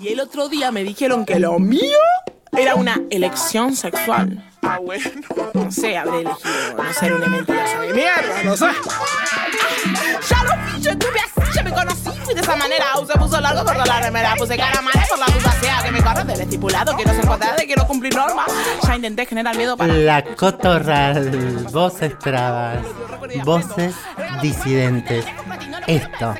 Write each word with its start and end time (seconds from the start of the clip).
Y 0.00 0.08
el 0.08 0.20
otro 0.20 0.48
día 0.48 0.70
me 0.70 0.84
dijeron 0.84 1.24
que 1.24 1.38
lo 1.38 1.58
mío 1.58 1.98
era 2.56 2.74
una 2.74 3.00
elección 3.10 3.76
sexual. 3.76 4.44
Ah, 4.62 4.78
bueno. 4.82 5.10
No 5.54 5.70
sé, 5.70 5.96
habré 5.96 6.20
elegido 6.20 6.76
no 6.76 6.92
ser 6.92 7.12
una 7.12 7.26
mentirosa 7.26 7.80
de 7.80 7.94
mierda, 7.94 8.42
no 8.44 8.56
sé. 8.56 8.66
Ya 10.28 10.44
lo 10.44 10.50
vi, 10.66 10.82
yo 10.82 10.90
estuve 10.90 11.20
así, 11.20 11.52
ya 11.54 11.62
me 11.62 11.72
conocí. 11.72 12.10
Fui 12.24 12.34
de 12.34 12.40
esa 12.40 12.56
manera, 12.56 12.84
se 13.06 13.18
puso 13.18 13.40
largo 13.40 13.64
por 13.64 13.86
la 13.86 14.00
remera. 14.00 14.34
Puse 14.36 14.56
cara 14.56 14.80
mala 14.82 15.06
por 15.08 15.18
la 15.18 15.26
sea 15.60 15.82
que 15.84 15.90
me 15.90 16.02
corre 16.02 16.24
del 16.24 16.40
estipulado. 16.40 16.94
Quiero 16.96 17.12
ser 17.12 17.26
cuadrada, 17.26 17.56
quiero 17.56 17.86
cumplir 17.86 18.14
normas. 18.14 18.46
Ya 18.86 18.96
intenté 18.96 19.26
generar 19.26 19.56
miedo 19.56 19.76
para. 19.76 19.92
La 19.92 20.22
cotorral, 20.22 21.66
voces 21.72 22.18
trabas, 22.18 22.78
voces 23.44 23.94
disidentes. 24.42 25.24
Esto 25.86 26.34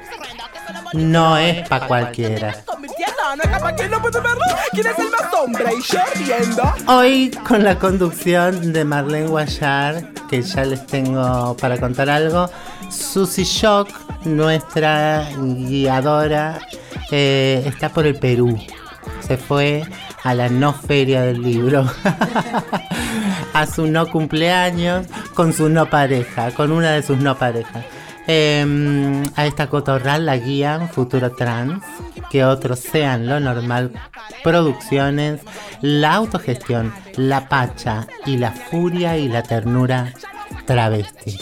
no 0.92 1.38
es 1.38 1.68
para 1.68 1.86
cualquiera. 1.86 2.54
Hoy 6.88 7.30
con 7.46 7.62
la 7.62 7.78
conducción 7.78 8.72
de 8.72 8.84
Marlene 8.84 9.28
Guayar, 9.28 10.12
que 10.28 10.42
ya 10.42 10.64
les 10.64 10.84
tengo 10.86 11.56
para 11.56 11.78
contar 11.78 12.10
algo. 12.10 12.50
Susi 12.90 13.44
Shock, 13.44 13.88
nuestra 14.24 15.28
guiadora, 15.38 16.58
eh, 17.12 17.62
está 17.66 17.90
por 17.90 18.04
el 18.04 18.18
Perú. 18.18 18.58
Se 19.20 19.36
fue 19.36 19.84
a 20.24 20.34
la 20.34 20.48
no 20.48 20.72
feria 20.72 21.22
del 21.22 21.40
libro, 21.40 21.88
a 23.52 23.66
su 23.66 23.86
no 23.86 24.10
cumpleaños, 24.10 25.06
con 25.34 25.52
su 25.52 25.68
no 25.68 25.86
pareja, 25.88 26.50
con 26.50 26.72
una 26.72 26.90
de 26.90 27.02
sus 27.04 27.18
no 27.18 27.38
parejas. 27.38 27.84
Em, 28.32 29.24
a 29.34 29.44
esta 29.44 29.68
cotorral 29.68 30.24
la 30.24 30.36
guían 30.36 30.88
Futuro 30.88 31.32
Trans, 31.32 31.82
que 32.30 32.44
otros 32.44 32.78
sean 32.78 33.26
lo 33.26 33.40
normal, 33.40 33.90
producciones, 34.44 35.40
la 35.80 36.14
autogestión, 36.14 36.94
la 37.16 37.48
pacha 37.48 38.06
y 38.26 38.36
la 38.36 38.52
furia 38.52 39.18
y 39.18 39.28
la 39.28 39.42
ternura 39.42 40.14
travesti. 40.64 41.40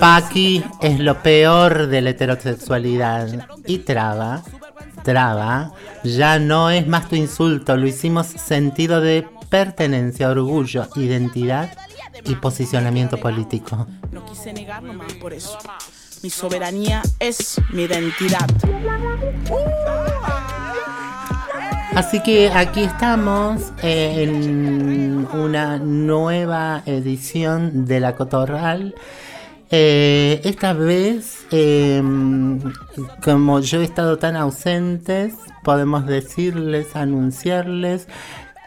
Paqui 0.00 0.64
es 0.82 0.98
lo 0.98 1.22
peor 1.22 1.86
de 1.86 2.00
la 2.00 2.10
heterosexualidad 2.10 3.46
y 3.68 3.78
traba, 3.78 4.42
traba, 5.04 5.70
ya 6.02 6.40
no 6.40 6.70
es 6.70 6.88
más 6.88 7.08
tu 7.08 7.14
insulto, 7.14 7.76
lo 7.76 7.86
hicimos 7.86 8.26
sentido 8.26 9.00
de 9.00 9.28
pertenencia, 9.48 10.28
orgullo, 10.28 10.88
identidad 10.96 11.70
y 12.24 12.34
posicionamiento 12.36 13.18
político. 13.18 13.86
No 14.12 14.24
quise 14.26 14.52
negarlo 14.52 14.92
más 14.92 15.12
por 15.14 15.32
eso. 15.32 15.58
Mi 16.22 16.30
soberanía 16.30 17.02
es 17.18 17.60
mi 17.70 17.82
identidad. 17.82 18.46
Así 21.94 22.20
que 22.22 22.50
aquí 22.50 22.82
estamos 22.82 23.72
en 23.82 25.28
una 25.32 25.78
nueva 25.78 26.82
edición 26.86 27.86
de 27.86 28.00
La 28.00 28.16
Cotorral. 28.16 28.94
Eh, 29.70 30.40
esta 30.44 30.72
vez, 30.72 31.46
em, 31.50 32.60
como 33.22 33.60
yo 33.60 33.80
he 33.80 33.84
estado 33.84 34.18
tan 34.18 34.34
ausentes, 34.36 35.34
podemos 35.62 36.06
decirles, 36.06 36.96
anunciarles 36.96 38.08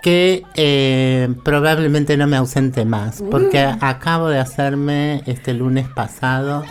que 0.08 0.46
eh, 0.56 1.28
probablemente 1.44 2.16
no 2.16 2.28
me 2.28 2.38
ausente 2.38 2.86
más, 2.86 3.22
porque 3.30 3.68
mm. 3.68 3.80
acabo 3.82 4.30
de 4.30 4.40
hacerme 4.40 5.22
este 5.26 5.54
lunes 5.54 5.86
pasado 5.90 6.64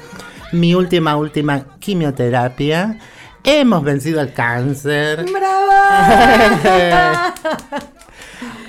mi 0.52 0.74
última, 0.74 1.18
última 1.18 1.66
quimioterapia. 1.78 2.98
Hemos 3.44 3.84
vencido 3.84 4.22
el 4.22 4.32
cáncer. 4.32 5.26
¡Bravo! 5.30 5.70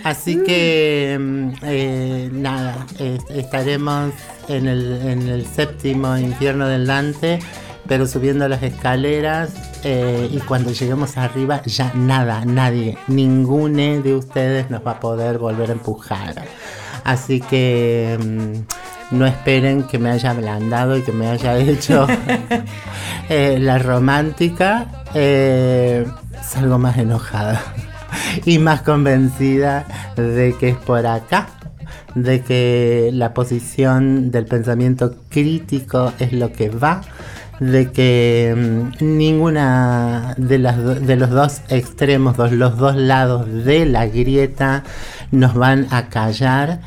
Así 0.04 0.44
que 0.44 1.18
mm, 1.18 1.50
eh, 1.64 2.30
nada, 2.34 2.86
estaremos 3.30 4.12
en 4.50 4.68
el, 4.68 5.02
en 5.02 5.30
el 5.30 5.46
séptimo 5.46 6.18
infierno 6.18 6.68
del 6.68 6.86
Dante 6.88 7.40
pero 7.88 8.08
subiendo 8.08 8.48
las 8.48 8.64
escaleras 8.64 9.52
eh, 9.84 10.30
y 10.32 10.40
cuando 10.40 10.72
lleguemos 10.72 11.18
arriba 11.18 11.62
ya 11.66 11.92
nada, 11.94 12.46
nadie, 12.46 12.98
ninguno 13.08 14.02
de 14.02 14.16
ustedes 14.16 14.70
nos 14.70 14.86
va 14.86 14.92
a 14.92 15.00
poder 15.00 15.38
volver 15.38 15.70
a 15.70 15.74
empujar. 15.74 16.36
Así 17.04 17.40
que 17.40 18.18
mm, 18.20 19.16
no 19.18 19.26
esperen 19.26 19.84
que 19.84 20.00
me 20.00 20.10
haya 20.10 20.32
ablandado 20.32 20.98
y 20.98 21.04
que 21.04 21.12
me 21.12 21.28
haya 21.28 21.58
hecho 21.60 22.08
eh, 23.30 23.58
la 23.60 23.78
romántica. 23.78 25.04
Eh, 25.14 26.06
salgo 26.44 26.78
más 26.78 26.98
enojada 26.98 27.62
y 28.46 28.60
más 28.60 28.82
convencida 28.82 29.86
de 30.16 30.56
que 30.60 30.70
es 30.70 30.78
por 30.78 31.06
acá 31.06 31.48
de 32.16 32.42
que 32.42 33.10
la 33.14 33.34
posición 33.34 34.32
del 34.32 34.46
pensamiento 34.46 35.16
crítico 35.30 36.14
es 36.20 36.34
lo 36.34 36.52
que 36.52 36.70
va 36.70 37.02
de 37.60 37.92
que 37.92 38.54
mm, 38.56 39.18
ninguna 39.18 40.36
de, 40.38 40.60
las 40.60 40.78
de 41.06 41.16
los 41.16 41.30
dos 41.30 41.62
extremos, 41.70 42.38
los 42.52 42.78
dos 42.78 42.96
lados 42.96 43.66
de 43.66 43.86
la 43.86 44.08
grieta 44.08 44.84
nos 45.32 45.54
van 45.54 45.88
a 45.92 46.10
callar. 46.10 46.80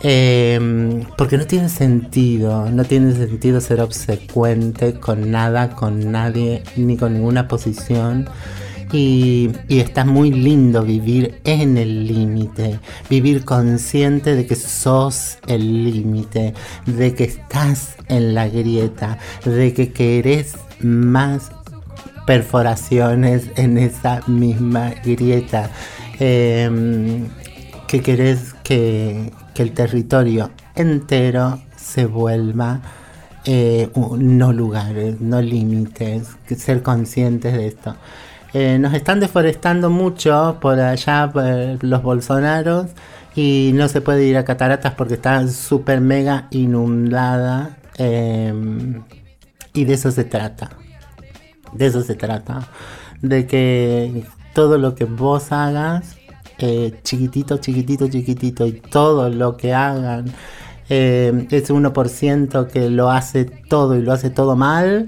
Em, 0.00 1.02
porque 1.16 1.36
no 1.36 1.46
tiene 1.46 1.68
sentido, 1.68 2.70
no 2.70 2.84
tiene 2.84 3.12
sentido 3.14 3.60
ser 3.60 3.80
obsecuente 3.80 4.94
con 5.00 5.30
nada, 5.32 5.70
con 5.70 6.12
nadie, 6.12 6.62
ni 6.76 6.96
con 6.96 7.14
ninguna 7.14 7.48
posición. 7.48 8.28
Y, 8.92 9.50
está 9.68 10.04
muy 10.04 10.30
lindo 10.30 10.82
vivir 10.82 11.40
en 11.44 11.76
el 11.76 12.06
límite, 12.06 12.80
vivir 13.10 13.44
consciente 13.44 14.34
de 14.34 14.46
que 14.46 14.54
sos 14.54 15.38
el 15.46 15.84
límite, 15.84 16.54
de 16.86 17.14
que 17.14 17.24
estás 17.24 17.97
en 18.08 18.34
la 18.34 18.48
grieta, 18.48 19.18
de 19.44 19.72
que 19.74 19.92
querés 19.92 20.56
más 20.80 21.50
perforaciones 22.26 23.50
en 23.56 23.78
esa 23.78 24.20
misma 24.26 24.92
grieta, 25.02 25.70
em, 26.18 27.26
que 27.86 28.02
querés 28.02 28.54
que, 28.62 29.32
el 29.56 29.72
territorio 29.72 30.52
entero 30.76 31.60
se 31.76 32.06
vuelva 32.06 32.80
eh, 33.44 33.90
no 33.96 34.52
lugares, 34.52 35.20
no 35.20 35.42
límites, 35.42 36.28
ser 36.56 36.84
conscientes 36.84 37.54
de 37.54 37.66
esto. 37.66 37.96
Eh, 38.54 38.78
nos 38.78 38.94
están 38.94 39.18
deforestando 39.18 39.90
mucho 39.90 40.58
por 40.60 40.78
allá 40.78 41.32
los 41.80 42.02
bolsonaros 42.04 42.86
y 43.34 43.72
no 43.74 43.88
se 43.88 44.00
puede 44.00 44.24
ir 44.26 44.36
a 44.36 44.44
cataratas 44.44 44.94
porque 44.94 45.14
está 45.14 45.48
súper 45.48 46.00
mega 46.00 46.46
inundada 46.50 47.76
em, 47.98 49.02
y 49.74 49.84
de 49.84 49.94
eso 49.94 50.10
se 50.10 50.24
trata 50.24 50.70
de 51.72 51.86
eso 51.86 52.02
se 52.02 52.14
trata 52.14 52.68
de 53.20 53.46
que 53.46 54.24
todo 54.54 54.78
lo 54.78 54.94
que 54.94 55.04
vos 55.04 55.52
hagas 55.52 56.16
eh, 56.58 56.98
chiquitito 57.02 57.58
chiquitito 57.58 58.08
chiquitito 58.08 58.66
y 58.66 58.72
todo 58.72 59.28
lo 59.28 59.56
que 59.56 59.74
hagan 59.74 60.32
eh, 60.88 61.46
ese 61.50 61.74
1% 61.74 62.66
que 62.68 62.88
lo 62.88 63.10
hace 63.10 63.44
todo 63.44 63.96
y 63.96 64.02
lo 64.02 64.12
hace 64.12 64.30
todo 64.30 64.56
mal 64.56 65.06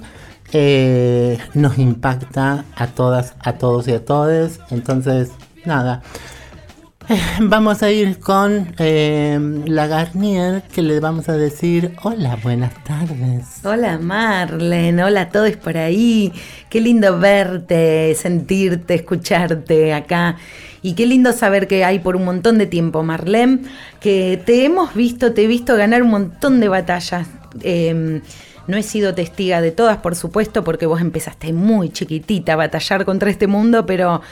eh, 0.53 1.39
nos 1.55 1.79
impacta 1.79 2.65
a 2.75 2.89
todas, 2.89 3.35
a 3.41 3.53
todos 3.55 3.87
y 3.87 3.93
a 3.93 4.05
todas. 4.05 4.61
Entonces, 4.71 5.31
nada. 5.65 6.03
Vamos 7.41 7.83
a 7.83 7.91
ir 7.91 8.19
con 8.19 8.75
eh, 8.79 9.39
la 9.67 9.87
Garnier 9.87 10.63
que 10.73 10.83
le 10.83 11.01
vamos 11.01 11.29
a 11.29 11.33
decir 11.33 11.95
hola, 12.03 12.37
buenas 12.43 12.73
tardes. 12.85 13.61
Hola 13.65 13.99
Marlen, 13.99 15.01
hola 15.01 15.23
a 15.23 15.29
todos 15.31 15.57
por 15.57 15.77
ahí. 15.77 16.33
Qué 16.69 16.81
lindo 16.81 17.19
verte, 17.19 18.15
sentirte, 18.15 18.95
escucharte 18.95 19.93
acá. 19.93 20.37
Y 20.83 20.95
qué 20.95 21.07
lindo 21.07 21.33
saber 21.33 21.69
que 21.69 21.85
hay 21.85 21.99
por 21.99 22.17
un 22.17 22.25
montón 22.25 22.59
de 22.59 22.67
tiempo, 22.67 23.03
Marlene, 23.03 23.61
que 24.01 24.41
te 24.45 24.65
hemos 24.65 24.95
visto, 24.95 25.33
te 25.33 25.45
he 25.45 25.47
visto 25.47 25.77
ganar 25.77 26.03
un 26.03 26.11
montón 26.11 26.61
de 26.61 26.69
batallas. 26.69 27.29
Eh, 27.63 28.23
no 28.67 28.77
he 28.77 28.83
sido 28.83 29.15
testiga 29.15 29.61
de 29.61 29.73
todas, 29.73 29.99
por 29.99 30.15
supuesto, 30.15 30.65
porque 30.65 30.87
vos 30.87 31.01
empezaste 31.01 31.53
muy 31.53 31.91
chiquitita 31.91 32.53
a 32.53 32.57
batallar 32.57 33.05
contra 33.05 33.29
este 33.29 33.47
mundo, 33.47 33.85
pero 33.85 34.23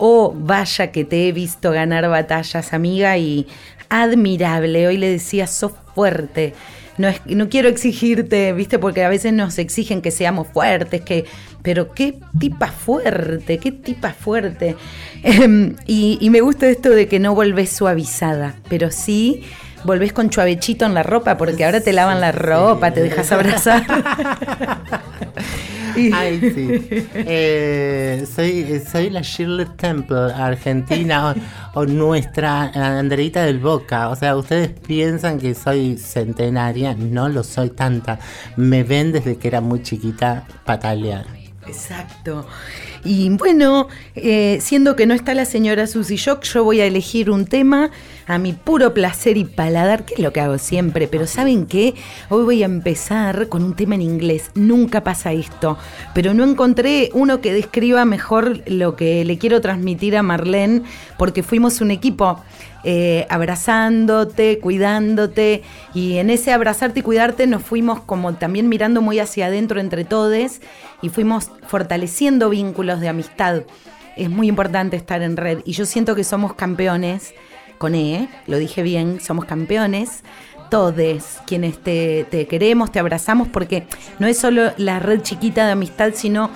oh, 0.00 0.34
vaya 0.36 0.90
que 0.90 1.04
te 1.04 1.28
he 1.28 1.32
visto 1.32 1.70
ganar 1.70 2.08
batallas, 2.08 2.72
amiga, 2.72 3.16
y 3.18 3.46
admirable. 3.88 4.88
Hoy 4.88 4.96
le 4.96 5.10
decía, 5.10 5.46
sos 5.46 5.72
fuerte. 5.94 6.54
No, 6.96 7.08
es, 7.08 7.20
no 7.26 7.48
quiero 7.48 7.68
exigirte, 7.68 8.52
viste, 8.52 8.78
porque 8.78 9.04
a 9.04 9.08
veces 9.08 9.32
nos 9.32 9.58
exigen 9.58 10.02
que 10.02 10.10
seamos 10.10 10.48
fuertes, 10.48 11.02
que, 11.02 11.24
pero 11.62 11.92
qué 11.92 12.18
tipa 12.38 12.68
fuerte, 12.68 13.58
qué 13.58 13.72
tipa 13.72 14.12
fuerte. 14.12 14.76
Em, 15.22 15.76
y, 15.86 16.16
y 16.18 16.30
me 16.30 16.40
gusta 16.40 16.66
esto 16.66 16.88
de 16.88 17.06
que 17.06 17.18
no 17.18 17.34
volvés 17.34 17.70
suavizada, 17.70 18.56
pero 18.70 18.90
sí 18.90 19.44
volvés 19.84 20.12
con 20.12 20.30
chuavechito 20.30 20.84
en 20.84 20.94
la 20.94 21.02
ropa, 21.02 21.36
porque 21.36 21.64
ahora 21.64 21.80
te 21.80 21.92
lavan 21.92 22.20
la 22.20 22.32
ropa, 22.32 22.92
te 22.92 23.02
dejas 23.02 23.30
abrazar. 23.32 23.84
Ay, 26.12 26.40
sí. 26.40 27.08
Eh, 27.14 28.26
soy, 28.34 28.80
soy 28.90 29.10
la 29.10 29.22
Shirley 29.22 29.66
Temple 29.76 30.32
argentina 30.32 31.34
o, 31.74 31.84
nuestra 31.84 32.70
Andreita 32.98 33.44
del 33.44 33.58
Boca. 33.58 34.08
O 34.08 34.16
sea, 34.16 34.36
ustedes 34.36 34.70
piensan 34.70 35.38
que 35.38 35.54
soy 35.54 35.96
centenaria, 35.96 36.94
no 36.94 37.28
lo 37.28 37.42
soy 37.42 37.70
tanta. 37.70 38.18
Me 38.56 38.82
ven 38.82 39.12
desde 39.12 39.36
que 39.36 39.48
era 39.48 39.60
muy 39.60 39.82
chiquita 39.82 40.46
patalear. 40.64 41.26
Exacto. 41.66 42.46
Y 43.04 43.30
bueno, 43.30 43.88
eh, 44.14 44.58
siendo 44.60 44.94
que 44.94 45.06
no 45.06 45.14
está 45.14 45.34
la 45.34 45.46
señora 45.46 45.86
Susy 45.86 46.16
Shock, 46.16 46.44
yo 46.44 46.64
voy 46.64 46.80
a 46.80 46.86
elegir 46.86 47.30
un 47.30 47.46
tema 47.46 47.90
a 48.26 48.38
mi 48.38 48.52
puro 48.52 48.92
placer 48.92 49.36
y 49.36 49.44
paladar, 49.44 50.04
que 50.04 50.14
es 50.14 50.20
lo 50.20 50.32
que 50.32 50.40
hago 50.40 50.58
siempre. 50.58 51.08
Pero 51.08 51.26
¿saben 51.26 51.66
qué? 51.66 51.94
Hoy 52.28 52.44
voy 52.44 52.62
a 52.62 52.66
empezar 52.66 53.48
con 53.48 53.64
un 53.64 53.74
tema 53.74 53.94
en 53.94 54.02
inglés. 54.02 54.50
Nunca 54.54 55.02
pasa 55.02 55.32
esto. 55.32 55.78
Pero 56.14 56.34
no 56.34 56.44
encontré 56.44 57.10
uno 57.14 57.40
que 57.40 57.54
describa 57.54 58.04
mejor 58.04 58.62
lo 58.66 58.96
que 58.96 59.24
le 59.24 59.38
quiero 59.38 59.60
transmitir 59.60 60.16
a 60.16 60.22
Marlene, 60.22 60.82
porque 61.16 61.42
fuimos 61.42 61.80
un 61.80 61.90
equipo. 61.90 62.38
Eh, 62.82 63.26
abrazándote, 63.28 64.58
cuidándote, 64.58 65.62
y 65.92 66.16
en 66.16 66.30
ese 66.30 66.50
abrazarte 66.50 67.00
y 67.00 67.02
cuidarte 67.02 67.46
nos 67.46 67.62
fuimos 67.62 68.00
como 68.00 68.32
también 68.36 68.70
mirando 68.70 69.02
muy 69.02 69.18
hacia 69.18 69.46
adentro 69.46 69.80
entre 69.80 70.06
todos 70.06 70.60
y 71.02 71.08
fuimos 71.08 71.50
fortaleciendo 71.66 72.48
vínculos 72.50 72.89
de 72.98 73.08
amistad. 73.08 73.62
Es 74.16 74.28
muy 74.28 74.48
importante 74.48 74.96
estar 74.96 75.22
en 75.22 75.36
red 75.36 75.60
y 75.64 75.72
yo 75.72 75.86
siento 75.86 76.16
que 76.16 76.24
somos 76.24 76.54
campeones, 76.54 77.34
con 77.78 77.94
E, 77.94 78.28
lo 78.46 78.58
dije 78.58 78.82
bien, 78.82 79.20
somos 79.20 79.44
campeones 79.44 80.22
todos 80.70 80.94
quienes 81.46 81.78
te, 81.78 82.24
te, 82.30 82.46
queremos, 82.46 82.90
te 82.90 83.00
abrazamos, 83.00 83.48
porque 83.48 83.84
no 84.18 84.26
es 84.26 84.38
solo 84.38 84.72
la 84.78 85.00
red 85.00 85.20
chiquita 85.20 85.66
de 85.66 85.72
amistad, 85.72 86.12
sino 86.14 86.48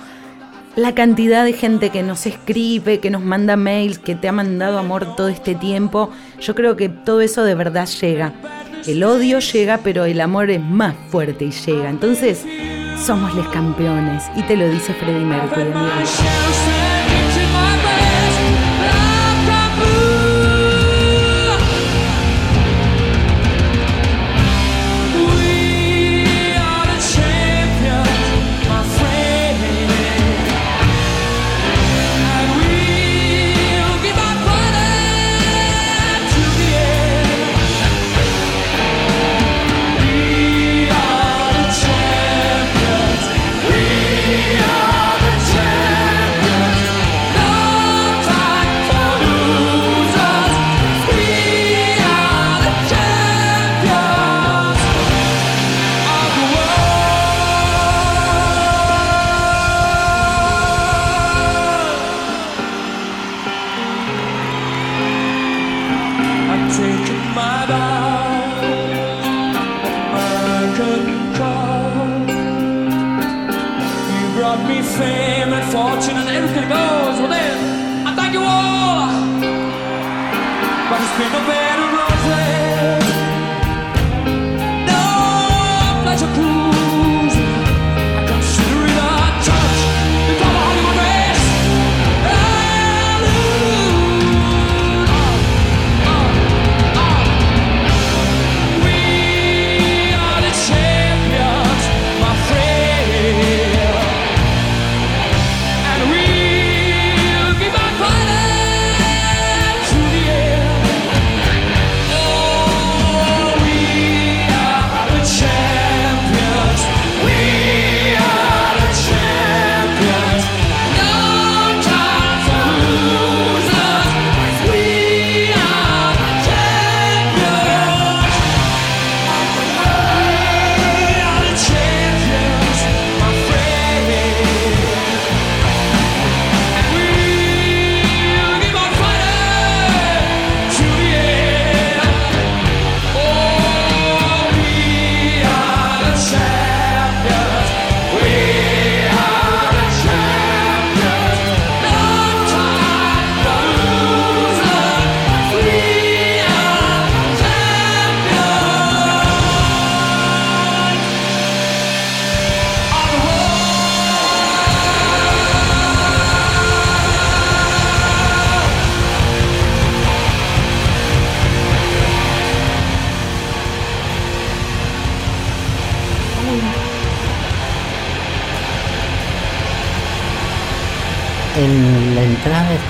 la 0.75 0.95
cantidad 0.95 1.45
de 1.45 1.53
gente 1.53 1.89
que 1.89 2.01
nos 2.01 2.25
escribe, 2.25 2.99
que 2.99 3.09
nos 3.09 3.21
manda 3.21 3.55
mails, 3.55 3.99
que 3.99 4.15
te 4.15 4.27
ha 4.27 4.31
mandado 4.31 4.79
amor 4.79 5.15
todo 5.15 5.27
este 5.27 5.53
tiempo, 5.55 6.09
yo 6.41 6.55
creo 6.55 6.75
que 6.75 6.89
todo 6.89 7.21
eso 7.21 7.43
de 7.43 7.55
verdad 7.55 7.87
llega. 7.87 8.33
El 8.87 9.03
odio 9.03 9.39
llega, 9.39 9.79
pero 9.83 10.05
el 10.05 10.19
amor 10.21 10.49
es 10.49 10.61
más 10.61 10.95
fuerte 11.09 11.45
y 11.45 11.51
llega. 11.51 11.89
Entonces, 11.89 12.45
somos 12.97 13.33
los 13.35 13.47
campeones. 13.49 14.29
Y 14.35 14.43
te 14.43 14.55
lo 14.55 14.67
dice 14.69 14.93
Freddie 14.93 15.25
Mercury, 15.25 15.71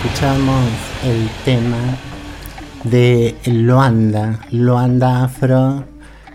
escuchamos 0.06 0.70
el 1.04 1.28
tema 1.46 1.98
de 2.84 3.36
Loanda, 3.46 4.40
Loanda 4.52 5.24
Afro, 5.24 5.84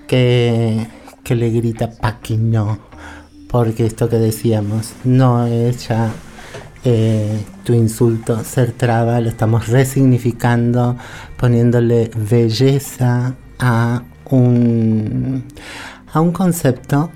que, 0.09 0.89
que 1.23 1.37
le 1.37 1.51
grita 1.51 1.91
no 2.39 2.81
porque 3.49 3.87
esto 3.87 4.09
que 4.09 4.17
decíamos, 4.17 4.93
no 5.05 5.47
es 5.47 5.87
ya 5.87 6.11
eh, 6.85 7.45
tu 7.63 7.73
insulto 7.73 8.43
ser 8.43 8.73
traba, 8.73 9.21
lo 9.21 9.29
estamos 9.29 9.69
resignificando, 9.69 10.97
poniéndole 11.37 12.11
belleza 12.17 13.37
a 13.61 14.03
un, 14.31 15.45
a 16.13 16.21
un 16.21 16.33
concepto 16.33 17.11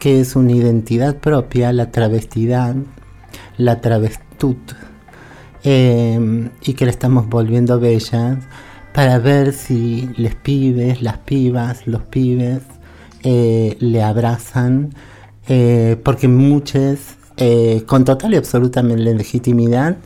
que 0.00 0.20
es 0.20 0.34
una 0.34 0.52
identidad 0.52 1.16
propia, 1.16 1.72
la 1.72 1.92
travestidad, 1.92 2.74
la 3.58 3.80
travestud 3.80 4.56
Em, 5.70 6.48
y 6.62 6.72
que 6.72 6.86
la 6.86 6.90
estamos 6.90 7.28
volviendo 7.28 7.78
bellas 7.78 8.38
para 8.94 9.18
ver 9.18 9.52
si 9.52 10.08
les 10.16 10.34
pibes, 10.34 11.02
las 11.02 11.18
pibas, 11.18 11.86
los 11.86 12.00
pibes 12.04 12.62
eh, 13.22 13.76
le 13.78 14.02
abrazan, 14.02 14.94
eh, 15.46 16.00
porque 16.02 16.26
muchos, 16.26 17.00
eh, 17.36 17.82
con 17.84 18.06
total 18.06 18.32
y 18.32 18.36
absolutamente 18.38 19.14
legitimidad, 19.14 19.98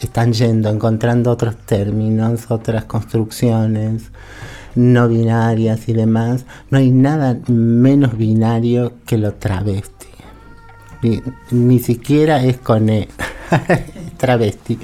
están 0.00 0.34
yendo, 0.34 0.68
encontrando 0.68 1.30
otros 1.30 1.56
términos, 1.56 2.50
otras 2.50 2.84
construcciones 2.84 4.10
no 4.74 5.08
binarias 5.08 5.88
y 5.88 5.94
demás. 5.94 6.44
No 6.68 6.76
hay 6.76 6.90
nada 6.90 7.38
menos 7.46 8.18
binario 8.18 8.92
que 9.06 9.16
lo 9.16 9.32
travesti. 9.32 10.08
ni, 11.50 11.78
siquiera 11.78 12.44
es 12.44 12.58
con 12.58 12.90
E, 12.90 13.08
travesti. 14.22 14.78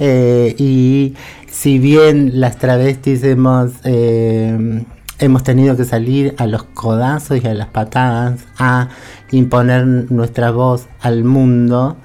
Eh, 0.00 0.54
y 0.58 1.14
si 1.48 1.78
bien 1.78 2.40
las 2.40 2.58
travestis 2.58 3.22
hemos, 3.22 3.70
eh, 3.84 4.84
hemos 5.20 5.44
tenido 5.44 5.76
que 5.76 5.84
salir 5.84 6.34
a 6.38 6.46
los 6.46 6.64
codazos 6.64 7.42
y 7.42 7.46
a 7.46 7.54
las 7.54 7.68
patadas 7.68 8.40
a 8.58 8.88
imponer 9.30 9.86
nuestra 10.10 10.50
voz 10.50 10.88
al 11.00 11.22
mundo, 11.22 11.96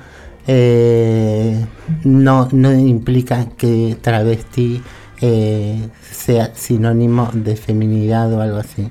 eh, 0.45 1.65
no, 2.03 2.47
no 2.51 2.71
implica 2.71 3.47
que 3.57 3.97
travesti 3.99 4.81
sea 5.19 6.51
sinónimo 6.55 7.29
de 7.33 7.57
feminidad 7.57 8.31
o 8.31 8.41
algo 8.41 8.57
así 8.57 8.89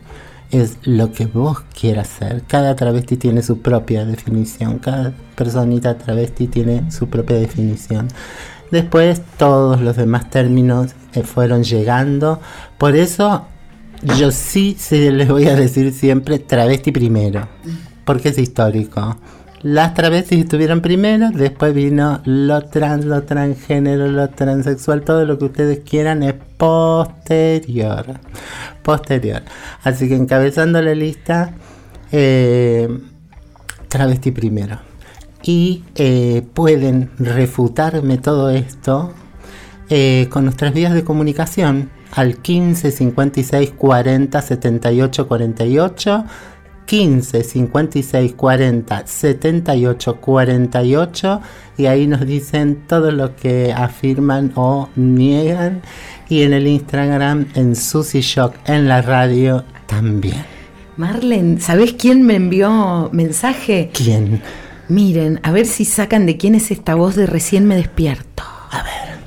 es 0.51 0.79
lo 0.83 1.13
que 1.13 1.27
vos 1.27 1.61
quieras 1.79 2.09
ser. 2.09 2.43
Cada 2.47 2.75
travesti 2.77 3.17
tiene 3.17 3.43
su 3.43 3.61
propia 3.61 4.05
definición, 4.05 4.79
cada 4.79 5.13
personita 5.37 5.99
travesti 5.99 6.47
tiene 6.47 6.91
su 6.91 7.09
propia 7.09 7.37
definición. 7.37 8.09
Después 8.71 9.23
todos 9.39 9.81
los 9.81 9.97
demás 9.97 10.31
términos 10.31 10.95
eh, 11.15 11.23
fueron 11.23 11.65
llegando. 11.65 12.41
Por 12.77 12.97
eso 12.97 13.47
yo 14.19 14.31
sí, 14.31 14.77
sí 14.79 15.11
les 15.11 15.29
voy 15.29 15.47
a 15.49 15.57
decir 15.57 15.93
siempre 15.93 16.39
travesti 16.39 16.93
primero, 16.93 17.49
porque 18.05 18.31
es 18.31 18.39
histórico. 18.39 19.17
Las 19.63 19.95
travestis 19.95 20.45
estuvieron 20.45 20.81
primero, 20.81 21.31
después 21.31 21.75
vino 21.75 22.21
lo 22.25 22.63
trans, 22.63 23.05
lo 23.05 23.25
transgénero, 23.25 24.07
lo 24.07 24.29
transexual, 24.31 25.03
todo 25.03 25.25
lo 25.25 25.37
que 25.37 25.47
ustedes 25.47 25.81
quieran 25.81 26.23
es 26.23 26.35
posterior. 26.57 28.21
Posterior. 28.85 29.43
Así 29.83 30.09
que 30.09 30.15
encabezando 30.15 30.81
la 30.81 30.95
lista, 30.95 31.55
eh, 32.13 32.89
travesti 33.89 34.31
primero. 34.31 34.79
Y 35.43 35.83
eh, 35.97 36.47
pueden 36.55 37.11
refutarme 37.19 38.19
todo 38.19 38.51
esto 38.51 39.13
eh, 39.89 40.29
con 40.31 40.45
nuestras 40.45 40.73
vías 40.73 40.95
de 40.95 41.03
comunicación 41.03 41.91
al 42.13 42.37
15 42.37 42.93
56 42.93 43.73
40 43.73 44.41
78 44.41 45.29
48 45.29 46.25
15 46.89 47.45
56 47.45 48.33
40 48.33 49.07
78 49.07 50.17
48 50.23 51.41
y 51.77 51.85
ahí 51.85 52.07
nos 52.07 52.27
dicen 52.27 52.83
todo 52.87 53.11
lo 53.11 53.37
que 53.37 53.75
afirman 53.75 54.53
o 54.55 54.89
niegan 54.97 55.83
y 56.31 56.43
en 56.43 56.55
el 56.55 56.67
Instagram 56.67 57.47
en 57.55 57.77
Susi 57.77 58.23
Shock 58.23 58.55
en 58.65 58.89
la 58.89 59.03
radio 59.03 59.65
también. 59.87 60.43
Marlen, 60.97 61.61
¿sabes 61.61 61.93
quién 61.93 62.23
me 62.23 62.37
envió 62.37 63.11
mensaje? 63.13 63.91
¿Quién? 63.93 64.41
Miren, 64.89 65.41
a 65.43 65.53
ver 65.53 65.67
si 65.67 65.85
sacan 65.85 66.25
de 66.25 66.39
quién 66.39 66.55
es 66.55 66.71
esta 66.71 66.95
voz 66.95 67.17
de 67.17 67.27
recién 67.27 67.67
me 67.67 67.77
despierto. 67.77 68.45
A 68.71 68.83
ver. 68.83 69.19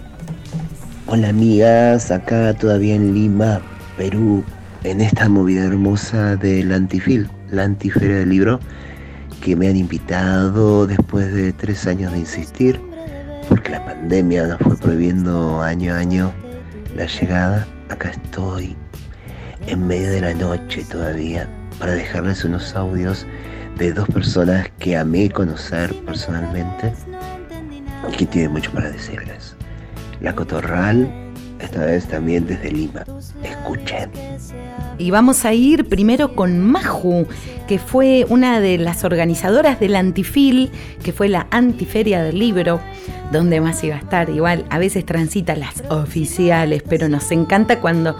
Hola 1.05 1.29
amigas, 1.29 2.09
acá 2.09 2.55
todavía 2.55 2.95
en 2.95 3.13
Lima, 3.13 3.61
Perú, 3.97 4.43
en 4.83 4.99
esta 4.99 5.29
movida 5.29 5.65
hermosa 5.65 6.35
del 6.37 6.71
Antifil 6.71 7.29
la 7.51 7.63
antiferia 7.63 8.17
del 8.17 8.29
libro, 8.29 8.59
que 9.41 9.55
me 9.55 9.67
han 9.67 9.75
invitado 9.75 10.87
después 10.87 11.33
de 11.33 11.53
tres 11.53 11.87
años 11.87 12.11
de 12.13 12.19
insistir, 12.19 12.79
porque 13.49 13.71
la 13.71 13.85
pandemia 13.85 14.47
nos 14.47 14.59
fue 14.59 14.77
prohibiendo 14.77 15.61
año 15.61 15.93
a 15.93 15.97
año 15.97 16.31
la 16.95 17.05
llegada. 17.05 17.67
Acá 17.89 18.09
estoy, 18.09 18.75
en 19.67 19.87
medio 19.87 20.11
de 20.11 20.21
la 20.21 20.33
noche 20.33 20.85
todavía, 20.89 21.49
para 21.79 21.93
dejarles 21.93 22.45
unos 22.45 22.75
audios 22.75 23.25
de 23.77 23.91
dos 23.91 24.07
personas 24.09 24.69
que 24.79 24.95
amé 24.95 25.29
conocer 25.29 25.93
personalmente 26.05 26.93
y 28.11 28.15
que 28.15 28.25
tienen 28.25 28.51
mucho 28.51 28.71
para 28.71 28.89
decirles. 28.89 29.55
La 30.21 30.35
Cotorral 30.35 31.30
esta 31.61 31.85
vez 31.85 32.07
también 32.07 32.45
desde 32.45 32.71
Lima. 32.71 33.03
Escuchen. 33.43 34.11
Y 34.97 35.11
vamos 35.11 35.45
a 35.45 35.53
ir 35.53 35.87
primero 35.87 36.35
con 36.35 36.59
Maju, 36.59 37.27
que 37.67 37.79
fue 37.79 38.25
una 38.29 38.59
de 38.59 38.77
las 38.77 39.03
organizadoras 39.03 39.79
del 39.79 39.95
Antifil, 39.95 40.71
que 41.03 41.13
fue 41.13 41.29
la 41.29 41.47
Antiferia 41.51 42.21
del 42.21 42.39
Libro, 42.39 42.79
donde 43.31 43.61
más 43.61 43.83
iba 43.83 43.95
a 43.95 43.99
estar. 43.99 44.29
Igual, 44.29 44.65
a 44.69 44.77
veces 44.77 45.05
transita 45.05 45.55
las 45.55 45.83
oficiales, 45.89 46.83
pero 46.87 47.09
nos 47.09 47.31
encanta 47.31 47.79
cuando, 47.79 48.15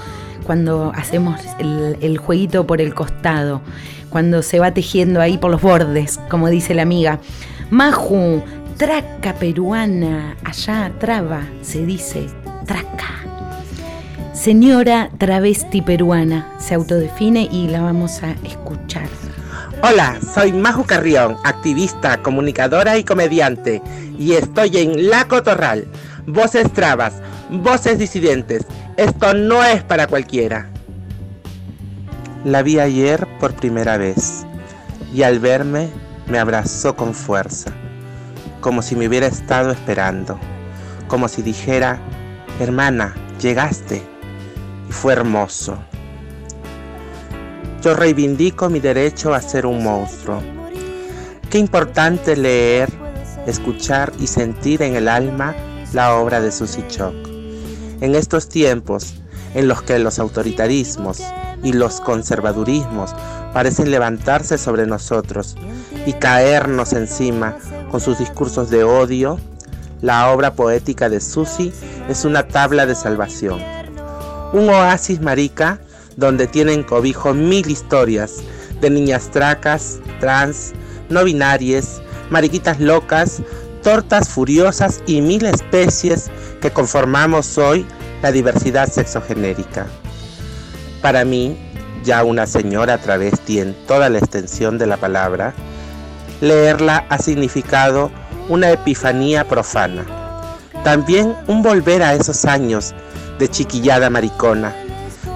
cuando 0.45 0.91
hacemos 0.95 1.39
el, 1.60 1.98
el 2.01 2.17
jueguito 2.17 2.65
por 2.65 2.81
el 2.81 2.93
costado, 2.93 3.62
cuando 4.10 4.41
se 4.41 4.60
va 4.60 4.74
tejiendo 4.74 5.21
ahí 5.21 5.38
por 5.38 5.51
los 5.51 5.62
bordes, 5.62 6.19
como 6.29 6.50
dice 6.50 6.74
la 6.74 6.81
amiga. 6.81 7.19
Maju, 7.69 8.43
traca 8.77 9.36
peruana, 9.36 10.36
allá 10.43 10.91
traba, 11.00 11.41
se 11.62 11.86
dice 11.86 12.27
traca. 12.65 13.31
Señora 14.34 15.10
travesti 15.18 15.82
peruana 15.82 16.54
se 16.58 16.74
autodefine 16.76 17.50
y 17.52 17.68
la 17.68 17.82
vamos 17.82 18.24
a 18.24 18.32
escuchar. 18.46 19.10
Hola, 19.84 20.20
soy 20.34 20.54
Maju 20.54 20.86
Carrión, 20.86 21.36
activista, 21.44 22.16
comunicadora 22.22 22.98
y 22.98 23.04
comediante, 23.04 23.82
y 24.18 24.32
estoy 24.32 24.78
en 24.78 25.10
La 25.10 25.26
Cotorral. 25.26 25.86
Voces 26.28 26.72
trabas, 26.72 27.16
voces 27.50 28.00
disidentes. 28.00 28.66
Esto 28.96 29.34
no 29.34 29.66
es 29.66 29.84
para 29.84 30.08
cualquiera. 30.08 30.70
La 32.46 32.64
vi 32.64 32.80
ayer 32.80 33.28
por 33.38 33.54
primera 33.54 33.98
vez 33.98 34.46
y 35.14 35.24
al 35.24 35.40
verme 35.40 35.90
me 36.28 36.40
abrazó 36.40 36.96
con 36.96 37.14
fuerza, 37.14 37.74
como 38.62 38.82
si 38.82 38.96
me 38.96 39.10
hubiera 39.10 39.28
estado 39.28 39.72
esperando, 39.72 40.40
como 41.10 41.28
si 41.28 41.42
dijera, 41.42 42.00
hermana, 42.62 43.14
llegaste 43.42 44.11
fue 44.91 45.13
hermoso. 45.13 45.77
Yo 47.81 47.95
reivindico 47.95 48.69
mi 48.69 48.79
derecho 48.79 49.33
a 49.33 49.41
ser 49.41 49.65
un 49.65 49.83
monstruo. 49.83 50.41
Qué 51.50 51.57
importante 51.57 52.36
leer, 52.36 52.89
escuchar 53.48 54.12
y 54.19 54.27
sentir 54.27 54.83
en 54.83 54.95
el 54.95 55.07
alma 55.07 55.55
la 55.93 56.15
obra 56.15 56.41
de 56.41 56.51
Susy 56.51 56.86
Choc. 56.88 57.15
En 58.01 58.15
estos 58.15 58.50
tiempos 58.50 59.15
en 59.55 59.67
los 59.67 59.81
que 59.81 59.98
los 60.00 60.19
autoritarismos 60.19 61.21
y 61.63 61.74
los 61.74 62.00
conservadurismos 62.00 63.13
parecen 63.53 63.91
levantarse 63.91 64.57
sobre 64.57 64.86
nosotros 64.86 65.55
y 66.05 66.13
caernos 66.13 66.93
encima 66.93 67.57
con 67.89 68.00
sus 68.00 68.19
discursos 68.19 68.69
de 68.69 68.83
odio, 68.83 69.39
la 70.01 70.31
obra 70.31 70.53
poética 70.53 71.10
de 71.10 71.19
Susy 71.19 71.74
es 72.10 72.25
una 72.25 72.48
tabla 72.48 72.86
de 72.86 72.95
salvación 72.95 73.81
un 74.53 74.70
oasis 74.70 75.22
marica 75.22 75.79
donde 76.17 76.48
tienen 76.48 76.84
cobijo 76.84 77.34
mil 77.34 77.70
historias 77.70 78.38
de 78.81 78.89
niñas 78.89 79.29
tracas, 79.31 80.00
trans, 80.20 80.74
no 81.10 81.24
binarias, 81.24 82.01
mariquitas 82.29 82.79
locas, 82.79 83.41
tortas 83.84 84.29
furiosas 84.29 85.01
y 85.05 85.22
mil 85.22 85.46
especies 85.46 86.29
que 86.62 86.72
conformamos 86.72 87.58
hoy 87.58 87.86
la 88.22 88.31
diversidad 88.31 88.91
sexogenérica. 88.91 89.88
Para 91.01 91.25
mí, 91.25 91.58
ya 92.03 92.24
una 92.24 92.46
señora 92.46 92.98
travesti 92.98 93.60
en 93.60 93.75
toda 93.88 94.10
la 94.10 94.20
extensión 94.20 94.77
de 94.77 94.88
la 94.88 94.98
palabra, 94.98 95.53
leerla 96.41 97.05
ha 97.10 97.17
significado 97.17 98.12
una 98.50 98.72
epifanía 98.72 99.48
profana. 99.48 100.05
También 100.84 101.36
un 101.48 101.62
volver 101.62 102.01
a 102.01 102.13
esos 102.15 102.46
años 102.46 102.93
de 103.40 103.50
chiquillada 103.50 104.10
maricona, 104.10 104.76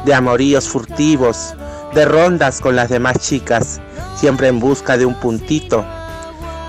de 0.06 0.14
amoríos 0.14 0.68
furtivos, 0.68 1.56
de 1.94 2.06
rondas 2.06 2.62
con 2.62 2.76
las 2.76 2.90
demás 2.90 3.20
chicas, 3.20 3.80
siempre 4.16 4.48
en 4.48 4.60
busca 4.60 4.98
de 4.98 5.06
un 5.06 5.16
puntito, 5.16 5.86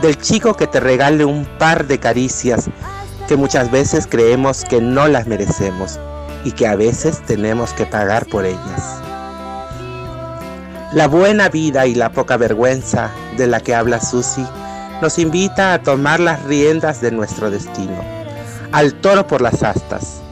del 0.03 0.19
chico 0.19 0.55
que 0.55 0.67
te 0.67 0.81
regale 0.81 1.25
un 1.25 1.45
par 1.59 1.87
de 1.87 1.99
caricias 1.99 2.69
que 3.29 3.37
muchas 3.37 3.71
veces 3.71 4.07
creemos 4.07 4.65
que 4.65 4.81
no 4.81 5.09
las 5.09 5.27
merecemos 5.27 5.99
y 6.45 6.53
que 6.53 6.67
a 6.67 6.77
veces 6.77 7.23
tenemos 7.27 7.73
que 7.73 7.87
pagar 7.87 8.27
por 8.27 8.45
ellas. 8.45 9.03
La 10.93 11.09
buena 11.09 11.49
vida 11.49 11.87
y 11.87 11.95
la 11.95 12.13
poca 12.13 12.37
vergüenza 12.37 13.11
de 13.37 13.49
la 13.49 13.61
que 13.61 13.75
habla 13.75 14.01
Susi 14.01 14.47
nos 15.03 15.19
invita 15.19 15.75
a 15.75 15.83
tomar 15.83 16.21
las 16.21 16.43
riendas 16.45 17.01
de 17.01 17.11
nuestro 17.11 17.51
destino, 17.51 18.03
al 18.73 18.95
toro 18.95 19.27
por 19.27 19.41
las 19.41 19.63
astas, 19.63 20.23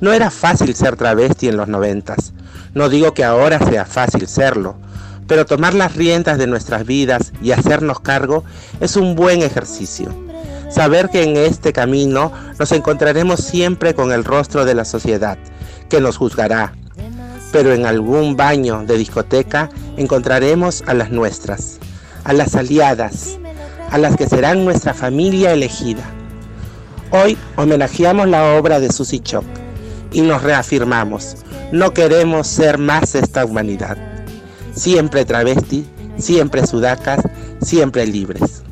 no 0.00 0.12
era 0.12 0.30
fácil 0.30 0.74
ser 0.74 0.96
travesti 0.96 1.48
en 1.48 1.56
los 1.56 1.68
noventas. 1.68 2.32
No 2.74 2.88
digo 2.88 3.14
que 3.14 3.24
ahora 3.24 3.58
sea 3.58 3.86
fácil 3.86 4.26
serlo, 4.28 4.76
pero 5.26 5.46
tomar 5.46 5.74
las 5.74 5.96
riendas 5.96 6.38
de 6.38 6.46
nuestras 6.46 6.84
vidas 6.84 7.32
y 7.42 7.52
hacernos 7.52 8.00
cargo 8.00 8.44
es 8.80 8.96
un 8.96 9.14
buen 9.14 9.42
ejercicio. 9.42 10.14
Saber 10.70 11.08
que 11.08 11.22
en 11.22 11.36
este 11.36 11.72
camino 11.72 12.32
nos 12.58 12.72
encontraremos 12.72 13.40
siempre 13.40 13.94
con 13.94 14.12
el 14.12 14.24
rostro 14.24 14.64
de 14.64 14.74
la 14.74 14.84
sociedad, 14.84 15.38
que 15.88 16.00
nos 16.00 16.16
juzgará, 16.16 16.74
pero 17.52 17.72
en 17.72 17.86
algún 17.86 18.36
baño 18.36 18.84
de 18.84 18.98
discoteca 18.98 19.70
encontraremos 19.96 20.82
a 20.86 20.94
las 20.94 21.10
nuestras, 21.10 21.78
a 22.24 22.32
las 22.32 22.54
aliadas, 22.56 23.38
a 23.90 23.98
las 23.98 24.16
que 24.16 24.28
serán 24.28 24.64
nuestra 24.64 24.92
familia 24.92 25.52
elegida. 25.52 26.02
Hoy 27.12 27.38
homenajeamos 27.54 28.28
la 28.28 28.56
obra 28.56 28.80
de 28.80 28.92
Susy 28.92 29.20
Choc 29.20 29.44
y 30.16 30.22
nos 30.22 30.42
reafirmamos, 30.42 31.36
no 31.72 31.92
queremos 31.92 32.46
ser 32.46 32.78
más 32.78 33.14
esta 33.14 33.44
humanidad. 33.44 33.98
Siempre 34.72 35.26
travesti, 35.26 35.84
siempre 36.16 36.66
sudacas, 36.66 37.20
siempre 37.60 38.06
libres. 38.06 38.62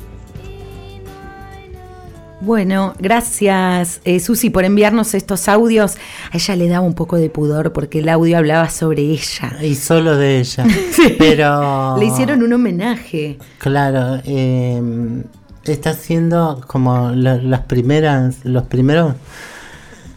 Bueno, 2.41 2.95
gracias 2.97 4.01
eh, 4.05 4.19
Susi 4.19 4.49
por 4.49 4.65
enviarnos 4.65 5.13
estos 5.13 5.47
audios. 5.47 5.97
A 6.31 6.37
ella 6.37 6.55
le 6.55 6.67
daba 6.67 6.85
un 6.85 6.95
poco 6.95 7.17
de 7.17 7.29
pudor 7.29 7.73
porque 7.73 7.99
el 7.99 8.09
audio 8.09 8.39
hablaba 8.39 8.71
sobre 8.71 9.03
ella. 9.03 9.55
Y 9.61 9.75
solo 9.75 10.17
de 10.17 10.39
ella. 10.39 10.65
Pero. 11.19 11.95
Le 11.99 12.05
hicieron 12.05 12.41
un 12.41 12.53
homenaje. 12.53 13.37
Claro, 13.59 14.19
em, 14.25 15.23
está 15.63 15.91
haciendo 15.91 16.61
como 16.65 17.11
las 17.11 17.61
primeras, 17.61 18.43
los 18.45 18.63
primeros 18.63 19.13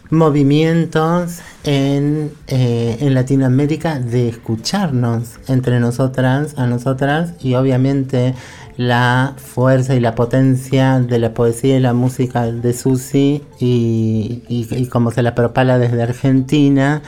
movimientos 0.09 1.39
en, 1.63 2.31
eh, 2.47 2.97
en 2.99 3.13
Latinoamérica 3.13 3.99
de 3.99 4.29
escucharnos 4.29 5.39
entre 5.47 5.79
nosotras, 5.79 6.55
a 6.57 6.65
nosotras, 6.65 7.33
y 7.41 7.53
obviamente 7.53 8.33
la 8.77 9.33
fuerza 9.37 9.93
y 9.93 9.99
la 9.99 10.15
potencia 10.15 10.99
de 10.99 11.19
la 11.19 11.33
poesía 11.33 11.77
y 11.77 11.79
la 11.79 11.93
música 11.93 12.49
de 12.51 12.73
Susi 12.73 13.43
y, 13.59 14.41
y, 14.47 14.85
como 14.87 15.11
se 15.11 15.21
la 15.21 15.35
propala 15.35 15.77
desde 15.77 16.01
Argentina, 16.01 17.01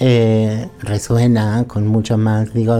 eh, 0.00 0.68
resuena 0.80 1.64
con 1.66 1.86
mucho 1.88 2.16
más. 2.18 2.54
Digo, 2.54 2.76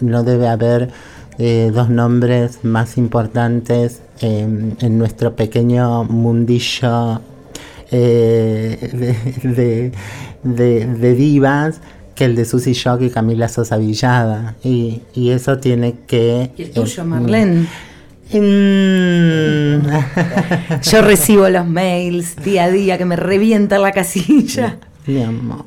no 0.00 0.22
debe 0.24 0.46
haber 0.46 0.90
eh, 1.38 1.72
dos 1.74 1.88
nombres 1.88 2.64
más 2.64 2.98
importantes 2.98 4.02
en 4.20 4.98
nuestro 4.98 5.34
pequeño 5.34 6.04
mundillo 6.04 7.22
eh, 7.90 9.14
de, 9.42 9.92
de, 10.42 10.86
de 10.86 11.14
divas 11.14 11.80
que 12.14 12.24
el 12.26 12.36
de 12.36 12.44
Susy 12.44 12.72
Shock 12.72 13.02
y 13.02 13.10
Camila 13.10 13.48
Sosa 13.48 13.76
Villada. 13.76 14.56
Y, 14.62 15.02
y 15.14 15.30
eso 15.30 15.58
tiene 15.58 15.94
que... 16.06 16.50
¿Y 16.56 16.62
el 16.62 16.70
tuyo, 16.72 17.04
Marlene? 17.04 17.66
Yo 20.82 21.02
recibo 21.02 21.48
los 21.48 21.66
mails 21.66 22.36
día 22.44 22.64
a 22.64 22.70
día 22.70 22.96
que 22.96 23.04
me 23.04 23.16
revienta 23.16 23.78
la 23.78 23.90
casilla. 23.90 24.78
Mi 25.06 25.22
amor. 25.22 25.64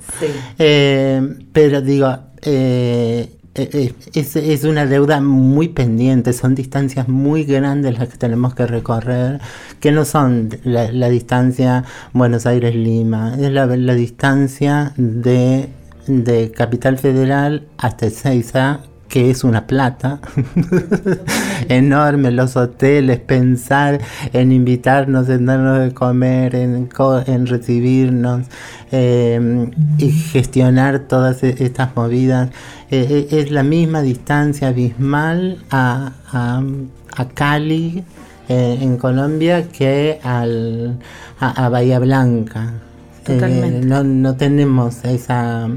Eh, 0.57 1.21
pero 1.51 1.81
digo, 1.81 2.15
eh, 2.41 3.29
es, 3.55 4.35
es, 4.35 4.63
una 4.63 4.85
deuda 4.85 5.21
muy 5.21 5.69
pendiente, 5.69 6.33
son 6.33 6.55
distancias 6.55 7.07
muy 7.07 7.43
grandes 7.43 7.97
las 7.97 8.09
que 8.09 8.17
tenemos 8.17 8.55
que 8.55 8.65
recorrer, 8.65 9.39
que 9.79 9.91
no 9.91 10.05
son 10.05 10.49
la, 10.63 10.91
la 10.91 11.09
distancia 11.09 11.83
Buenos 12.13 12.45
Aires-Lima, 12.45 13.35
es 13.39 13.51
la, 13.51 13.65
la 13.65 13.93
distancia 13.93 14.93
de 14.97 15.69
de 16.07 16.51
Capital 16.51 16.97
Federal 16.97 17.67
hasta 17.77 18.07
Ezeiza, 18.07 18.81
que 19.09 19.29
es 19.29 19.43
una 19.43 19.67
plata 19.67 20.19
enorme, 21.69 22.31
los 22.31 22.55
hoteles, 22.55 23.19
pensar 23.19 24.01
en 24.33 24.51
invitarnos, 24.51 25.29
en 25.29 25.45
darnos 25.45 25.79
de 25.79 25.93
comer, 25.93 26.55
en, 26.55 26.89
en 27.27 27.45
recibirnos 27.45 28.47
eh, 28.91 29.69
y 29.97 30.11
gestionar 30.11 30.99
todas 31.07 31.43
e-, 31.43 31.63
estas 31.63 31.95
movidas. 31.95 32.49
Eh, 32.89 33.27
eh, 33.31 33.39
es 33.39 33.51
la 33.51 33.63
misma 33.63 34.01
distancia 34.01 34.69
abismal 34.69 35.63
a, 35.69 36.13
a, 36.31 36.63
a 37.15 37.27
Cali 37.29 38.03
en 38.49 38.97
Colombia 38.97 39.69
que 39.69 40.19
al, 40.23 40.99
a 41.39 41.69
Bahía 41.69 41.99
Blanca. 41.99 42.73
Eh, 43.25 43.81
no, 43.85 44.03
no, 44.03 44.35
tenemos 44.35 45.05
esa, 45.05 45.67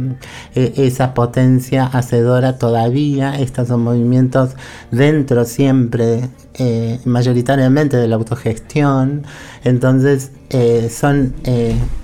eh, 0.54 0.72
esa 0.76 1.14
potencia 1.14 1.85
hacedora 1.87 2.59
todavía. 2.59 3.38
Estos 3.38 3.68
son 3.68 3.82
movimientos 3.82 4.50
dentro 4.90 5.44
siempre, 5.44 6.28
eh, 6.54 6.98
mayoritariamente 7.04 7.96
de 7.96 8.09
la 8.09 8.16
autogestión. 8.16 9.24
Entonces 9.64 10.32
son 10.90 11.35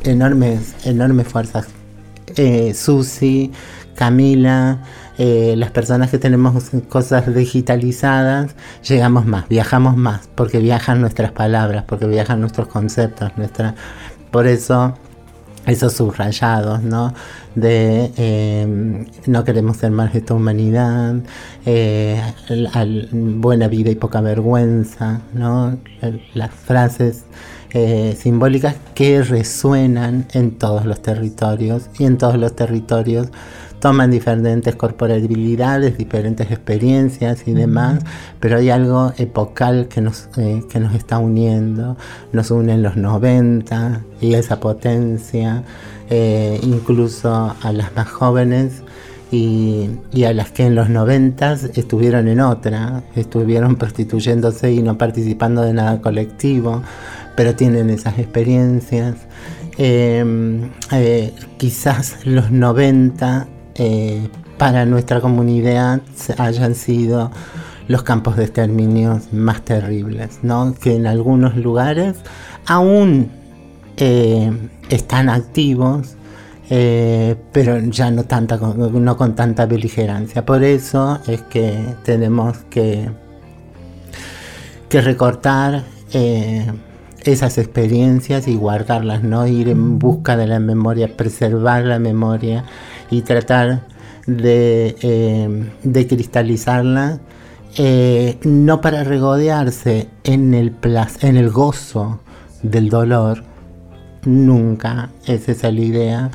enormes, 0.05 0.75
enormes 0.85 1.29
fuerzas. 1.29 1.67
Susi, 2.75 3.53
Camila, 3.95 4.83
las 5.19 5.71
personas 5.71 6.11
que 6.11 6.19
tenemos 6.19 6.71
cosas 6.89 7.35
digitalizadas, 7.35 8.55
llegamos 8.87 9.27
más, 9.27 9.49
viajamos 9.49 9.97
más, 9.97 10.29
porque 10.35 10.59
viajan 10.59 11.01
nuestras 11.01 11.33
palabras, 11.33 11.85
porque 11.87 12.07
viajan 12.07 12.41
nuestros 12.41 12.69
conceptos, 12.69 13.31
nuestra... 13.37 13.75
Por 14.31 14.47
eso 14.47 14.95
esos 15.67 15.93
subrayados, 15.95 16.83
¿no? 16.83 17.15
De 17.55 18.11
eh, 18.17 19.07
no 19.27 19.45
queremos 19.45 19.77
ser 19.77 19.91
más 19.91 20.13
de 20.13 20.21
esta 20.21 20.35
humanidad, 20.35 21.17
eh, 21.67 22.21
buena 23.13 23.69
vida 23.69 23.91
y 23.91 23.95
poca 23.95 24.21
vergüenza, 24.21 25.21
¿no? 25.33 25.79
Las 26.35 26.51
frases 26.51 27.25
eh, 27.75 28.17
simbólicas 28.19 28.77
que 28.95 29.23
resuenan 29.23 30.27
en 30.35 30.59
todos 30.59 30.85
los 30.85 31.01
territorios 31.01 31.89
y 31.99 32.05
en 32.05 32.19
todos 32.19 32.37
los 32.37 32.55
territorios 32.55 33.29
toman 33.83 34.13
diferentes 34.13 34.77
corporalidades, 34.77 35.99
diferentes 35.99 36.53
experiencias 36.53 37.43
y 37.49 37.53
demás, 37.53 37.99
pero 38.39 38.59
hay 38.59 38.71
algo 38.71 39.13
epocal 39.19 39.89
que 39.89 40.01
nos, 40.01 40.29
eh, 40.37 40.63
que 40.71 40.79
nos 40.79 40.95
está 40.95 41.19
uniendo, 41.19 41.97
nos 42.33 42.53
une 42.53 42.75
en 42.75 42.83
los 42.85 42.97
90 42.97 44.03
y 44.21 44.35
esa 44.35 44.61
potencia, 44.61 45.65
eh, 46.09 46.61
incluso 46.63 47.57
a 47.61 47.73
las 47.73 47.93
más 47.97 48.09
jóvenes. 48.09 48.85
Y, 49.33 49.89
y, 50.13 50.25
a 50.25 50.35
las 50.35 50.53
que 50.53 50.67
en 50.67 50.75
los 50.75 50.91
90 50.91 51.55
estuvieron 51.75 52.29
en 52.29 52.41
otra, 52.41 53.03
estuvieron 53.17 53.77
prostituyéndose 53.77 54.71
y 54.73 54.83
no 54.83 54.99
participando 54.99 55.63
de 55.63 55.73
nada 55.73 56.03
colectivo, 56.03 56.83
pero 57.35 57.57
tienen 57.57 57.89
esas 57.89 58.19
experiencias. 58.19 59.17
Eh, 59.79 61.33
quizás 61.57 62.27
los 62.27 62.51
90 62.51 63.49
eh, 63.75 64.29
para 64.59 64.85
nuestra 64.85 65.21
comunidad 65.21 66.01
hayan 66.39 66.75
sido 66.75 67.31
los 67.89 68.03
campos 68.03 68.37
de 68.37 68.45
exterminio 68.45 69.21
más 69.33 69.63
terribles, 69.63 70.41
que 70.81 70.95
en 70.95 71.07
algunos 71.07 71.57
lugares 71.57 72.17
aún 72.67 73.31
eh, 73.97 74.53
están 74.89 75.29
activos, 75.29 76.17
eh, 76.71 77.37
pero 77.53 77.79
ya 77.79 78.11
no 78.11 79.17
con 79.17 79.35
tanta 79.35 79.67
beligerancia. 79.67 80.47
Por 80.47 80.63
eso 80.63 81.19
es 81.27 81.43
que 81.43 81.97
tenemos 82.05 82.59
que, 82.71 83.11
que 84.89 85.01
recortar 85.01 85.83
esas 87.25 87.59
experiencias 87.59 88.49
y 88.49 88.57
guardarlas, 88.57 89.23
¿no? 89.23 89.47
ir 89.47 89.69
en 89.69 89.99
busca 89.99 90.37
de 90.37 90.47
la 90.47 90.61
memoria, 90.61 91.17
preservar 91.17 91.85
la 91.85 91.99
memoria 91.99 92.65
y 93.13 93.23
tratar 93.23 93.87
de, 94.27 94.97
eh, 95.03 96.07
cristalizarla, 96.09 97.21
eh, 97.77 98.39
no 98.43 98.81
para 98.81 99.05
regodearse 99.05 100.09
en 100.25 100.55
el, 100.55 100.75
en 101.21 101.37
el 101.37 101.51
gozo 101.51 102.21
del 102.63 102.89
dolor, 102.89 103.45
nunca 104.25 105.11
es 105.27 105.49
esa 105.49 105.71
la 105.71 105.81
idea, 105.81 106.31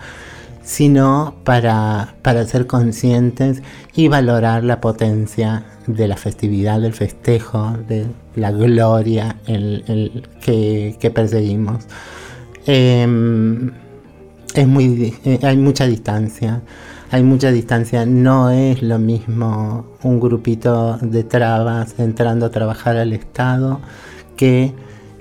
sino 0.63 1.35
para, 1.43 2.15
para 2.21 2.45
ser 2.45 2.67
conscientes 2.67 3.63
y 3.95 4.07
valorar 4.07 4.63
la 4.63 4.81
potencia 4.81 5.65
de 5.87 6.07
la 6.07 6.17
festividad, 6.17 6.81
del 6.81 6.93
festejo, 6.93 7.75
de 7.87 8.05
la 8.35 8.51
gloria 8.51 9.37
el, 9.47 10.27
que, 10.41 11.11
perseguimos. 11.15 11.85
Em, 12.65 13.71
es 14.57 14.67
muy, 14.67 15.15
eh, 15.23 15.39
hay 15.43 15.55
mucha 15.55 15.85
distancia, 15.85 16.61
hay 17.11 17.21
mucha 17.23 17.51
distancia, 17.51 18.05
no 18.05 18.49
es 18.49 18.81
lo 18.81 18.97
mismo 18.97 19.85
un 20.01 20.19
grupito 20.19 20.97
de 20.97 21.23
trabas 21.23 21.95
entrando 21.99 22.47
a 22.47 22.49
trabajar 22.49 22.97
al 22.97 23.13
Estado 23.13 23.79
que 24.35 24.73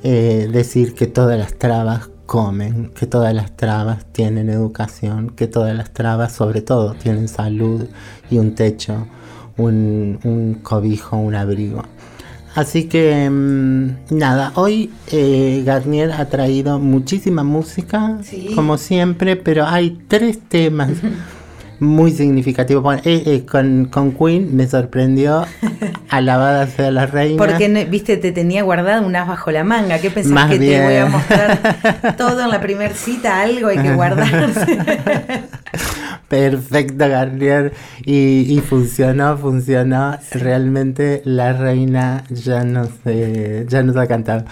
eh, 0.03 0.49
decir 0.51 0.94
que 0.94 1.07
todas 1.07 1.38
las 1.38 1.55
trabas 1.55 2.09
comen, 2.25 2.92
que 2.94 3.07
todas 3.07 3.35
las 3.35 3.57
trabas 3.57 4.07
tienen 4.12 4.49
educación, 4.49 5.31
que 5.31 5.46
todas 5.46 5.77
las 5.77 5.92
trabas 5.92 6.33
sobre 6.33 6.62
todo 6.62 6.94
tienen 6.94 7.29
salud 7.29 7.87
y 8.31 8.38
un 8.38 8.55
techo, 8.55 9.07
un, 9.59 10.18
un 10.25 10.55
cobijo, 10.62 11.18
un 11.18 11.35
abrigo. 11.35 11.83
Así 12.57 12.85
que 12.85 13.29
mm, 13.29 14.16
nada, 14.16 14.53
hoy 14.55 14.90
eh, 15.12 15.62
Garnier 15.66 16.11
ha 16.12 16.25
traído 16.31 16.79
muchísima 16.79 17.45
música, 17.45 18.16
como 18.55 18.79
siempre, 18.79 19.37
pero 19.37 19.66
hay 19.66 19.99
tres 20.09 20.40
temas 20.40 20.88
muy 21.81 22.12
significativo. 22.12 22.90
Eh, 22.95 23.01
eh, 23.05 23.45
con, 23.45 23.85
con, 23.92 24.12
Queen 24.12 24.57
me 24.57 24.66
sorprendió, 24.66 25.45
alabada 26.09 26.66
sea 26.66 26.90
la 26.90 27.05
reina. 27.05 27.37
Porque, 27.37 27.69
viste, 27.90 28.16
te 28.16 28.33
tenía 28.33 28.62
guardado 28.62 29.07
un 29.07 29.14
as 29.14 29.29
bajo 29.29 29.51
la 29.51 29.62
manga. 29.62 29.99
¿Qué 29.99 30.11
pensás 30.11 30.51
que 30.51 30.59
te 30.59 30.83
voy 30.83 30.97
a 30.97 31.05
mostrar 31.05 32.16
todo 32.16 32.42
en 32.42 32.49
la 32.49 32.62
primer 32.62 32.95
cita? 32.95 33.42
Algo 33.42 33.69
hay 33.69 33.79
que 33.81 33.92
guardarse. 33.92 34.81
Perfecto, 36.29 37.09
Garnier. 37.09 37.73
Y, 38.05 38.61
funcionó, 38.61 39.37
funcionó. 39.39 40.19
Realmente 40.33 41.23
la 41.25 41.53
reina 41.53 42.25
ya 42.31 42.65
no 42.65 42.89
sé, 43.05 43.67
ya 43.69 43.83
nos 43.83 43.97
ha 43.97 44.07
cantado. 44.07 44.45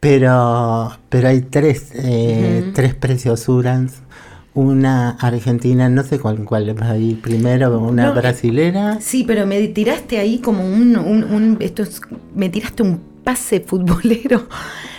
Pero, 0.00 0.92
pero 1.08 1.28
hay 1.28 1.40
tres, 1.42 1.90
eh, 1.94 2.70
tres 2.74 2.94
preciosuras 2.94 4.02
una 4.54 5.10
argentina, 5.10 5.88
no 5.88 6.04
sé 6.04 6.20
cuál, 6.20 6.44
cuál 6.44 6.80
va 6.80 6.90
a 6.90 6.96
ir 6.96 7.20
primero, 7.20 7.76
una 7.80 8.12
brasilera. 8.12 8.98
Sí, 9.00 9.24
pero 9.26 9.46
me 9.46 9.66
tiraste 9.68 10.18
ahí 10.18 10.38
como 10.38 10.64
un, 10.64 10.96
un, 10.96 11.56
esto 11.60 11.82
me 12.34 12.48
tiraste 12.48 12.84
un 12.84 13.00
pase 13.24 13.60
futbolero. 13.60 14.46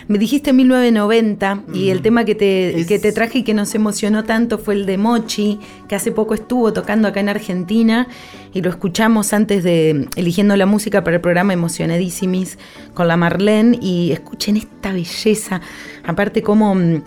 Me 0.07 0.19
dijiste 0.19 0.53
1990 0.53 1.63
y 1.73 1.89
el 1.89 2.03
tema 2.03 2.25
que 2.25 2.35
te, 2.35 2.85
que 2.87 2.99
te 2.99 3.11
traje 3.11 3.39
y 3.39 3.43
que 3.43 3.55
nos 3.55 3.73
emocionó 3.73 4.23
tanto 4.23 4.59
fue 4.59 4.75
el 4.75 4.85
de 4.85 4.99
Mochi, 4.99 5.59
que 5.87 5.95
hace 5.95 6.11
poco 6.11 6.35
estuvo 6.35 6.71
tocando 6.73 7.07
acá 7.07 7.21
en 7.21 7.29
Argentina 7.29 8.07
y 8.53 8.61
lo 8.61 8.69
escuchamos 8.69 9.33
antes 9.33 9.63
de 9.63 10.07
eligiendo 10.15 10.55
la 10.57 10.67
música 10.67 11.03
para 11.03 11.15
el 11.15 11.21
programa 11.21 11.53
Emocionadísimis 11.53 12.59
con 12.93 13.07
la 13.07 13.17
Marlene 13.17 13.79
y 13.81 14.11
escuchen 14.11 14.57
esta 14.57 14.93
belleza, 14.93 15.61
aparte 16.05 16.43
como 16.43 16.75
mm, 16.75 17.01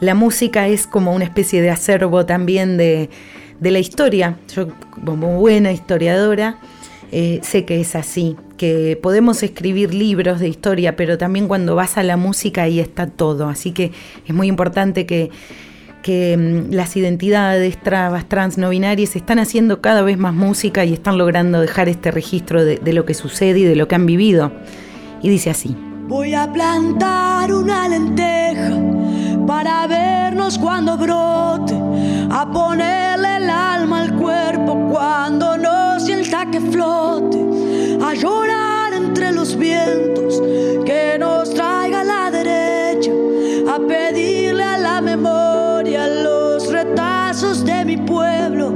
la 0.00 0.14
música 0.14 0.68
es 0.68 0.86
como 0.86 1.12
una 1.12 1.24
especie 1.24 1.60
de 1.60 1.70
acervo 1.70 2.24
también 2.24 2.76
de, 2.76 3.10
la 3.60 3.78
historia. 3.78 4.36
Yo, 4.54 4.68
como 5.04 5.38
buena 5.38 5.72
historiadora, 5.72 6.58
eh, 7.16 7.38
sé 7.44 7.64
que 7.64 7.80
es 7.80 7.94
así, 7.94 8.34
que 8.56 8.98
podemos 9.00 9.44
escribir 9.44 9.94
libros 9.94 10.40
de 10.40 10.48
historia, 10.48 10.96
pero 10.96 11.16
también 11.16 11.46
cuando 11.46 11.76
vas 11.76 11.96
a 11.96 12.02
la 12.02 12.16
música 12.16 12.62
ahí 12.62 12.80
está 12.80 13.06
todo. 13.06 13.48
Así 13.48 13.70
que 13.70 13.92
es 14.26 14.34
muy 14.34 14.48
importante 14.48 15.06
que, 15.06 15.30
mm, 16.36 16.72
las 16.74 16.96
identidades 16.96 17.80
trabas, 17.80 18.28
trans, 18.28 18.58
no 18.58 18.70
binarias 18.70 19.14
están 19.14 19.38
haciendo 19.38 19.80
cada 19.80 20.02
vez 20.02 20.18
más 20.18 20.34
música 20.34 20.84
y 20.84 20.92
están 20.92 21.16
logrando 21.16 21.60
dejar 21.60 21.88
este 21.88 22.10
registro 22.10 22.64
de, 22.64 22.78
de 22.78 22.92
lo 22.92 23.04
que 23.04 23.14
sucede 23.14 23.60
y 23.60 23.64
de 23.64 23.76
lo 23.76 23.86
que 23.86 23.94
han 23.94 24.06
vivido. 24.06 24.50
Y 25.22 25.28
dice 25.28 25.50
así. 25.50 25.76
Voy 26.08 26.34
a 26.34 26.52
plantar 26.52 27.52
una 27.52 27.88
lenteja 27.88 29.03
para 29.46 29.86
vernos 29.86 30.58
cuando 30.58 30.96
brote, 30.96 31.74
a 32.30 32.50
ponerle 32.50 33.36
el 33.36 33.50
alma 33.50 34.02
al 34.02 34.14
cuerpo 34.14 34.88
cuando 34.90 35.56
no 35.58 36.00
sienta 36.00 36.46
que 36.50 36.60
flote, 36.60 37.38
a 38.02 38.14
llorar 38.14 38.94
entre 38.94 39.32
los 39.32 39.56
vientos 39.56 40.42
que 40.84 41.16
nos 41.18 41.52
traiga 41.52 42.04
la 42.04 42.30
derecha, 42.30 43.10
a 43.68 43.78
pedirle 43.78 44.64
a 44.64 44.78
la 44.78 45.00
memoria 45.00 46.06
los 46.06 46.70
retazos 46.72 47.64
de 47.64 47.84
mi 47.84 47.96
pueblo, 47.96 48.72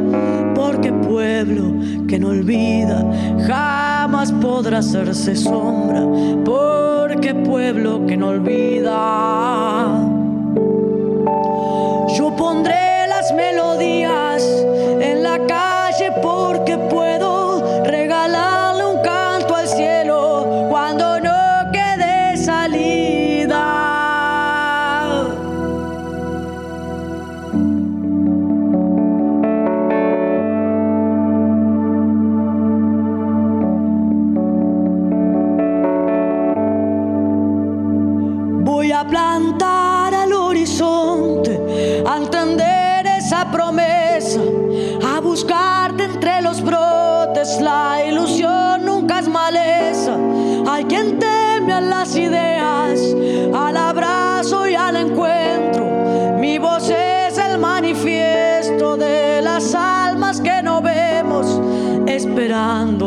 porque 0.54 0.92
pueblo 0.92 1.72
que 2.06 2.18
no 2.18 2.28
olvida 2.28 3.04
jamás 3.46 4.32
podrá 4.32 4.78
hacerse 4.78 5.34
sombra, 5.34 6.02
porque 6.44 7.34
pueblo 7.34 8.06
que 8.06 8.16
no 8.16 8.28
olvida 8.28 10.07
en 15.38 15.67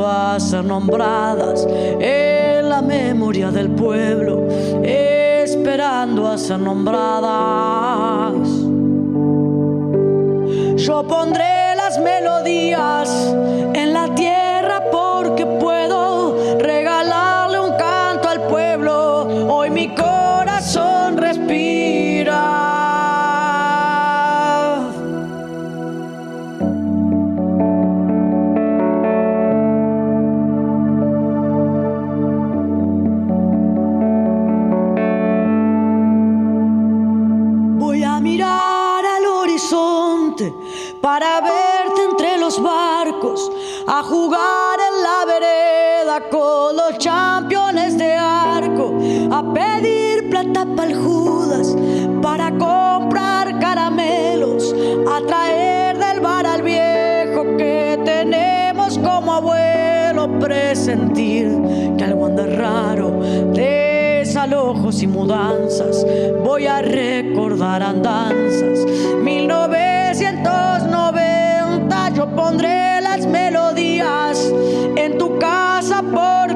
a 0.07 0.39
ser 0.39 0.63
nombradas 0.63 1.65
en 1.99 2.69
la 2.69 2.81
memoria 2.81 3.51
del 3.51 3.69
pueblo, 3.69 4.47
esperando 4.83 6.27
a 6.27 6.37
ser 6.37 6.59
nombradas. 6.59 8.47
Yo 10.77 11.03
pondré 11.07 11.75
las 11.75 11.99
melodías 11.99 13.35
a 43.93 44.03
jugar 44.03 44.79
en 44.79 45.03
la 45.03 45.25
vereda 45.25 46.29
con 46.29 46.77
los 46.77 46.97
championes 46.97 47.97
de 47.97 48.15
arco, 48.15 48.97
a 49.29 49.53
pedir 49.53 50.29
plata 50.29 50.65
para 50.77 50.95
Judas, 50.95 51.75
para 52.21 52.51
comprar 52.51 53.59
caramelos, 53.59 54.73
a 55.11 55.25
traer 55.27 55.97
del 55.97 56.21
bar 56.21 56.45
al 56.45 56.61
viejo 56.61 57.57
que 57.57 57.99
tenemos 58.05 58.97
como 58.97 59.33
abuelo, 59.33 60.39
presentir 60.39 61.49
que 61.97 62.03
algo 62.05 62.27
anda 62.27 62.45
raro. 62.45 63.09
Desalojos 63.51 65.03
y 65.03 65.07
mudanzas, 65.07 66.07
voy 66.41 66.65
a 66.65 66.81
recordar 66.81 67.83
andanzas. 67.83 68.85
1900 69.21 70.90
casa 75.91 76.50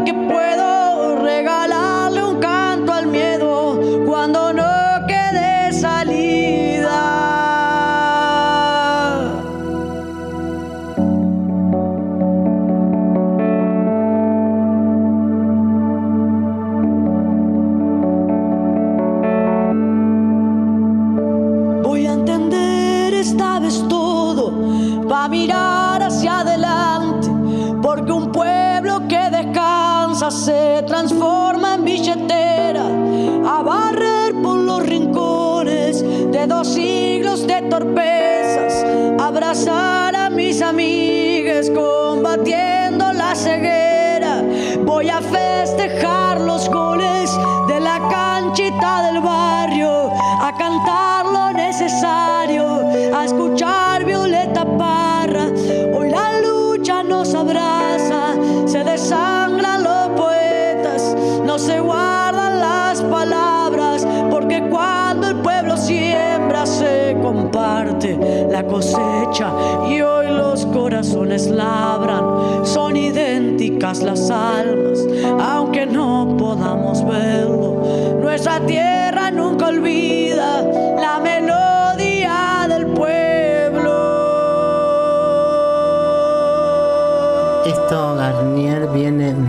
labran, 71.44 72.66
son 72.66 72.96
idénticas 72.96 74.02
las 74.02 74.30
almas, 74.32 75.00
aunque 75.42 75.86
no 75.86 76.36
podamos 76.38 77.06
verlo. 77.06 77.84
Nuestra 78.22 78.60
tierra 78.66 78.85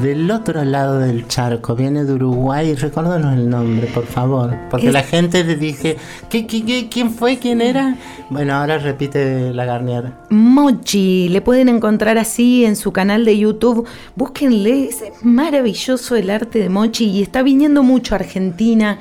del 0.06 0.30
otro 0.30 0.64
lado 0.64 0.98
del 1.00 1.26
charco, 1.26 1.74
viene 1.74 2.04
de 2.04 2.12
Uruguay. 2.14 2.74
Recuérdanos 2.74 3.34
el 3.34 3.48
nombre, 3.50 3.86
por 3.88 4.06
favor. 4.06 4.54
Porque 4.70 4.86
Es- 4.88 4.92
la 4.92 5.02
gente 5.02 5.42
le 5.44 5.56
dije, 5.56 5.96
¿qué, 6.30 6.46
qué, 6.46 6.64
qué- 6.64 6.88
quién 6.88 7.10
fue? 7.10 7.38
¿Quién 7.38 7.60
era? 7.60 7.96
Bueno, 8.30 8.54
ahora 8.54 8.78
repite 8.78 9.52
la 9.52 9.64
Garnier. 9.64 10.12
Mochi, 10.30 11.28
le 11.28 11.40
pueden 11.40 11.68
encontrar 11.68 12.18
así 12.18 12.64
en 12.64 12.76
su 12.76 12.92
canal 12.92 13.24
de 13.24 13.36
YouTube. 13.38 13.86
Búsquenle, 14.14 14.84
es 14.88 15.02
maravilloso 15.22 16.16
el 16.16 16.30
arte 16.30 16.60
de 16.60 16.68
Mochi 16.68 17.06
y 17.10 17.22
está 17.22 17.42
viniendo 17.42 17.82
mucho 17.82 18.14
a 18.14 18.18
Argentina. 18.18 18.98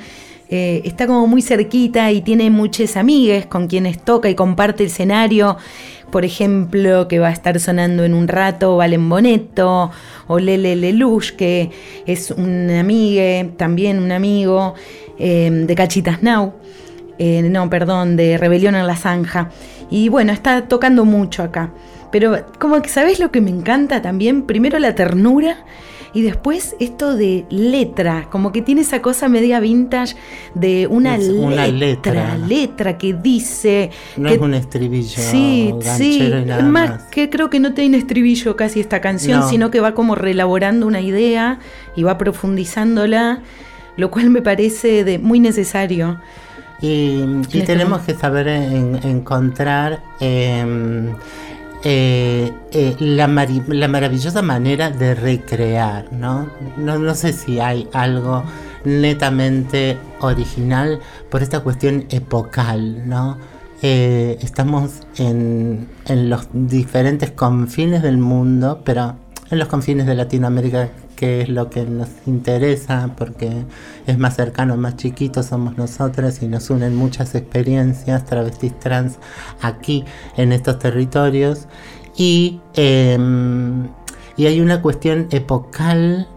Eh, 0.48 0.82
está 0.84 1.06
como 1.08 1.26
muy 1.26 1.42
cerquita 1.42 2.12
y 2.12 2.20
tiene 2.22 2.50
muchas 2.50 2.96
amigas 2.96 3.46
con 3.46 3.66
quienes 3.66 3.98
toca 4.04 4.28
y 4.28 4.34
comparte 4.34 4.84
el 4.84 4.90
escenario. 4.90 5.56
Por 6.10 6.24
ejemplo, 6.24 7.08
que 7.08 7.18
va 7.18 7.28
a 7.28 7.32
estar 7.32 7.58
sonando 7.58 8.04
en 8.04 8.14
un 8.14 8.28
rato 8.28 8.76
Valen 8.76 9.08
Boneto 9.08 9.90
o 10.26 10.38
Lele 10.38 10.76
Lelouch, 10.76 11.32
que 11.32 11.70
es 12.06 12.30
una 12.30 12.80
amiga, 12.80 13.48
también 13.56 13.98
un 13.98 14.12
amigo 14.12 14.74
eh, 15.18 15.50
de 15.50 15.74
Cachitas 15.74 16.22
Now. 16.22 16.52
Eh, 17.18 17.42
no, 17.42 17.70
perdón, 17.70 18.16
de 18.16 18.38
Rebelión 18.38 18.74
en 18.74 18.86
la 18.86 18.96
Zanja. 18.96 19.50
Y 19.90 20.08
bueno, 20.08 20.32
está 20.32 20.68
tocando 20.68 21.04
mucho 21.04 21.42
acá. 21.42 21.70
Pero 22.12 22.44
como 22.58 22.80
que, 22.82 22.88
¿sabes 22.88 23.18
lo 23.18 23.30
que 23.30 23.40
me 23.40 23.50
encanta 23.50 24.02
también? 24.02 24.42
Primero 24.42 24.78
la 24.78 24.94
ternura 24.94 25.64
y 26.16 26.22
después 26.22 26.74
esto 26.80 27.14
de 27.14 27.44
letra, 27.50 28.26
como 28.30 28.50
que 28.50 28.62
tiene 28.62 28.80
esa 28.80 29.02
cosa 29.02 29.28
media 29.28 29.60
vintage 29.60 30.16
de 30.54 30.86
una, 30.86 31.16
Es 31.16 31.28
una 31.28 31.66
letra, 31.66 32.12
letra. 32.14 32.38
letra 32.38 32.96
que 32.96 33.12
dice... 33.12 33.90
No 34.16 34.30
que- 34.30 34.36
es 34.36 34.40
un 34.40 34.54
estribillo 34.54 35.08
Sí, 35.22 35.74
sí, 35.98 36.22
y 36.22 36.44
nada 36.46 36.62
más, 36.62 36.90
más. 36.90 37.02
que 37.10 37.28
creo 37.28 37.50
que 37.50 37.60
no 37.60 37.74
tiene 37.74 37.98
estribillo 37.98 38.56
casi 38.56 38.80
esta 38.80 39.02
canción, 39.02 39.40
No. 39.40 39.48
sino 39.50 39.70
que 39.70 39.80
va 39.80 39.92
como 39.92 40.14
reelaborando 40.14 40.86
una 40.86 41.02
idea 41.02 41.58
y 41.96 42.02
va 42.02 42.16
profundizándola, 42.16 43.42
lo 43.98 44.10
cual 44.10 44.30
me 44.30 44.40
parece 44.40 45.04
de 45.04 45.18
muy 45.18 45.38
necesario. 45.38 46.18
Y, 46.80 47.20
este 47.42 47.60
tenemos 47.62 48.00
que 48.02 48.14
saber 48.14 48.48
en- 48.48 49.00
encontrar 49.04 50.02
eh, 50.20 50.64
eh, 51.88 52.52
eh, 52.72 52.96
la, 52.98 53.28
maravillosa 53.28 54.42
manera 54.42 54.90
de 54.90 55.14
recrear, 55.14 56.12
¿no? 56.12 56.50
¿no? 56.76 56.98
No 56.98 57.14
sé 57.14 57.32
si 57.32 57.60
hay 57.60 57.88
algo 57.92 58.42
netamente 58.84 59.96
original 60.18 60.98
por 61.30 61.44
esta 61.44 61.60
cuestión 61.60 62.06
epocal, 62.10 63.08
¿no? 63.08 63.38
Eh, 63.82 64.36
estamos 64.40 65.02
en, 65.16 65.86
en 66.06 66.28
los 66.28 66.48
diferentes 66.52 67.30
confines 67.30 68.02
del 68.02 68.18
mundo, 68.18 68.82
pero 68.84 69.14
en 69.48 69.60
los 69.60 69.68
confines 69.68 70.06
de 70.06 70.16
Latinoamérica, 70.16 70.88
que 71.16 71.40
es 71.40 71.48
lo 71.48 71.70
que 71.70 71.84
nos 71.84 72.08
interesa, 72.26 73.10
porque 73.16 73.64
es 74.06 74.18
más 74.18 74.36
cercano, 74.36 74.76
más 74.76 74.96
chiquito, 74.96 75.42
somos 75.42 75.76
nosotras 75.76 76.42
y 76.42 76.48
nos 76.48 76.70
unen 76.70 76.94
muchas 76.94 77.34
experiencias 77.34 78.24
travestis 78.24 78.78
trans 78.78 79.18
aquí 79.62 80.04
en 80.36 80.52
estos 80.52 80.78
territorios. 80.78 81.66
Y, 82.16 82.60
em, 82.74 83.88
y 84.36 84.46
hay 84.46 84.60
una 84.60 84.82
cuestión 84.82 85.26
epocal 85.30 86.28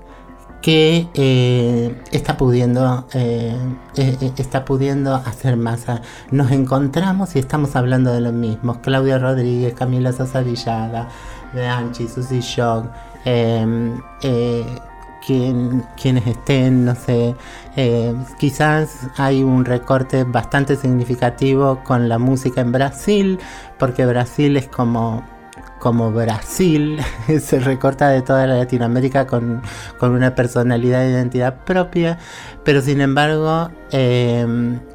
que 0.62 1.08
eh, 1.14 1.96
está 2.12 2.36
pudiendo 2.36 3.08
eh, 3.14 3.56
eh, 3.96 4.32
está 4.38 4.66
pudiendo 4.66 5.16
hacer 5.16 5.56
masa. 5.58 6.02
Nos 6.32 6.52
encontramos 6.52 7.36
y 7.36 7.40
estamos 7.40 7.76
hablando 7.76 8.12
de 8.12 8.22
lo 8.22 8.32
mismo. 8.32 8.82
Claudia 8.82 9.20
Rodríguez, 9.20 9.74
Camila 9.74 10.12
Sosa 10.12 10.42
Villada, 10.42 11.08
Anchi, 11.56 12.08
Susy 12.08 12.40
Shock, 12.42 12.86
eh, 13.26 13.94
eh, 14.22 14.66
quien- 15.26 15.84
quienes 16.02 16.26
estén, 16.28 16.86
no 16.86 16.96
sé, 16.96 17.36
eh, 17.76 18.16
quizás 18.40 19.08
hay 19.18 19.44
un 19.44 19.66
recorte 19.66 20.24
bastante 20.24 20.76
significativo 20.76 21.82
con 21.84 22.08
la 22.10 22.18
música 22.18 22.62
en 22.62 22.72
Brasil, 22.72 23.40
porque 23.78 24.06
Brasil 24.06 24.56
es 24.58 24.68
como 24.68 25.24
como 25.80 26.12
Brasil 26.12 27.00
se 27.42 27.60
recorta 27.60 28.10
de 28.10 28.22
toda 28.22 28.46
la 28.46 28.58
Latinoamérica 28.58 29.26
con, 29.26 29.62
con 29.98 30.12
una 30.12 30.36
personalidad 30.36 31.06
e 31.06 31.12
identidad 31.12 31.64
propia, 31.64 32.18
pero 32.64 32.82
sin 32.82 33.02
embargo 33.02 33.70
eh, 33.92 34.46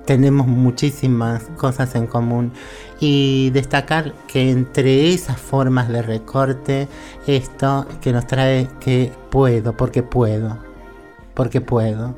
tenemos 0.04 0.46
muchísimas 0.46 1.44
cosas 1.56 1.94
en 1.94 2.06
común 2.06 2.52
y 3.00 3.50
destacar 3.50 4.14
que 4.26 4.50
entre 4.50 5.12
esas 5.12 5.38
formas 5.38 5.88
de 5.88 6.02
recorte, 6.02 6.88
esto 7.26 7.86
que 8.00 8.12
nos 8.12 8.26
trae 8.26 8.68
que 8.80 9.10
puedo, 9.30 9.76
porque 9.76 10.02
puedo, 10.02 10.58
porque 11.34 11.60
puedo. 11.60 12.14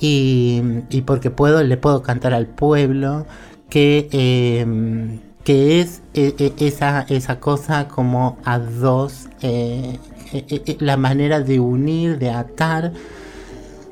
Y, 0.00 0.62
y 0.90 1.02
porque 1.02 1.30
puedo, 1.30 1.62
le 1.64 1.76
puedo 1.76 2.02
cantar 2.02 2.32
al 2.34 2.46
pueblo 2.46 3.26
que, 3.68 4.08
eh, 4.12 5.18
que 5.48 5.80
es 5.80 6.02
eh, 6.12 6.34
eh, 6.38 6.52
esa, 6.58 7.06
esa 7.08 7.40
cosa 7.40 7.88
como 7.88 8.36
a 8.44 8.58
dos, 8.58 9.30
eh, 9.40 9.98
eh, 10.34 10.76
la 10.78 10.98
manera 10.98 11.40
de 11.40 11.58
unir, 11.58 12.18
de 12.18 12.28
atar 12.28 12.92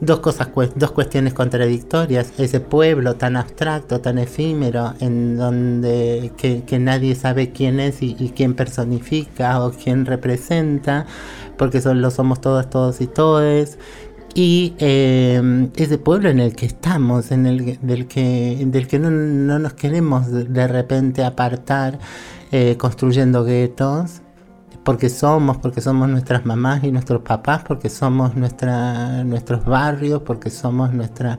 dos 0.02 0.20
cosas, 0.20 0.50
dos 0.74 0.90
cuestiones 0.90 1.32
contradictorias. 1.32 2.34
Ese 2.36 2.60
pueblo 2.60 3.14
tan 3.14 3.38
abstracto, 3.38 4.02
tan 4.02 4.18
efímero, 4.18 4.92
en 5.00 5.38
donde 5.38 6.30
que, 6.36 6.78
nadie 6.78 7.14
sabe 7.14 7.52
quién 7.52 7.80
es 7.80 8.02
y, 8.02 8.16
y 8.18 8.32
quién 8.36 8.52
personifica 8.52 9.64
o 9.64 9.70
quién 9.70 10.04
representa, 10.04 11.06
porque 11.56 11.80
son, 11.80 12.02
lo 12.02 12.10
somos 12.10 12.38
todas, 12.42 12.68
todos 12.68 13.00
y 13.00 13.06
todes. 13.06 13.78
Y 14.38 14.74
eh, 14.80 15.70
ese 15.76 15.96
pueblo 15.96 16.28
en 16.28 16.40
el 16.40 16.54
que 16.54 16.66
estamos, 16.66 17.32
en 17.32 17.46
el 17.46 17.78
del 17.80 18.06
que, 18.06 18.62
del 18.66 18.86
que 18.86 18.98
no, 18.98 19.10
no 19.10 19.58
nos 19.58 19.72
queremos 19.72 20.30
de- 20.30 20.68
repente 20.68 21.24
apartar, 21.24 21.98
eh, 22.52 22.76
construyendo 22.76 23.44
guetos, 23.44 24.20
porque 24.84 25.08
somos, 25.08 25.56
porque 25.56 25.80
somos 25.80 26.10
nuestras 26.10 26.44
mamás 26.44 26.84
y 26.84 26.92
nuestros 26.92 27.22
papás, 27.22 27.62
porque 27.66 27.88
somos 27.88 28.36
nuestra, 28.36 29.24
nuestros 29.24 29.64
barrios, 29.64 30.20
porque 30.20 30.50
somos 30.50 30.92
nuestra, 30.92 31.38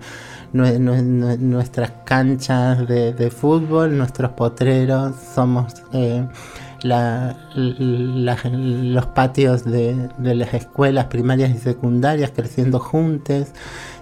nue- 0.51 0.79
nue- 0.79 1.03
nue- 1.03 1.37
nuestras 1.37 1.91
canchas 2.03 2.87
de, 2.87 3.13
de 3.13 3.29
fútbol, 3.29 3.95
nuestros 3.95 4.31
potreros, 4.31 5.13
somos 5.35 5.71
eh, 5.93 6.25
los 6.83 9.05
patios 9.07 9.63
de, 9.63 10.09
las 10.19 10.53
escuelas 10.53 11.05
primarias 11.05 11.51
y 11.51 11.57
secundarias 11.57 12.31
creciendo 12.35 12.79
juntos. 12.79 13.47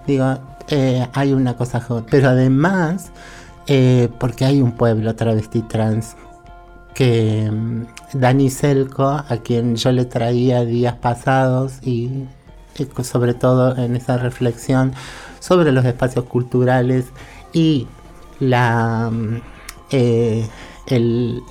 Digo, 0.08 0.38
eh, 0.68 1.08
hay 1.14 1.34
una 1.34 1.56
cosa, 1.56 1.86
pero 2.10 2.30
además, 2.30 3.12
eh, 3.68 4.10
porque 4.20 4.46
hay 4.46 4.62
un 4.62 4.74
pueblo 4.74 5.16
travesti 5.16 5.62
trans 5.64 6.16
que 6.96 7.52
mm, 7.52 7.86
Dani 8.14 8.50
Selco, 8.50 9.08
a 9.08 9.38
quien 9.44 9.76
yo 9.76 9.92
le 9.92 10.06
traía 10.06 10.66
días 10.66 10.96
pasados 10.96 11.74
y, 11.84 12.26
sobre 13.04 13.36
todo 13.36 13.78
en 13.78 13.96
esa 13.96 14.18
reflexión 14.18 14.94
sobre 15.40 15.72
los 15.72 15.86
espacios 15.86 16.26
culturales 16.26 17.06
y 17.54 17.88
la, 18.40 19.12
mm, 19.12 19.42
eh, 19.92 20.48
el- 20.88 21.44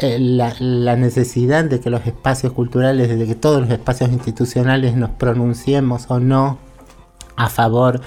la, 0.00 0.54
la 0.58 0.96
necesidad 0.96 1.64
de 1.64 1.80
que 1.80 1.90
los 1.90 2.06
espacios 2.06 2.52
culturales, 2.52 3.08
de 3.08 3.26
que 3.26 3.34
todos 3.34 3.62
los 3.62 3.70
espacios 3.70 4.10
institucionales 4.10 4.96
nos 4.96 5.10
pronunciemos 5.10 6.06
o 6.08 6.20
no 6.20 6.58
a 7.36 7.48
favor 7.48 8.00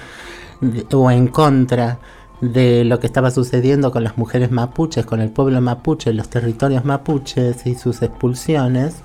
o 0.92 1.10
en 1.10 1.28
contra 1.28 1.98
de 2.40 2.84
lo 2.84 3.00
que 3.00 3.06
estaba 3.06 3.30
sucediendo 3.30 3.90
con 3.90 4.04
las 4.04 4.16
mujeres 4.16 4.50
mapuches, 4.50 5.04
con 5.04 5.20
el 5.20 5.30
pueblo 5.30 5.60
mapuche, 5.60 6.12
los 6.12 6.28
territorios 6.28 6.84
mapuches 6.84 7.66
y 7.66 7.74
sus 7.74 8.02
expulsiones. 8.02 8.96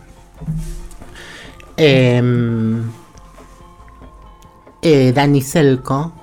Em, 1.78 2.91
eh, 4.82 5.12
Dani 5.13 5.41
Selco 5.41 6.13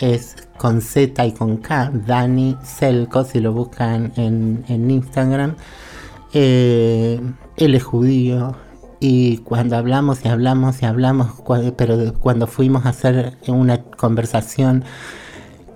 es 0.00 0.36
con 0.56 0.80
Z 0.80 1.24
y 1.24 1.32
con 1.32 1.58
K, 1.58 1.90
Dani 1.92 2.56
Selco, 2.64 3.24
si 3.24 3.40
lo 3.40 3.52
buscan 3.52 4.12
en, 4.16 4.90
Instagram. 4.90 5.54
Eh, 6.32 7.20
él 7.56 7.74
es 7.74 7.84
judío 7.84 8.56
y 9.00 9.38
cuando 9.38 9.76
hablamos 9.76 10.24
y 10.24 10.28
hablamos 10.28 10.82
y 10.82 10.86
hablamos, 10.86 11.32
pero 11.76 12.14
cuando 12.14 12.46
fuimos 12.46 12.86
a 12.86 12.90
hacer 12.90 13.38
una 13.46 13.82
conversación 13.82 14.84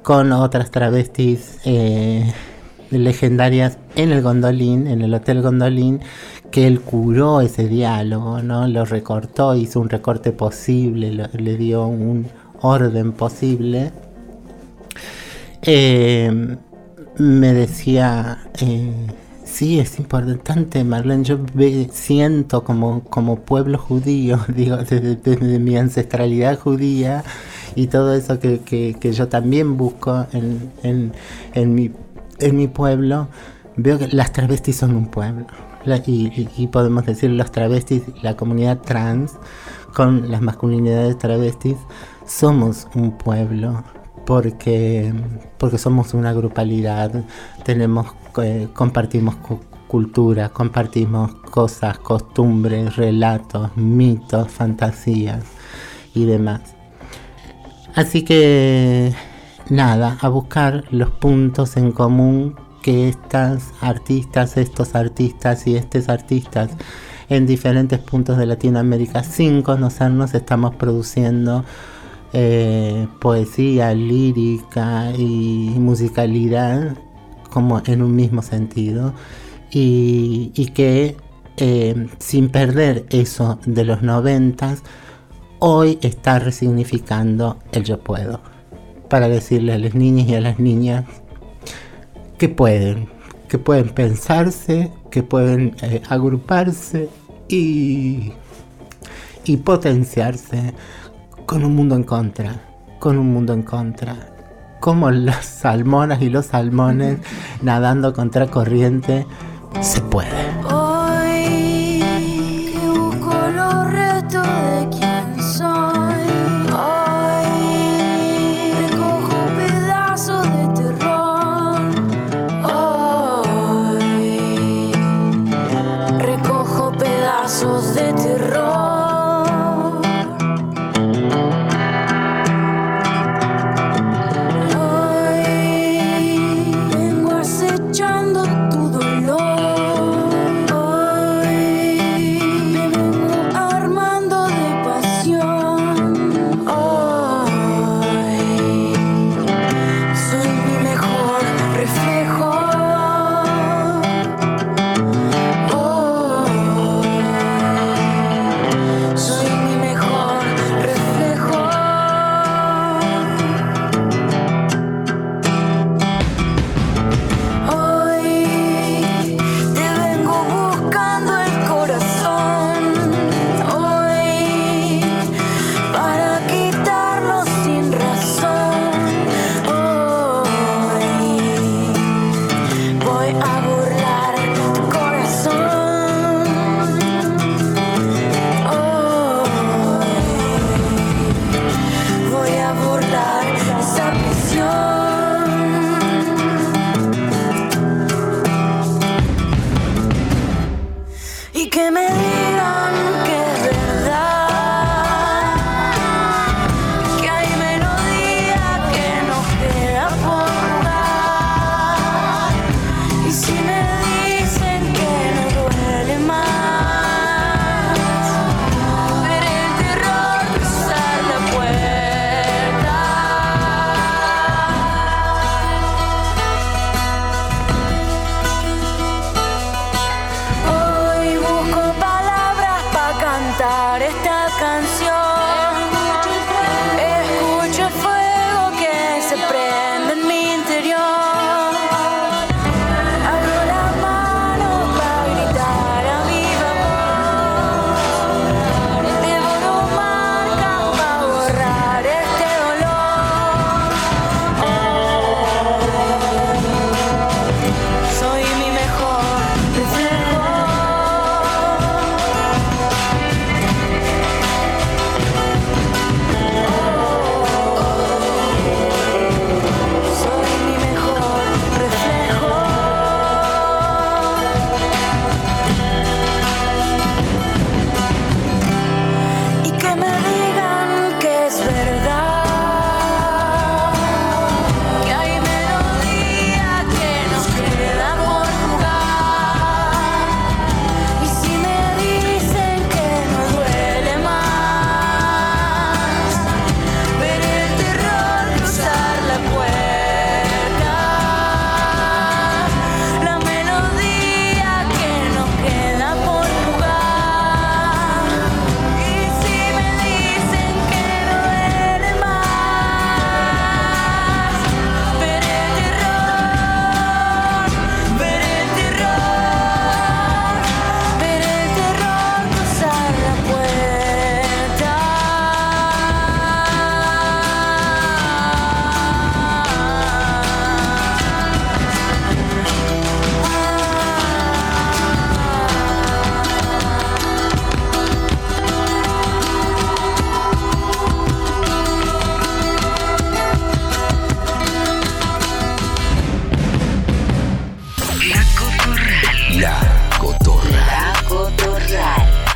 con 0.02 0.32
otras 0.32 0.70
travestis 0.70 1.58
eh, 1.64 2.32
legendarias 2.90 3.78
en 3.94 4.12
el 4.12 4.22
Gondolín, 4.22 4.86
en 4.86 5.02
el 5.02 5.14
Hotel 5.14 5.42
Gondolín, 5.42 6.00
que 6.50 6.66
él 6.66 6.80
curó 6.80 7.40
ese 7.40 7.68
diálogo, 7.68 8.42
¿no? 8.42 8.66
Lo 8.66 8.84
recortó, 8.84 9.54
hizo 9.54 9.80
un 9.80 9.88
recorte 9.88 10.32
posible, 10.32 11.12
le 11.12 11.56
dio 11.56 11.86
un 11.86 12.26
orden 12.62 13.12
posible. 13.12 13.92
Eh, 15.62 16.56
me 17.18 17.52
decía, 17.52 18.38
sí, 19.50 19.80
es 19.80 19.98
importante, 19.98 20.84
Marlene, 20.84 21.24
yo 21.24 21.38
siento 21.92 22.64
como, 22.64 23.02
como 23.04 23.40
pueblo 23.40 23.78
judío, 23.78 24.38
digo, 24.48 24.76
desde, 24.78 25.58
mi 25.58 25.76
ancestralidad 25.76 26.58
judía 26.58 27.24
y 27.74 27.88
todo 27.88 28.14
eso 28.14 28.38
que, 28.38 28.96
yo 29.12 29.28
también 29.28 29.76
busco 29.76 30.26
en, 30.32 31.12
en, 31.54 31.74
mi, 31.74 31.90
en 32.38 32.56
mi 32.56 32.68
pueblo, 32.68 33.28
veo 33.76 33.98
que 33.98 34.08
las 34.08 34.32
travestis 34.32 34.76
son 34.76 34.94
un 34.94 35.08
pueblo. 35.08 35.46
Y, 36.06 36.66
podemos 36.66 37.06
decir 37.06 37.30
los 37.30 37.50
travestis, 37.52 38.02
la 38.22 38.36
comunidad 38.36 38.80
trans, 38.80 39.32
con 39.94 40.30
las 40.30 40.42
masculinidades 40.42 41.18
travestis, 41.18 41.76
somos 42.26 42.86
un 42.94 43.16
pueblo 43.16 43.82
porque, 44.26 45.12
porque 45.58 45.78
somos 45.78 46.14
una 46.14 46.32
grupalidad, 46.32 47.24
tenemos, 47.64 48.06
eh, 48.42 48.68
compartimos 48.72 49.36
cultura, 49.88 50.50
compartimos 50.50 51.34
cosas, 51.50 51.98
costumbres, 51.98 52.96
relatos, 52.96 53.76
mitos, 53.76 54.48
fantasías 54.48 55.44
y 56.14 56.26
demás. 56.26 56.76
Así 57.94 58.24
que 58.24 59.12
nada, 59.68 60.16
a 60.20 60.28
buscar 60.28 60.84
los 60.90 61.10
puntos 61.10 61.76
en 61.76 61.90
común 61.90 62.54
que 62.82 63.08
estas 63.08 63.72
artistas, 63.80 64.56
estos 64.56 64.94
artistas 64.94 65.66
y 65.66 65.76
estos 65.76 66.08
artistas 66.08 66.70
en 67.28 67.46
diferentes 67.46 67.98
puntos 67.98 68.38
de 68.38 68.46
Latinoamérica, 68.46 69.22
sin 69.24 69.62
conocernos, 69.62 70.34
estamos 70.34 70.76
produciendo 70.76 71.64
eh, 72.32 73.08
poesía, 73.20 73.92
lírica 73.92 75.10
y 75.16 75.74
musicalidad 75.78 76.96
como 77.50 77.82
en 77.84 78.02
un 78.02 78.14
mismo 78.14 78.42
sentido 78.42 79.12
y, 79.70 80.72
que 80.74 81.16
eh, 81.56 82.08
sin 82.18 82.48
perder 82.48 83.06
eso 83.10 83.58
de 83.66 83.84
los 83.84 84.02
noventas, 84.02 84.82
hoy 85.58 85.98
está 86.02 86.38
resignificando 86.38 87.58
el 87.72 87.84
yo 87.84 88.00
puedo 88.00 88.40
para 89.08 89.28
decirle 89.28 89.74
a 89.74 89.78
las 89.78 89.94
niñas 89.94 90.28
y 90.28 90.34
a 90.34 90.40
las 90.40 90.58
niñas 90.58 91.04
que 92.38 92.48
pueden, 92.48 93.08
que 93.48 93.58
pueden 93.58 93.90
pensarse, 93.90 94.92
que 95.10 95.22
pueden 95.22 95.76
eh, 95.82 96.00
agruparse 96.08 97.08
y, 97.48 98.32
y 99.44 99.56
potenciarse 99.58 100.72
con 101.44 101.64
un 101.64 101.74
mundo 101.74 101.96
en 101.96 102.04
contra, 102.04 102.62
con 102.98 103.18
un 103.18 103.32
mundo 103.32 103.52
en 103.52 103.62
contra. 103.62 104.30
Como 104.80 105.10
las 105.10 105.44
salmonas 105.44 106.22
y 106.22 106.30
los 106.30 106.46
salmones 106.46 107.18
nadando 107.62 108.14
contra 108.14 108.46
corriente, 108.46 109.26
se 109.82 110.00
puede. 110.00 110.49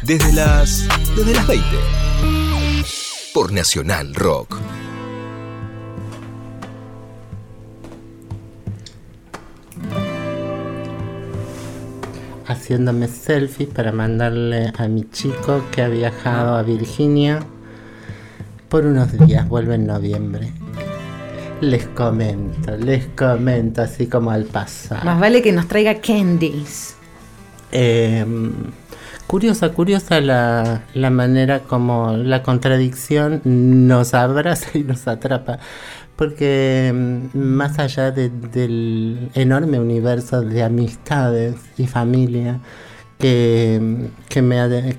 Desde 0.07 0.33
las. 0.33 0.87
desde 1.17 1.33
las 1.33 1.47
20. 1.47 1.67
Por 3.33 3.53
Nacional 3.53 4.15
Rock. 4.15 4.59
haciéndome 12.47 13.09
selfies 13.09 13.69
para 13.69 13.93
mandarle 13.93 14.73
a 14.77 14.87
mi 14.89 15.09
chico 15.11 15.63
que 15.73 15.83
ha 15.83 15.89
viajado 15.89 16.57
a 16.57 16.63
Virginia 16.63 17.41
por 18.69 18.85
unos 18.85 19.13
días, 19.27 19.49
vuelve 19.49 19.77
en 19.77 19.87
noviembre. 19.87 20.53
Les 21.61 21.87
comento, 21.87 22.77
les 22.77 23.07
comento 23.07 23.83
así 23.83 24.07
como 24.07 24.31
al 24.31 24.45
pasar. 24.45 25.05
Más 25.05 25.19
vale 25.19 25.41
que 25.41 25.53
nos 25.53 25.69
traiga 25.69 26.01
candies. 26.01 26.97
Em, 27.73 28.53
curiosa, 29.27 29.71
curiosa 29.71 30.21
la, 30.21 30.83
la 30.95 31.11
manera 31.11 31.61
como 31.61 32.17
la 32.17 32.43
contradicción 32.43 33.41
nos 33.45 34.15
abraza 34.15 34.71
y 34.79 34.83
nos 34.83 35.07
atrapa 35.09 35.59
porque 36.17 36.93
mm, 36.95 37.37
más 37.39 37.79
allá 37.79 38.11
del 38.11 39.31
enorme 39.35 39.79
universo 39.79 40.43
de 40.43 40.63
amistades 40.63 41.57
y 41.77 41.87
familia 41.87 42.61
que, 43.19 43.79
mm, 43.81 44.05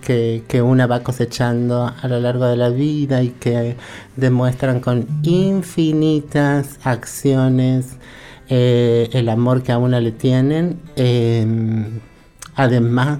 que, 0.01 0.43
que, 0.47 0.61
una 0.61 0.87
va 0.87 1.01
cosechando 1.03 1.93
a 2.01 2.07
lo 2.07 2.19
largo 2.19 2.45
de 2.45 2.57
la 2.57 2.69
vida 2.69 3.21
y 3.23 3.29
que 3.29 3.75
demuestran 4.15 4.79
con 4.79 5.07
infinitas 5.23 6.79
acciones 6.83 7.97
eh, 8.49 9.09
el 9.13 9.29
amor 9.29 9.63
que 9.63 9.71
a 9.71 9.77
una 9.79 9.99
le 9.99 10.11
tienen, 10.11 10.79
em, 10.95 11.99
además 12.55 13.19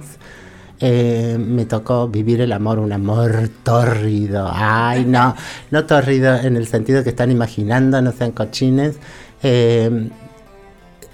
eh, 0.80 1.36
me 1.38 1.64
tocó 1.64 2.08
vivir 2.08 2.40
el 2.40 2.52
amor, 2.52 2.78
un 2.78 2.92
amor 2.92 3.50
tórrido. 3.62 4.50
Ay, 4.52 5.04
no, 5.04 5.34
no 5.70 5.84
tórrido 5.86 6.36
en 6.36 6.56
el 6.56 6.66
sentido 6.66 7.02
que 7.02 7.10
están 7.10 7.30
imaginando, 7.30 8.00
no 8.02 8.12
sean 8.12 8.32
cochines. 8.32 8.96
Eh, 9.42 10.10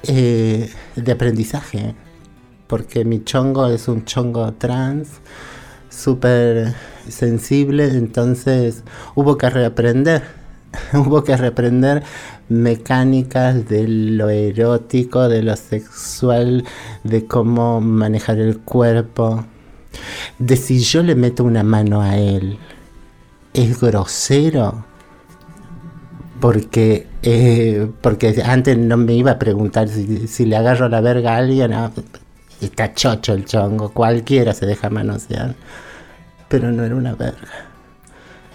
eh, 0.04 0.68
de 0.96 1.12
aprendizaje, 1.12 1.94
porque 2.66 3.04
mi 3.04 3.22
chongo 3.22 3.68
es 3.68 3.86
un 3.86 4.04
chongo 4.04 4.52
trans, 4.54 5.08
súper 5.90 6.74
sensible, 7.08 7.86
entonces 7.86 8.82
hubo 9.14 9.38
que 9.38 9.48
reaprender, 9.48 10.22
hubo 10.94 11.22
que 11.24 11.36
reaprender 11.36 12.02
mecánicas 12.48 13.68
de 13.68 13.88
lo 13.88 14.28
erótico, 14.30 15.28
de 15.28 15.42
lo 15.42 15.56
sexual, 15.56 16.64
de 17.04 17.26
cómo 17.26 17.80
manejar 17.80 18.38
el 18.38 18.58
cuerpo, 18.58 19.44
de 20.38 20.56
si 20.56 20.80
yo 20.80 21.02
le 21.02 21.14
meto 21.14 21.44
una 21.44 21.62
mano 21.62 22.02
a 22.02 22.16
él, 22.16 22.58
es 23.54 23.80
grosero. 23.80 24.84
Porque, 26.40 27.06
eh, 27.22 27.88
porque 28.00 28.42
antes 28.44 28.76
no 28.76 28.96
me 28.96 29.14
iba 29.14 29.32
a 29.32 29.38
preguntar 29.38 29.88
si, 29.88 30.44
le 30.44 30.56
agarro 30.56 30.88
la 30.88 31.00
verga 31.00 31.34
a 31.34 31.36
alguien. 31.36 31.72
Ah, 31.72 31.92
está 32.60 32.94
chocho 32.94 33.32
el 33.32 33.44
chongo, 33.44 33.90
cualquiera 33.90 34.52
se 34.52 34.66
deja 34.66 34.90
manosear. 34.90 35.54
Pero 36.48 36.72
no 36.72 36.82
era 36.82 36.96
una 36.96 37.14
verga. 37.14 37.71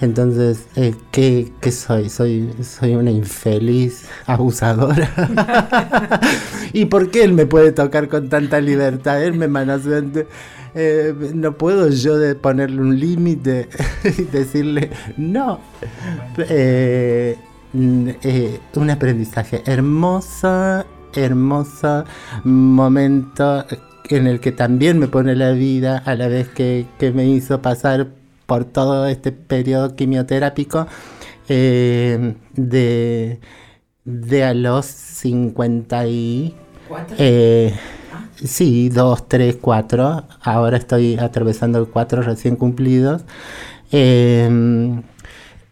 Entonces, 0.01 0.65
eh, 0.75 0.93
¿qué, 1.11 1.51
soy? 1.71 2.09
soy? 2.09 2.53
Soy 2.61 2.95
una 2.95 3.11
infeliz 3.11 4.05
abusadora. 4.25 5.09
¿Y 6.73 6.85
por 6.85 7.09
qué 7.09 7.23
él 7.23 7.33
me 7.33 7.45
puede 7.45 7.71
tocar 7.71 8.07
con 8.07 8.29
tanta 8.29 8.61
libertad? 8.61 9.23
Él 9.23 9.33
me 9.33 9.47
manosea. 9.47 10.03
Eh, 10.75 11.13
no 11.33 11.57
puedo 11.57 11.89
yo 11.89 12.13
ponerle 12.39 12.81
un 12.81 12.99
límite 12.99 13.69
y 14.03 14.23
decirle 14.23 14.91
no. 15.17 15.59
Eh, 16.37 17.35
eh, 17.73 18.59
un 18.75 18.89
aprendizaje 18.89 19.61
hermoso, 19.65 20.85
hermoso 21.13 22.05
momento 22.43 23.65
en 24.09 24.27
el 24.27 24.39
que 24.39 24.51
también 24.51 24.99
me 24.99 25.07
pone 25.07 25.35
la 25.35 25.51
vida 25.51 26.01
a 26.05 26.15
la 26.15 26.27
vez 26.27 26.47
que, 26.49 26.85
me 27.13 27.25
hizo 27.25 27.61
pasar 27.61 28.07
por 28.47 28.65
todo 28.65 29.05
este 29.05 29.31
periodo 29.31 29.95
quimioterápico 29.95 30.87
de, 31.47 32.35
de 34.05 34.43
a 34.43 34.53
los 34.55 34.85
50 34.85 36.07
y... 36.07 36.55
Sí, 38.43 38.89
dos, 38.89 39.27
tres, 39.27 39.57
cuatro. 39.59 40.23
Ahora 40.41 40.77
estoy 40.77 41.17
atravesando 41.17 41.79
el 41.79 41.87
cuatro 41.87 42.21
recién 42.21 42.55
cumplidos. 42.55 43.23
Em, 43.91 45.01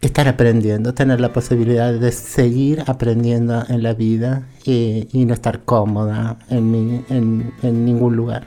estar 0.00 0.26
aprendiendo, 0.28 0.94
tener 0.94 1.20
la 1.20 1.32
posibilidad 1.32 1.92
de 1.92 2.12
seguir 2.12 2.82
aprendiendo 2.86 3.64
en 3.68 3.82
la 3.82 3.94
vida 3.94 4.46
y, 4.64 5.08
no 5.12 5.34
estar 5.34 5.60
cómoda 5.64 6.38
en, 6.50 7.04
en, 7.08 7.84
ningún 7.84 8.16
lugar. 8.16 8.44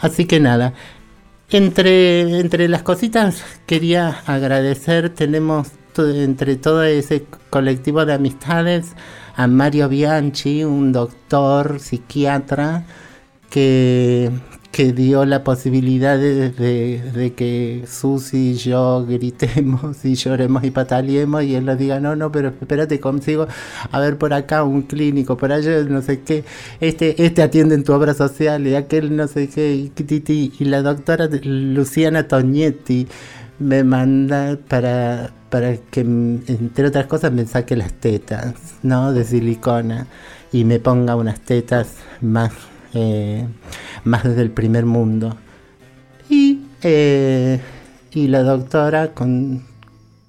Así 0.00 0.26
que 0.26 0.40
nada, 0.40 0.74
entre, 1.50 2.40
entre 2.40 2.68
las 2.68 2.82
cositas 2.82 3.42
quería 3.66 4.20
agradecer, 4.26 5.10
tenemos 5.10 5.68
entre 5.96 6.56
todo 6.56 6.84
ese 6.84 7.24
colectivo 7.50 8.06
de 8.06 8.14
amistades 8.14 8.92
a 9.34 9.46
Mario 9.46 9.88
Bianchi, 9.88 10.64
un 10.64 10.92
doctor 10.92 11.80
psiquiatra, 11.80 12.84
que, 13.50 14.30
dio 14.92 15.24
la 15.24 15.44
posibilidad 15.44 16.18
de, 16.18 17.32
que 17.36 17.84
Susi 17.86 18.52
y 18.52 18.54
yo 18.54 19.04
gritemos 19.06 20.04
y 20.04 20.14
lloremos 20.14 20.64
y 20.64 20.70
pataleemos 20.70 21.42
y 21.42 21.54
él 21.54 21.64
nos 21.64 21.78
diga, 21.78 22.00
no, 22.00 22.16
no, 22.16 22.30
pero 22.32 22.48
espérate, 22.48 23.00
consigo, 23.00 23.46
a 23.90 24.00
ver 24.00 24.18
por 24.18 24.32
acá 24.32 24.62
un 24.62 24.82
clínico, 24.82 25.36
por 25.36 25.52
allá 25.52 25.82
no 25.82 26.02
sé 26.02 26.20
qué, 26.20 26.44
este, 26.80 27.24
este 27.24 27.42
atiende 27.42 27.74
en 27.74 27.84
tu 27.84 27.92
obra 27.92 28.14
social 28.14 28.66
y 28.66 28.74
aquel 28.74 29.16
no 29.16 29.26
sé 29.26 29.48
qué, 29.48 29.74
y, 29.74 30.52
y 30.58 30.64
la 30.64 30.82
doctora 30.82 31.28
Luciana 31.42 32.28
Toñetti 32.28 33.06
me 33.58 33.84
manda 33.84 34.56
para, 34.68 35.32
para 35.50 35.76
que, 35.76 36.00
entre 36.00 36.86
otras 36.86 37.06
cosas, 37.06 37.32
me 37.32 37.46
saque 37.46 37.76
las 37.76 37.92
tetas, 37.92 38.54
¿no? 38.82 39.12
De 39.12 39.24
silicona 39.24 40.06
y 40.52 40.64
me 40.64 40.78
ponga 40.78 41.16
unas 41.16 41.40
tetas 41.40 41.94
más 42.20 42.52
eh, 42.94 43.46
más 44.04 44.24
desde 44.24 44.42
el 44.42 44.50
primer 44.50 44.84
mundo. 44.86 45.36
Y, 46.28 46.60
eh, 46.82 47.60
y 48.12 48.28
la 48.28 48.42
doctora, 48.42 49.14
con, 49.14 49.64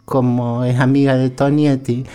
como 0.05 0.63
es 0.63 0.79
amiga 0.79 1.15
de 1.15 1.29
Tonietti, 1.29 2.05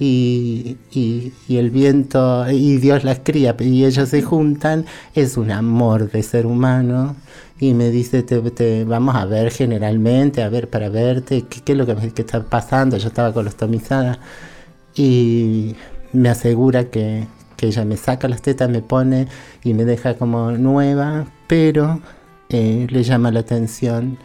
y, 0.00 0.78
y, 0.90 1.32
el 1.58 1.70
viento 1.70 2.50
y 2.50 2.78
Dios 2.78 3.04
las 3.04 3.20
cría 3.22 3.54
y 3.60 3.84
ellos 3.84 4.08
se 4.08 4.22
juntan, 4.22 4.86
es 5.14 5.36
un 5.36 5.50
amor 5.50 6.10
de 6.10 6.22
ser 6.22 6.46
humano. 6.46 7.16
Y 7.60 7.74
me 7.74 7.90
dice, 7.90 8.22
te, 8.22 8.84
vamos 8.84 9.14
a 9.14 9.26
ver 9.26 9.50
generalmente, 9.50 10.42
a 10.42 10.48
ver 10.48 10.70
para 10.70 10.88
verte, 10.88 11.42
qué, 11.42 11.72
es 11.72 11.78
lo 11.78 11.84
que, 11.84 11.94
que, 12.12 12.22
está 12.22 12.42
pasando. 12.42 12.96
Yo 12.96 13.08
estaba 13.08 13.34
colostomizada 13.34 14.18
y 14.94 15.76
me 16.14 16.30
asegura 16.30 16.84
que, 16.84 17.26
que 17.60 17.66
ella 17.66 17.84
me 17.84 17.98
saca 17.98 18.26
las 18.26 18.40
tetas, 18.40 18.70
me 18.70 18.80
pone 18.80 19.28
y 19.62 19.74
me 19.74 19.84
deja 19.84 20.14
como 20.14 20.50
nueva, 20.52 21.26
pero 21.46 22.00
eh, 22.48 22.86
le 22.88 23.02
llama 23.02 23.30
la 23.30 23.40
atención 23.40 24.16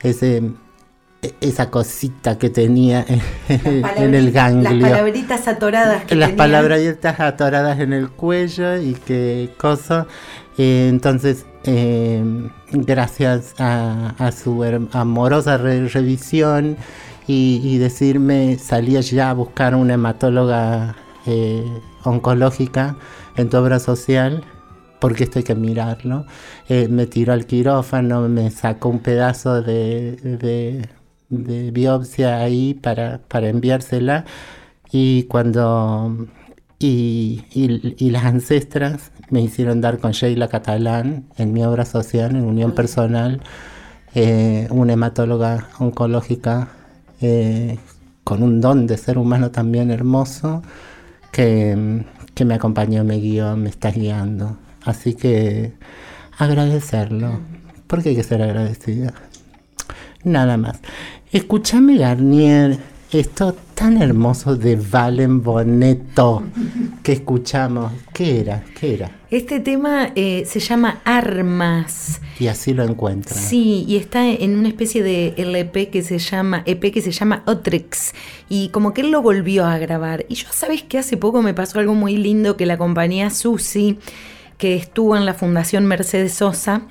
ese 0.00 0.42
esa 1.40 1.68
cosita 1.68 2.38
que 2.38 2.48
tenía 2.48 3.04
en, 3.48 4.14
el 4.14 4.30
ganglio. 4.30 4.70
Las 4.70 4.90
palabritas 4.92 5.48
atoradas 5.48 6.04
que 6.04 6.14
Las 6.14 6.30
palabritas 6.30 7.20
atoradas 7.20 7.78
en 7.80 7.92
el 7.92 8.08
cuello 8.08 8.80
y 8.80 8.94
qué 8.94 9.52
cosa. 9.58 10.06
Eh, 10.56 10.86
entonces, 10.88 11.44
eh, 11.64 12.22
gracias 12.70 13.54
a, 13.58 14.30
su 14.32 14.64
amorosa 14.92 15.58
revisión 15.58 16.78
y, 17.26 17.60
y, 17.62 17.76
decirme, 17.76 18.56
salía 18.58 19.00
ya 19.02 19.28
a 19.28 19.34
buscar 19.34 19.74
una 19.74 19.92
hematóloga 19.92 20.96
oncológica 22.08 22.96
en 23.36 23.50
tu 23.50 23.56
obra 23.58 23.78
social, 23.78 24.44
porque 25.00 25.24
esto 25.24 25.38
hay 25.38 25.44
que 25.44 25.54
mirarlo. 25.54 26.26
Eh, 26.68 26.88
me 26.88 27.06
tiró 27.06 27.32
al 27.32 27.46
quirófano, 27.46 28.28
me 28.28 28.50
sacó 28.50 28.88
un 28.88 29.00
pedazo 29.00 29.62
de, 29.62 30.88
biopsia 31.30 32.38
ahí 32.40 32.74
para, 32.74 33.20
para, 33.28 33.48
enviársela. 33.48 34.24
Y 34.90 35.24
cuando. 35.24 36.26
Y, 36.80 37.42
las 38.10 38.24
ancestras 38.24 39.10
me 39.30 39.40
hicieron 39.42 39.80
dar 39.80 39.98
con 39.98 40.12
Sheila 40.12 40.48
Catalán 40.48 41.26
en 41.36 41.52
mi 41.52 41.64
obra 41.64 41.84
social, 41.84 42.36
en 42.36 42.44
Unión 42.44 42.72
Personal, 42.72 43.42
eh, 44.14 44.68
una 44.70 44.92
hematóloga 44.94 45.68
oncológica 45.78 46.68
eh, 47.20 47.78
con 48.24 48.42
un 48.42 48.60
don 48.60 48.86
de 48.86 48.96
ser 48.96 49.18
humano 49.18 49.50
también 49.50 49.90
hermoso 49.90 50.62
que, 51.32 52.04
me 52.44 52.54
acompañó, 52.54 53.04
me 53.04 53.18
guió, 53.18 53.56
me 53.56 53.68
está 53.68 53.90
guiando. 53.90 54.58
Así 54.84 55.14
que 55.14 55.72
agradecerlo, 56.36 57.40
porque 57.86 58.10
hay 58.10 58.16
que 58.16 58.22
ser 58.22 58.42
agradecida. 58.42 59.12
Nada 60.24 60.56
más. 60.56 60.80
Escúchame, 61.32 61.96
Garnier, 61.98 62.78
esto 63.10 63.56
tan 63.74 64.02
hermoso 64.02 64.56
de 64.56 64.76
Valen 64.76 65.42
Boneto 65.42 66.42
que 67.02 67.12
escuchamos. 67.12 67.92
¿Qué 68.12 68.40
era? 68.40 68.64
¿Qué 68.78 68.94
era? 68.94 69.10
Este 69.30 69.60
tema 69.60 70.12
eh, 70.14 70.44
se 70.46 70.60
llama 70.60 71.00
Armas. 71.04 72.20
Y 72.38 72.48
así 72.48 72.74
lo 72.74 72.84
encuentran. 72.84 73.38
Sí, 73.38 73.84
y 73.88 73.96
está 73.96 74.28
en 74.28 74.58
una 74.58 74.68
especie 74.68 75.02
de 75.02 75.34
LP 75.36 75.88
que 75.88 76.02
se 76.02 76.18
llama 76.18 76.62
EP 76.66 76.92
que 76.92 77.00
se 77.00 77.12
llama 77.12 77.42
Otrix 77.46 78.14
y 78.48 78.68
como 78.70 78.92
que 78.92 79.00
él 79.00 79.10
lo 79.10 79.22
volvió 79.22 79.64
a 79.64 79.78
grabar. 79.78 80.26
Y 80.28 80.34
yo 80.34 80.48
sabes 80.50 80.82
que 80.82 80.98
hace 80.98 81.16
poco 81.16 81.40
me 81.40 81.54
pasó 81.54 81.78
algo 81.78 81.94
muy 81.94 82.16
lindo 82.16 82.56
que 82.56 82.66
la 82.66 82.76
compañía 82.76 83.30
Susi 83.30 83.98
que 84.58 84.74
estuvo 84.74 85.16
en 85.16 85.24
la 85.24 85.34
Fundación 85.34 85.86
Mercedes 85.86 86.34
Sosa 86.34 86.82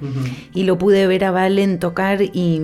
y 0.53 0.63
lo 0.63 0.77
pude 0.77 1.05
ver 1.05 1.25
a 1.25 1.31
Valen 1.31 1.79
tocar 1.79 2.21
y 2.21 2.61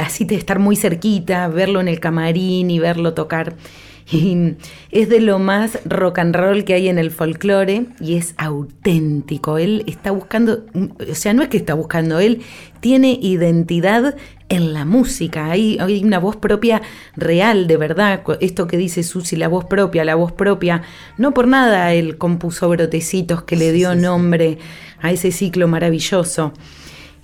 así 0.00 0.24
de 0.24 0.34
estar 0.36 0.58
muy 0.58 0.76
cerquita, 0.76 1.48
verlo 1.48 1.80
en 1.80 1.88
el 1.88 2.00
camarín 2.00 2.70
y 2.70 2.78
verlo 2.78 3.14
tocar. 3.14 3.56
Y 4.10 4.56
es 4.90 5.08
de 5.08 5.20
lo 5.20 5.38
más 5.38 5.80
rock 5.84 6.18
and 6.18 6.34
roll 6.34 6.64
que 6.64 6.74
hay 6.74 6.88
en 6.88 6.98
el 6.98 7.10
folclore 7.10 7.86
y 8.00 8.16
es 8.16 8.34
auténtico. 8.38 9.58
Él 9.58 9.84
está 9.86 10.10
buscando, 10.12 10.64
o 10.74 11.14
sea, 11.14 11.34
no 11.34 11.42
es 11.42 11.48
que 11.48 11.58
está 11.58 11.74
buscando, 11.74 12.18
él 12.18 12.42
tiene 12.80 13.18
identidad 13.20 14.16
en 14.48 14.72
la 14.72 14.84
música. 14.84 15.50
Hay, 15.50 15.78
hay 15.78 16.02
una 16.02 16.18
voz 16.18 16.36
propia 16.36 16.80
real, 17.16 17.66
de 17.66 17.76
verdad. 17.76 18.22
Esto 18.40 18.66
que 18.66 18.78
dice 18.78 19.02
Susi, 19.02 19.36
la 19.36 19.48
voz 19.48 19.66
propia, 19.66 20.04
la 20.04 20.14
voz 20.14 20.32
propia. 20.32 20.82
No 21.16 21.34
por 21.34 21.46
nada 21.46 21.92
él 21.92 22.16
compuso 22.16 22.68
Brotecitos 22.68 23.42
que 23.42 23.56
le 23.56 23.72
dio 23.72 23.94
nombre 23.94 24.58
a 25.00 25.12
ese 25.12 25.32
ciclo 25.32 25.68
maravilloso. 25.68 26.52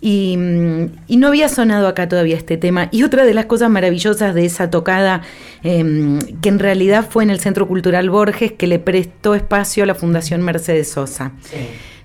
Mm, 0.04 0.84
y, 1.08 1.16
no 1.16 1.28
había 1.28 1.48
sonado 1.48 1.88
acá 1.88 2.08
todavía 2.08 2.36
este 2.36 2.58
tema. 2.58 2.88
Y 2.90 3.04
otra 3.04 3.24
de 3.24 3.32
las 3.32 3.46
cosas 3.46 3.70
maravillosas 3.70 4.34
de 4.34 4.44
esa 4.44 4.68
tocada, 4.68 5.22
em, 5.62 6.18
que 6.42 6.50
en 6.50 6.58
realidad 6.58 7.06
fue 7.08 7.24
en 7.24 7.30
el 7.30 7.40
Centro 7.40 7.66
Cultural 7.66 8.10
Borges, 8.10 8.52
que 8.52 8.66
le 8.66 8.78
prestó 8.78 9.34
espacio 9.34 9.84
a 9.84 9.86
la 9.86 9.94
Fundación 9.94 10.42
Mercedes 10.42 10.90
Sosa. 10.90 11.32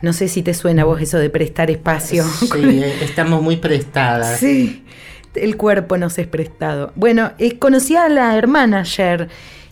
No 0.02 0.14
sé 0.14 0.30
si 0.30 0.44
te 0.44 0.54
suena 0.54 0.84
a 0.84 0.86
vos 0.86 1.02
eso 1.02 1.18
de 1.18 1.30
prestar 1.30 1.70
espacio. 1.70 2.24
Sí, 2.24 2.50
eh, 2.56 2.94
estamos 3.02 3.42
muy 3.42 3.58
prestadas. 3.58 4.40
Sí, 4.40 4.86
el 5.36 5.58
cuerpo 5.58 5.98
nos 5.98 6.18
es 6.20 6.28
prestado. 6.28 6.94
Bueno, 6.96 7.34
eh, 7.38 7.60
conocí 7.60 7.98
a 7.98 8.08
la 8.08 8.38
hermana 8.38 8.80
ayer 8.80 9.28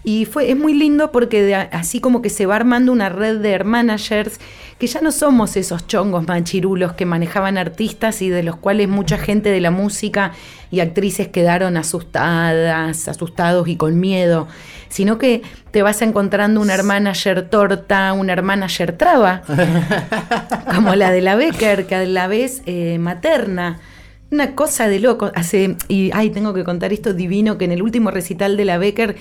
y 0.08 0.24
fue, 0.24 0.49
es 0.49 0.55
muy 0.55 0.74
lindo 0.74 1.12
porque 1.12 1.53
así 1.53 1.99
como 1.99 2.22
que 2.22 2.30
se 2.30 2.45
va 2.45 2.55
armando 2.55 2.93
una 2.93 3.10
red 3.10 3.41
de 3.41 3.62
managers 3.66 4.39
que 4.80 4.88
ya 4.88 5.01
no 5.01 5.12
somos 5.12 5.58
esos 5.58 5.86
chongos 5.86 6.26
manchirulos 6.26 6.93
que 6.93 7.05
manejaban 7.05 7.58
artistas 7.58 8.22
y 8.22 8.30
de 8.30 8.41
los 8.41 8.55
cuales 8.55 8.88
mucha 8.88 9.18
gente 9.18 9.49
de 9.49 9.60
la 9.60 9.70
música 9.70 10.32
y 10.72 10.80
actrices 10.80 11.28
quedaron 11.28 11.76
asustadas, 11.76 13.10
asustados 13.10 13.68
y 13.68 13.76
con 13.76 13.99
miedo, 13.99 14.47
sino 14.88 15.18
que 15.18 15.41
te 15.72 15.82
vas 15.82 16.01
encontrando 16.01 16.62
una 16.62 16.82
manager 16.82 17.49
torta, 17.49 18.14
una 18.14 18.41
manager 18.41 18.93
traba, 18.93 19.41
como 20.74 20.95
la 20.95 21.12
de 21.12 21.20
la 21.20 21.36
Becker, 21.36 21.86
que 21.86 21.95
a 21.95 22.05
la 22.05 22.28
vez 22.28 22.62
eh, 22.66 22.97
materna. 22.97 23.82
Una 24.30 24.55
cosa 24.55 24.89
de 24.89 24.99
loco. 24.99 25.32
Hace, 25.36 25.78
y 25.88 26.12
ay, 26.14 26.32
tengo 26.32 26.53
que 26.53 26.66
contar 26.66 26.91
esto 26.91 27.14
divino 27.14 27.58
que 27.58 27.64
en 27.64 27.72
el 27.72 27.82
último 27.82 28.12
recital 28.12 28.58
de 28.58 28.66
la 28.66 28.78
Becker 28.78 29.16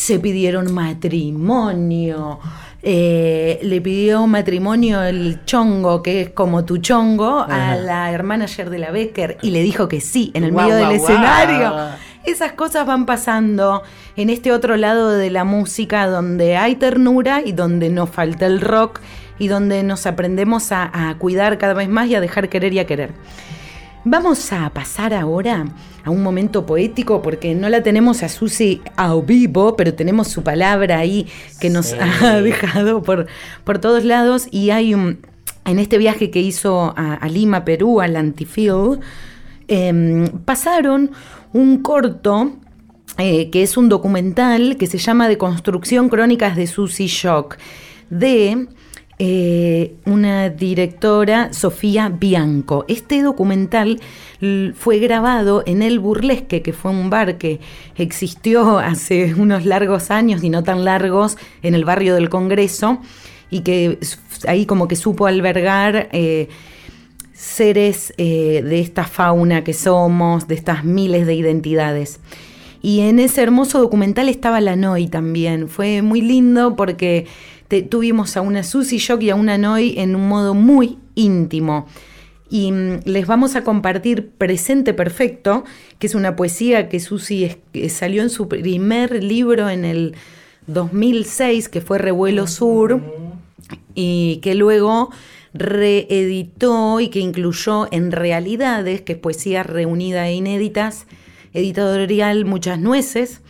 se 0.00 0.18
pidieron 0.18 0.72
matrimonio. 0.72 2.40
Eh, 2.82 3.60
le 3.62 3.82
pidió 3.82 4.26
matrimonio 4.26 5.02
el 5.02 5.44
chongo, 5.44 6.02
que 6.02 6.22
es 6.22 6.30
como 6.30 6.64
tu 6.64 6.78
chongo, 6.78 7.40
a 7.46 7.76
la 7.76 8.10
hermana 8.10 8.46
de 8.46 8.78
la 8.78 8.90
Becker 8.92 9.36
y 9.42 9.50
le 9.50 9.62
dijo 9.62 9.88
que 9.88 10.00
sí, 10.00 10.30
en 10.32 10.44
el 10.44 10.52
medio 10.52 10.74
del 10.74 10.92
escenario. 10.92 11.74
Esas 12.24 12.52
cosas 12.52 12.86
van 12.86 13.04
pasando 13.04 13.82
en 14.16 14.30
este 14.30 14.52
otro 14.52 14.78
lado 14.78 15.10
de 15.10 15.28
la 15.28 15.44
música 15.44 16.06
donde 16.06 16.56
hay 16.56 16.76
ternura 16.76 17.42
y 17.44 17.52
donde 17.52 17.90
no 17.90 18.06
falta 18.06 18.46
el 18.46 18.62
rock 18.62 19.00
y 19.38 19.48
donde 19.48 19.82
nos 19.82 20.06
aprendemos 20.06 20.72
a 20.72 21.14
cuidar 21.18 21.58
cada 21.58 21.74
vez 21.74 21.90
más 21.90 22.08
y 22.08 22.14
a 22.14 22.22
dejar 22.22 22.48
querer 22.48 22.72
y 22.72 22.78
a 22.78 22.86
querer. 22.86 23.12
Vamos 24.04 24.50
a 24.54 24.70
pasar 24.70 25.12
ahora 25.12 25.66
a 26.04 26.10
un 26.10 26.22
momento 26.22 26.64
poético 26.64 27.20
porque 27.20 27.54
no 27.54 27.68
la 27.68 27.82
tenemos 27.82 28.22
a 28.22 28.30
Susi 28.30 28.80
a 28.96 29.14
vivo, 29.16 29.76
pero 29.76 29.92
tenemos 29.92 30.28
su 30.28 30.42
palabra 30.42 30.98
ahí 30.98 31.26
que 31.60 31.68
nos 31.68 31.92
ha 31.92 32.40
dejado 32.40 33.02
por, 33.02 33.26
por 33.62 33.78
todos 33.78 34.04
lados. 34.04 34.48
Y 34.50 34.70
hay 34.70 34.94
un, 34.94 35.18
en 35.66 35.78
este 35.78 35.98
viaje 35.98 36.30
que 36.30 36.40
hizo 36.40 36.94
a, 36.96 37.28
Lima, 37.28 37.66
Perú, 37.66 38.00
al 38.00 38.16
Antifield, 38.16 39.00
em, 39.68 40.28
pasaron 40.46 41.10
un 41.52 41.82
corto 41.82 42.56
eh, 43.18 43.50
que 43.50 43.62
es 43.62 43.76
un 43.76 43.90
documental 43.90 44.78
que 44.78 44.86
se 44.86 44.96
llama 44.96 45.28
De 45.28 45.36
Construcción 45.36 46.08
Crónicas 46.08 46.56
de 46.56 46.66
Susi 46.66 47.06
Shock, 47.06 47.58
de 48.08 48.66
eh, 49.22 49.96
una 50.06 50.48
directora, 50.48 51.52
Sofía 51.52 52.08
Bianco. 52.08 52.86
Este 52.88 53.20
documental 53.20 54.00
fue 54.74 54.98
grabado 54.98 55.62
en 55.66 55.82
El 55.82 55.98
Burlesque, 55.98 56.62
que 56.62 56.72
fue 56.72 56.90
un 56.90 57.10
bar 57.10 57.36
que 57.36 57.60
existió 57.96 58.78
hace 58.78 59.34
unos 59.34 59.66
largos 59.66 60.10
años 60.10 60.42
y 60.42 60.48
no 60.48 60.62
tan 60.62 60.86
largos 60.86 61.36
en 61.62 61.74
el 61.74 61.84
barrio 61.84 62.14
del 62.14 62.30
Congreso 62.30 63.00
y 63.50 63.60
que 63.60 63.98
ahí 64.48 64.64
como 64.64 64.88
que 64.88 64.96
supo 64.96 65.26
albergar 65.26 66.08
eh, 66.12 66.48
seres 67.34 68.14
eh, 68.16 68.62
de 68.64 68.80
esta 68.80 69.04
fauna 69.04 69.64
que 69.64 69.74
somos, 69.74 70.48
de 70.48 70.54
estas 70.54 70.82
miles 70.82 71.26
de 71.26 71.34
identidades. 71.34 72.20
Y 72.80 73.00
en 73.00 73.18
ese 73.18 73.42
hermoso 73.42 73.80
documental 73.80 74.30
estaba 74.30 74.62
la 74.62 74.76
Noi 74.76 75.08
también. 75.08 75.68
Fue 75.68 76.00
muy 76.00 76.22
lindo 76.22 76.74
porque 76.74 77.26
tuvimos 77.88 78.36
a 78.36 78.40
una 78.40 78.62
Susi 78.62 78.98
Shock 78.98 79.22
y 79.22 79.30
a 79.30 79.34
una 79.34 79.58
Noi 79.58 79.94
en 79.96 80.16
un 80.16 80.28
modo 80.28 80.54
muy 80.54 80.98
íntimo. 81.14 81.86
Y 82.50 82.72
mm, 82.72 83.00
les 83.04 83.26
vamos 83.26 83.54
a 83.54 83.62
compartir 83.62 84.30
Presente 84.30 84.92
Perfecto, 84.92 85.64
que 85.98 86.08
es 86.08 86.14
una 86.14 86.34
poesía 86.36 86.88
que 86.88 87.00
Susi 87.00 87.56
salió 87.88 88.22
en 88.22 88.30
su 88.30 88.48
primer 88.48 89.22
libro 89.22 89.70
en 89.70 89.84
el 89.84 90.16
2006, 90.66 91.68
que 91.68 91.80
fue 91.80 91.98
Revuelo 91.98 92.46
Sur, 92.46 93.00
y 93.94 94.40
que 94.42 94.54
luego 94.54 95.10
reeditó 95.54 97.00
y 97.00 97.08
que 97.08 97.20
incluyó 97.20 97.88
en 97.92 98.12
Realidades, 98.12 99.02
que 99.02 99.12
es 99.12 99.18
poesía 99.18 99.62
reunida 99.62 100.28
e 100.28 100.34
inéditas, 100.34 101.06
editorial 101.52 102.44
Muchas 102.44 102.78
Nueces, 102.78 103.40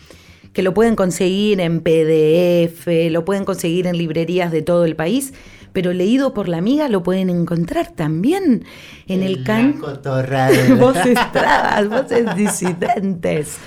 que 0.53 0.63
lo 0.63 0.75
pueden 0.75 0.97
conseguir 0.97 1.61
en 1.61 1.81
PDF, 1.81 2.87
lo 3.11 3.25
pueden 3.25 3.45
conseguir 3.45 3.87
en 3.87 3.97
librerías 3.97 4.51
de 4.51 4.63
todo 4.63 4.85
el 4.85 4.97
país, 4.97 5.33
pero 5.73 5.93
leído 5.93 6.35
por 6.35 6.49
la 6.49 6.59
amiga 6.59 6.89
lo 6.89 7.03
pueden 7.03 7.31
encontrar 7.31 7.93
también 7.93 8.65
en 9.07 9.23
el, 9.23 9.45
canto. 9.45 9.87
voces 10.79 11.19
trabas, 11.33 11.89
voces 11.89 12.35
disidentes. 12.35 13.59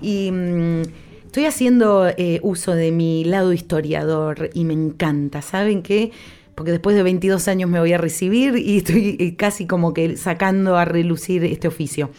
Y 0.00 0.30
mm, 0.32 0.82
estoy 1.26 1.44
haciendo 1.44 2.08
eh, 2.08 2.40
uso 2.42 2.74
de 2.74 2.90
mi 2.90 3.24
lado 3.24 3.52
historiador 3.52 4.50
y 4.54 4.64
me 4.64 4.72
encanta. 4.72 5.42
¿Saben 5.42 5.82
qué? 5.82 6.12
Porque 6.54 6.72
después 6.72 6.96
de 6.96 7.02
22 7.02 7.48
años 7.48 7.68
me 7.68 7.80
voy 7.80 7.92
a 7.92 7.98
recibir 7.98 8.56
y 8.56 8.78
estoy 8.78 9.16
eh, 9.20 9.36
casi 9.36 9.66
como 9.66 9.92
que 9.92 10.16
sacando 10.16 10.76
a 10.76 10.86
relucir 10.86 11.44
este 11.44 11.68
oficio. 11.68 12.10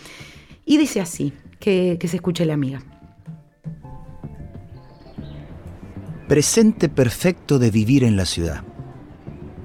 Y 0.65 0.77
dice 0.77 1.01
así, 1.01 1.33
que, 1.59 1.97
que 1.99 2.07
se 2.07 2.17
escuche 2.17 2.45
la 2.45 2.53
amiga. 2.53 2.83
Presente 6.31 6.87
perfecto 6.87 7.59
de 7.59 7.71
vivir 7.71 8.05
en 8.05 8.15
la 8.15 8.23
ciudad. 8.23 8.63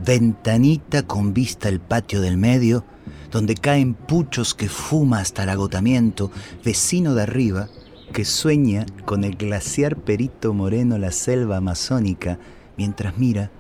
Ventanita 0.05 1.05
con 1.05 1.33
vista 1.33 1.69
al 1.69 1.79
patio 1.79 2.21
del 2.21 2.39
medio, 2.39 2.85
donde 3.31 3.55
caen 3.55 3.95
puchos 3.95 4.53
que 4.53 4.69
fuma 4.69 5.21
hasta 5.21 5.45
el 5.45 5.51
agotamiento, 5.51 6.33
vecino 6.65 7.15
de 7.15 7.23
arriba, 7.23 7.69
que 8.13 8.25
sueña 8.25 8.85
con 9.05 9.23
el 9.23 9.37
glaciar 9.37 9.95
Perito 9.95 10.55
Moreno 10.55 10.99
la 10.99 11.13
selva 11.13 11.59
amazónica, 11.59 12.41
mientras 12.77 13.17
mira 13.17 13.53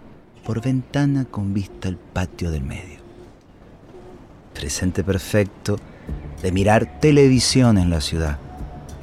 por 0.44 0.60
ventana 0.60 1.26
con 1.26 1.54
vista 1.54 1.86
al 1.86 1.98
patio 1.98 2.50
del 2.50 2.64
medio. 2.64 2.98
Presente 4.52 5.04
perfecto 5.04 5.78
de 6.42 6.50
mirar 6.50 6.98
televisión 6.98 7.78
en 7.78 7.88
la 7.88 8.00
ciudad 8.00 8.40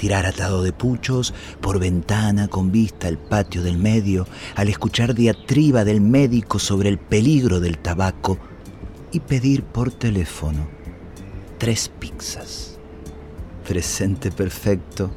tirar 0.03 0.25
atado 0.25 0.63
de 0.63 0.73
puchos 0.73 1.33
por 1.61 1.79
ventana 1.79 2.49
con 2.49 2.73
vista 2.73 3.07
al 3.07 3.17
patio 3.17 3.63
del 3.63 3.77
medio, 3.77 4.27
al 4.57 4.67
escuchar 4.67 5.15
diatriba 5.15 5.85
del 5.85 6.01
médico 6.01 6.59
sobre 6.59 6.89
el 6.89 6.97
peligro 6.97 7.61
del 7.61 7.77
tabaco 7.77 8.37
y 9.13 9.21
pedir 9.21 9.63
por 9.63 9.93
teléfono 9.93 10.67
tres 11.57 11.89
pizzas. 11.99 12.77
Presente 13.65 14.29
perfecto 14.29 15.09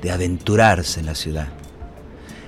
de 0.00 0.10
aventurarse 0.10 1.00
en 1.00 1.06
la 1.06 1.14
ciudad. 1.14 1.48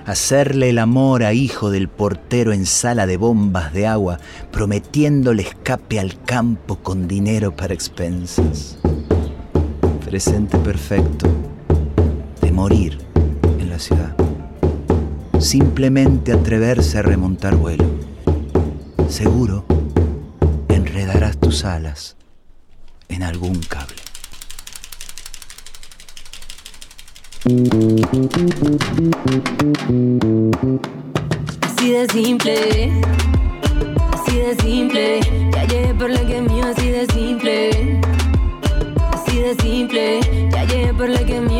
Hacerle 0.07 0.71
el 0.71 0.79
amor 0.79 1.23
a 1.23 1.33
hijo 1.33 1.69
del 1.69 1.89
portero 1.89 2.53
en 2.53 2.65
sala 2.65 3.05
de 3.05 3.17
bombas 3.17 3.71
de 3.71 3.85
agua, 3.85 4.19
prometiéndole 4.51 5.43
escape 5.43 5.99
al 5.99 6.23
campo 6.23 6.77
con 6.77 7.07
dinero 7.07 7.55
para 7.55 7.75
expensas 7.75 8.79
presente 10.07 10.57
perfecto 10.59 11.27
morir 12.57 12.97
en 13.59 13.69
la 13.69 13.77
ciudad. 13.77 14.15
Simplemente 15.39 16.31
atreverse 16.31 16.97
a 16.97 17.03
remontar 17.03 17.55
vuelo. 17.55 17.85
Seguro 19.09 19.63
enredarás 20.67 21.37
tus 21.37 21.63
alas 21.65 22.17
en 23.09 23.21
algún 23.21 23.59
cable. 23.59 24.01
Así 31.61 31.91
de 31.91 32.07
simple, 32.11 32.91
así 34.13 34.35
de 34.35 34.55
simple, 34.63 35.19
ya 35.53 35.63
llegué 35.65 35.93
por 35.93 36.09
lo 36.09 36.25
que 36.25 36.41
mío, 36.41 36.65
así 36.75 36.89
de 36.89 37.05
simple, 37.13 38.01
así 39.13 39.37
de 39.37 39.55
simple, 39.61 40.49
ya 40.51 40.63
llegué 40.65 40.93
por 40.95 41.07
lo 41.07 41.23
que 41.23 41.39
mío, 41.39 41.56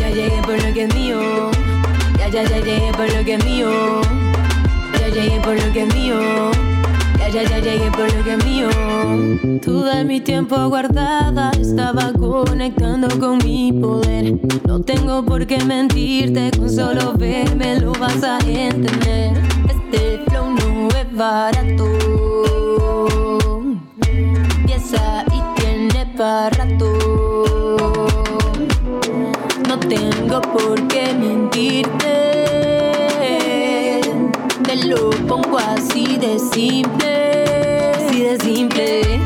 ya 0.00 0.10
llegué 0.10 0.40
por 0.42 0.62
lo 0.62 0.72
que 0.72 0.84
es 0.84 0.94
mío, 0.94 1.50
ya 2.18 2.28
ya 2.28 2.42
ya 2.44 2.58
llegué 2.58 2.92
por 2.92 3.12
lo 3.12 3.24
que 3.24 3.34
es 3.34 3.44
mío, 3.44 3.70
ya 5.00 5.08
llegué 5.08 5.40
por 5.40 5.54
lo 5.54 5.72
que 5.72 5.82
es 5.82 5.94
mío. 5.94 6.50
Ya, 7.30 7.42
ya, 7.42 7.58
llegué 7.58 7.90
por 7.90 8.10
lo 8.14 8.24
que 8.24 8.32
es 8.32 8.44
mío. 8.44 8.68
Tuve 9.60 10.02
mi 10.04 10.18
tiempo 10.18 10.56
guardada, 10.68 11.50
estaba 11.60 12.10
conectando 12.14 13.06
con 13.20 13.36
mi 13.44 13.70
poder. 13.70 14.34
No 14.66 14.80
tengo 14.80 15.22
por 15.22 15.46
qué 15.46 15.62
mentirte, 15.62 16.50
con 16.58 16.70
solo 16.70 17.12
verme 17.12 17.80
lo 17.80 17.92
vas 17.92 18.24
a 18.24 18.38
entender. 18.38 19.34
Este 19.68 20.22
flow 20.26 20.50
no 20.52 20.88
es 20.88 21.14
barato. 21.14 21.84
Piensa 24.64 25.24
y 25.26 25.60
tiene 25.60 26.06
para 26.16 26.48
rato. 26.48 27.17
Tengo 30.28 30.42
por 30.42 30.88
qué 30.88 31.14
mentirte. 31.14 32.14
Te 34.62 34.76
lo 34.86 35.08
pongo 35.26 35.58
así 35.58 36.18
de 36.18 36.38
simple, 36.38 37.94
así 37.96 38.22
de 38.22 38.38
simple, 38.38 39.20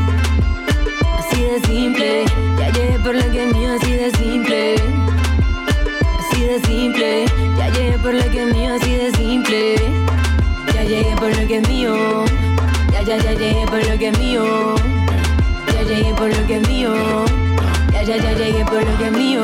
así 1.18 1.42
de 1.42 1.60
simple. 1.66 2.24
Ya 2.58 2.70
llegué 2.70 2.98
por 3.00 3.14
lo 3.16 3.30
que 3.32 3.48
es 3.48 3.56
mío, 3.56 3.70
así 3.80 3.92
de 3.92 4.10
simple, 4.12 4.74
así 6.20 6.40
de 6.42 6.60
simple. 6.66 7.24
Ya 7.58 7.68
llegué 7.70 7.98
por 7.98 8.14
lo 8.14 8.30
que 8.30 8.42
es 8.42 8.54
mío, 8.54 8.74
así 8.80 8.92
de 8.92 9.10
simple. 9.12 9.74
Ya 10.72 10.84
llegué 10.84 11.16
por 11.16 11.36
lo 11.36 11.48
que 11.48 11.56
es 11.58 11.68
mío, 11.68 12.24
ya 12.92 13.02
ya 13.02 13.16
ya 13.16 13.32
llegué 13.32 13.66
por 13.66 13.84
lo 13.88 13.98
que 13.98 14.08
es 14.08 14.18
mío, 14.18 14.74
ya 15.74 15.82
llegué 15.82 16.14
por 16.14 16.28
lo 16.28 16.46
que 16.46 16.56
es 16.56 16.68
mío, 16.68 16.94
ya 18.04 18.16
ya 18.16 18.32
llegué 18.32 18.64
por 18.64 18.84
lo 18.84 18.98
que 18.98 19.06
es 19.06 19.12
mío. 19.12 19.42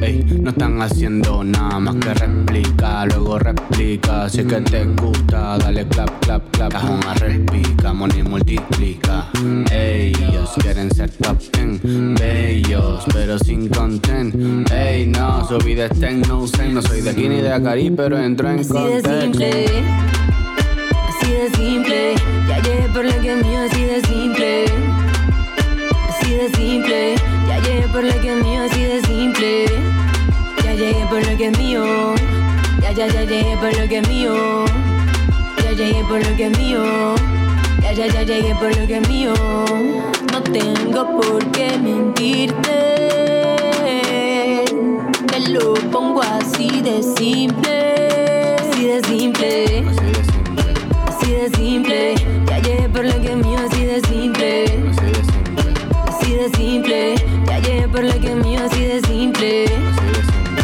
Ey, 0.00 0.24
no 0.40 0.50
están 0.50 0.80
haciendo 0.82 1.44
nada 1.44 1.78
más 1.78 1.94
que 1.96 2.14
replica, 2.14 3.06
luego 3.06 3.38
replica. 3.38 4.28
Si 4.28 4.44
que 4.44 4.60
te 4.62 4.84
gusta, 4.84 5.58
dale 5.58 5.86
clap, 5.86 6.10
clap, 6.20 6.50
clap. 6.50 6.74
Es 6.74 6.82
una 6.82 7.14
replica, 7.14 7.92
money 7.92 8.22
multiplica. 8.22 9.28
Ellos 9.70 10.50
quieren 10.60 10.90
ser 10.90 11.10
top 11.10 11.38
ten, 11.50 12.14
bellos, 12.14 13.04
pero 13.12 13.38
sin 13.38 13.68
content. 13.68 14.70
Ey, 14.72 15.06
no, 15.06 15.46
su 15.46 15.58
vida 15.58 15.86
está 15.86 16.10
en 16.10 16.22
no 16.22 16.46
zen. 16.46 16.74
No 16.74 16.82
soy 16.82 17.02
de 17.02 17.10
aquí 17.10 17.28
ni 17.28 17.40
de 17.40 17.52
Acari, 17.52 17.90
pero 17.90 18.18
entro 18.18 18.50
en 18.50 18.60
Así 18.60 18.72
de 18.72 19.02
simple, 19.02 19.66
así 21.08 21.30
de 21.30 21.50
simple. 21.56 22.14
Ya 22.48 22.60
llegué 22.62 22.88
por 22.92 23.04
lo 23.04 23.20
que 23.20 23.32
es 23.32 23.46
mío, 23.46 23.60
así 23.70 23.84
de 23.84 24.00
simple. 24.02 24.64
Así 26.08 26.30
de 26.34 26.48
simple, 26.56 27.14
llegué 27.62 27.88
por 27.88 28.04
lo 28.04 28.20
que 28.20 28.28
es 28.28 28.44
mío, 28.44 28.62
así 28.70 28.82
de 28.82 29.00
simple. 29.02 29.66
Ya 30.64 30.74
llegué 30.74 31.06
por 31.06 31.26
lo 31.26 31.36
que 31.36 31.46
es 31.48 31.58
mío, 31.58 32.14
ya 32.80 32.92
ya 32.92 33.06
ya 33.06 33.24
llegué 33.24 33.56
por 33.56 33.76
lo 33.78 33.88
que 33.88 33.98
es 33.98 34.08
mío. 34.08 34.64
Ya 35.64 35.72
llegué 35.72 36.04
por 36.04 36.18
lo 36.18 36.36
que 36.36 36.46
es 36.46 36.58
mío, 36.58 37.14
ya 37.82 37.92
ya 37.92 38.06
ya 38.06 38.22
llegué 38.22 38.54
por 38.56 38.76
lo 38.76 38.86
que 38.86 38.98
es 38.98 39.08
mío. 39.08 39.34
No 40.32 40.42
tengo 40.42 41.20
por 41.20 41.44
qué 41.52 41.78
mentirte, 41.78 42.70
te 45.26 45.40
lo 45.50 45.74
pongo 45.90 46.22
así 46.22 46.80
de 46.82 47.02
simple, 47.02 48.56
así 48.56 48.86
de 48.86 49.02
simple. 49.04 49.84
Así 51.06 51.32
de 51.32 51.50
simple, 51.56 52.14
ya 52.48 52.58
llegué 52.58 52.88
por 52.88 53.04
lo 53.04 53.20
que 53.20 53.32
es 53.32 53.36
mío, 53.36 53.58
así 53.70 53.84
de 53.84 54.00
simple. 54.02 54.64
Así 54.64 55.06
de 55.06 55.14
simple, 55.14 55.31
ya 56.50 57.58
llegué 57.60 57.88
por 57.88 58.02
lo 58.02 58.20
que 58.20 58.28
es 58.28 58.34
mío, 58.34 58.60
así 58.64 58.84
de 58.84 59.00
simple. 59.02 59.66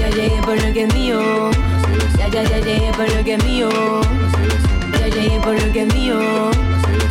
Ya 0.01 0.11
llegué 0.11 0.43
por 0.43 0.57
lo 0.57 0.73
que 0.73 0.83
es 0.85 0.95
mío, 0.95 1.51
ya 2.19 2.29
ya 2.29 2.43
ya 2.43 2.59
llegué 2.59 2.93
por 2.97 3.09
lo 3.09 3.25
que 3.25 3.35
es 3.35 3.45
mío. 3.45 3.69
Ya 4.93 5.07
llegué 5.07 5.41
por 5.41 5.55
lo 5.55 5.73
que 5.73 5.83
es 5.83 5.95
mío, 5.95 6.51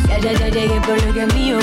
ya 0.06 0.18
ya 0.18 0.32
ya 0.32 0.48
llegué 0.48 0.80
por 0.82 1.02
lo 1.02 1.14
que 1.14 1.22
es 1.22 1.34
mío. 1.34 1.58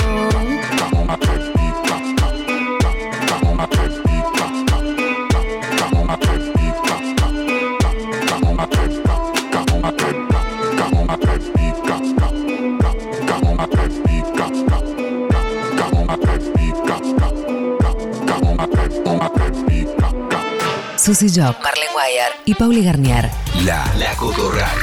Susy 21.06 21.28
Job, 21.28 21.54
Marlene 21.62 21.92
Guayar 21.92 22.32
y 22.46 22.54
Pauli 22.54 22.82
Garnier. 22.82 23.30
La, 23.64 23.86
la 23.96 24.12
Cotorral. 24.16 24.76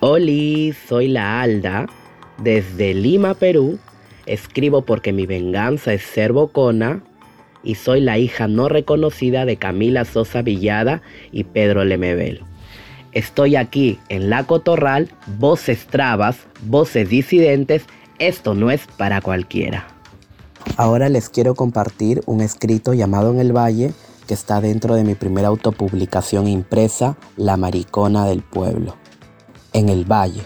Oli, 0.00 0.74
soy 0.88 1.06
la 1.06 1.40
Alda. 1.40 1.86
Desde 2.38 2.94
Lima, 2.94 3.34
Perú. 3.34 3.78
Escribo 4.26 4.82
porque 4.82 5.12
mi 5.12 5.24
venganza 5.26 5.92
es 5.92 6.02
ser 6.02 6.32
bocona. 6.32 7.04
Y 7.62 7.76
soy 7.76 8.00
la 8.00 8.18
hija 8.18 8.48
no 8.48 8.68
reconocida 8.68 9.44
de 9.44 9.56
Camila 9.56 10.04
Sosa 10.04 10.42
Villada 10.42 11.00
y 11.30 11.44
Pedro 11.44 11.84
Lemebel. 11.84 12.42
Estoy 13.12 13.54
aquí 13.54 14.00
en 14.08 14.30
La 14.30 14.48
Cotorral, 14.48 15.10
voces 15.38 15.86
trabas, 15.86 16.38
voces 16.62 17.08
disidentes. 17.08 17.84
Esto 18.18 18.56
no 18.56 18.72
es 18.72 18.88
para 18.96 19.20
cualquiera. 19.20 19.99
Ahora 20.76 21.08
les 21.08 21.28
quiero 21.28 21.54
compartir 21.54 22.22
un 22.26 22.40
escrito 22.40 22.94
llamado 22.94 23.30
En 23.30 23.40
el 23.40 23.56
Valle 23.56 23.92
que 24.26 24.34
está 24.34 24.60
dentro 24.60 24.94
de 24.94 25.02
mi 25.02 25.14
primera 25.14 25.48
autopublicación 25.48 26.46
impresa, 26.46 27.16
La 27.36 27.56
Maricona 27.56 28.26
del 28.26 28.42
Pueblo. 28.42 28.94
En 29.72 29.88
el 29.88 30.04
Valle. 30.04 30.42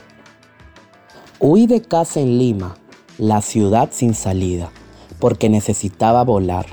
Huí 1.38 1.66
de 1.66 1.82
casa 1.82 2.20
en 2.20 2.38
Lima, 2.38 2.76
la 3.18 3.42
ciudad 3.42 3.90
sin 3.92 4.14
salida, 4.14 4.70
porque 5.18 5.50
necesitaba 5.50 6.24
volar. 6.24 6.66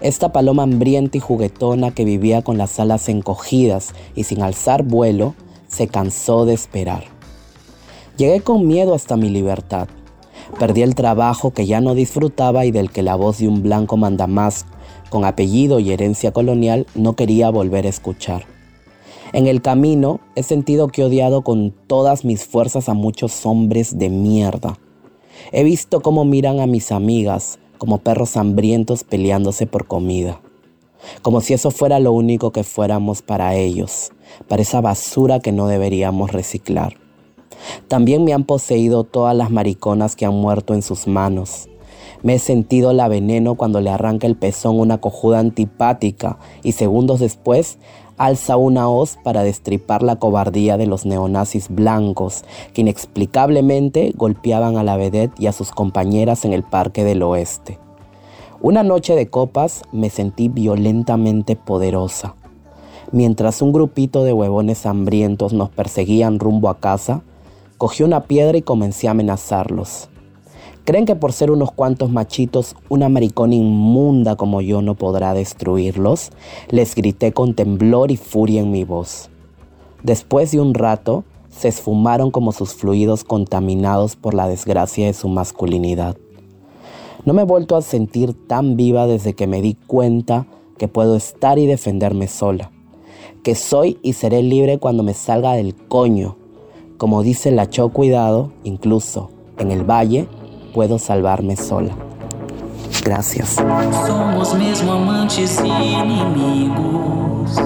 Esta 0.00 0.32
paloma 0.32 0.62
hambrienta 0.62 1.18
y 1.18 1.20
juguetona 1.20 1.90
que 1.90 2.04
vivía 2.04 2.42
con 2.42 2.56
las 2.56 2.78
alas 2.78 3.08
encogidas 3.08 3.92
y 4.14 4.24
sin 4.24 4.42
alzar 4.42 4.84
vuelo, 4.84 5.34
se 5.66 5.88
cansó 5.88 6.46
de 6.46 6.54
esperar. 6.54 7.04
Llegué 8.16 8.40
con 8.40 8.66
miedo 8.66 8.94
hasta 8.94 9.16
mi 9.16 9.30
libertad. 9.30 9.88
Perdí 10.58 10.82
el 10.82 10.94
trabajo 10.94 11.52
que 11.52 11.66
ya 11.66 11.80
no 11.80 11.94
disfrutaba 11.94 12.64
y 12.64 12.70
del 12.70 12.90
que 12.90 13.02
la 13.02 13.14
voz 13.16 13.38
de 13.38 13.48
un 13.48 13.62
blanco 13.62 13.96
mandamás 13.96 14.66
con 15.08 15.24
apellido 15.24 15.80
y 15.80 15.90
herencia 15.90 16.32
colonial 16.32 16.86
no 16.94 17.14
quería 17.14 17.50
volver 17.50 17.86
a 17.86 17.90
escuchar. 17.90 18.44
En 19.32 19.46
el 19.46 19.62
camino 19.62 20.20
he 20.34 20.42
sentido 20.42 20.88
que 20.88 21.02
he 21.02 21.04
odiado 21.04 21.42
con 21.42 21.72
todas 21.86 22.24
mis 22.24 22.44
fuerzas 22.44 22.88
a 22.88 22.94
muchos 22.94 23.46
hombres 23.46 23.98
de 23.98 24.10
mierda. 24.10 24.78
He 25.52 25.62
visto 25.62 26.00
cómo 26.00 26.24
miran 26.24 26.60
a 26.60 26.66
mis 26.66 26.92
amigas 26.92 27.58
como 27.78 27.98
perros 27.98 28.36
hambrientos 28.36 29.04
peleándose 29.04 29.66
por 29.66 29.86
comida. 29.86 30.40
Como 31.22 31.40
si 31.40 31.54
eso 31.54 31.70
fuera 31.70 31.98
lo 31.98 32.12
único 32.12 32.50
que 32.50 32.64
fuéramos 32.64 33.22
para 33.22 33.54
ellos, 33.54 34.12
para 34.48 34.62
esa 34.62 34.80
basura 34.80 35.40
que 35.40 35.52
no 35.52 35.66
deberíamos 35.66 36.32
reciclar. 36.32 36.96
También 37.88 38.24
me 38.24 38.32
han 38.32 38.44
poseído 38.44 39.04
todas 39.04 39.36
las 39.36 39.50
mariconas 39.50 40.16
que 40.16 40.26
han 40.26 40.34
muerto 40.34 40.74
en 40.74 40.82
sus 40.82 41.06
manos. 41.06 41.68
Me 42.22 42.34
he 42.34 42.38
sentido 42.38 42.92
la 42.92 43.08
veneno 43.08 43.54
cuando 43.54 43.80
le 43.80 43.90
arranca 43.90 44.26
el 44.26 44.36
pezón 44.36 44.78
una 44.78 44.98
cojuda 44.98 45.38
antipática 45.38 46.38
y 46.62 46.72
segundos 46.72 47.20
después 47.20 47.78
alza 48.18 48.58
una 48.58 48.86
hoz 48.90 49.16
para 49.24 49.42
destripar 49.42 50.02
la 50.02 50.16
cobardía 50.16 50.76
de 50.76 50.86
los 50.86 51.06
neonazis 51.06 51.70
blancos 51.70 52.44
que 52.74 52.82
inexplicablemente 52.82 54.12
golpeaban 54.14 54.76
a 54.76 54.84
la 54.84 54.98
vedette 54.98 55.40
y 55.40 55.46
a 55.46 55.52
sus 55.52 55.70
compañeras 55.70 56.44
en 56.44 56.52
el 56.52 56.62
Parque 56.62 57.02
del 57.02 57.22
Oeste. 57.22 57.78
Una 58.60 58.82
noche 58.82 59.16
de 59.16 59.30
copas 59.30 59.84
me 59.90 60.10
sentí 60.10 60.50
violentamente 60.50 61.56
poderosa. 61.56 62.34
Mientras 63.10 63.62
un 63.62 63.72
grupito 63.72 64.22
de 64.22 64.34
huevones 64.34 64.84
hambrientos 64.84 65.54
nos 65.54 65.70
perseguían 65.70 66.38
rumbo 66.38 66.68
a 66.68 66.78
casa, 66.78 67.22
Cogí 67.80 68.02
una 68.02 68.24
piedra 68.24 68.58
y 68.58 68.60
comencé 68.60 69.08
a 69.08 69.12
amenazarlos. 69.12 70.10
¿Creen 70.84 71.06
que 71.06 71.16
por 71.16 71.32
ser 71.32 71.50
unos 71.50 71.72
cuantos 71.72 72.10
machitos, 72.10 72.76
una 72.90 73.08
maricona 73.08 73.54
inmunda 73.54 74.36
como 74.36 74.60
yo 74.60 74.82
no 74.82 74.96
podrá 74.96 75.32
destruirlos? 75.32 76.28
Les 76.68 76.94
grité 76.94 77.32
con 77.32 77.54
temblor 77.54 78.10
y 78.10 78.18
furia 78.18 78.60
en 78.60 78.70
mi 78.70 78.84
voz. 78.84 79.30
Después 80.02 80.50
de 80.50 80.60
un 80.60 80.74
rato, 80.74 81.24
se 81.48 81.68
esfumaron 81.68 82.30
como 82.30 82.52
sus 82.52 82.74
fluidos 82.74 83.24
contaminados 83.24 84.14
por 84.14 84.34
la 84.34 84.46
desgracia 84.46 85.06
de 85.06 85.14
su 85.14 85.30
masculinidad. 85.30 86.18
No 87.24 87.32
me 87.32 87.40
he 87.40 87.46
vuelto 87.46 87.76
a 87.76 87.80
sentir 87.80 88.34
tan 88.46 88.76
viva 88.76 89.06
desde 89.06 89.32
que 89.32 89.46
me 89.46 89.62
di 89.62 89.72
cuenta 89.86 90.46
que 90.76 90.86
puedo 90.86 91.16
estar 91.16 91.58
y 91.58 91.64
defenderme 91.64 92.28
sola, 92.28 92.72
que 93.42 93.54
soy 93.54 93.98
y 94.02 94.12
seré 94.12 94.42
libre 94.42 94.76
cuando 94.76 95.02
me 95.02 95.14
salga 95.14 95.54
del 95.54 95.74
coño. 95.74 96.36
Como 97.00 97.22
dice 97.22 97.50
la 97.50 97.66
Cho 97.66 97.88
Cuidado, 97.88 98.50
incluso 98.62 99.30
en 99.56 99.70
el 99.70 99.90
valle 99.90 100.28
puedo 100.74 100.98
salvarme 100.98 101.56
sola. 101.56 101.94
Gracias. 103.02 103.56
Somos 104.06 104.54
mesmo 104.54 104.92
amantes 104.92 105.58
e 105.60 105.66
inimigos. 105.66 107.56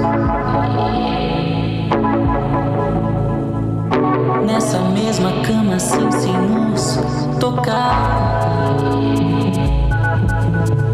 Nessa 4.47 4.79
mesma 4.91 5.33
cama 5.43 5.81
sem 5.81 6.05
nos 6.05 7.01
tocar. 7.41 8.77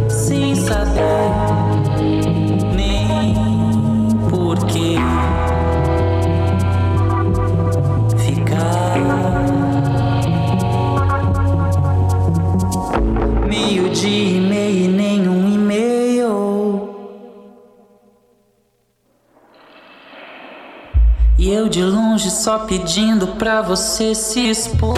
Sem 0.08 0.54
saber 0.54 1.30
nem 2.74 3.34
porquê. 4.30 4.96
Meio-dia 13.48 14.36
e 14.36 14.40
meio 14.40 14.90
nenhum 14.90 15.54
e-mail. 15.54 16.94
E 21.38 21.50
eu 21.50 21.68
de 21.68 21.82
longe 21.82 22.30
só 22.30 22.60
pedindo 22.60 23.28
pra 23.28 23.62
você 23.62 24.14
se 24.14 24.50
expor. 24.50 24.94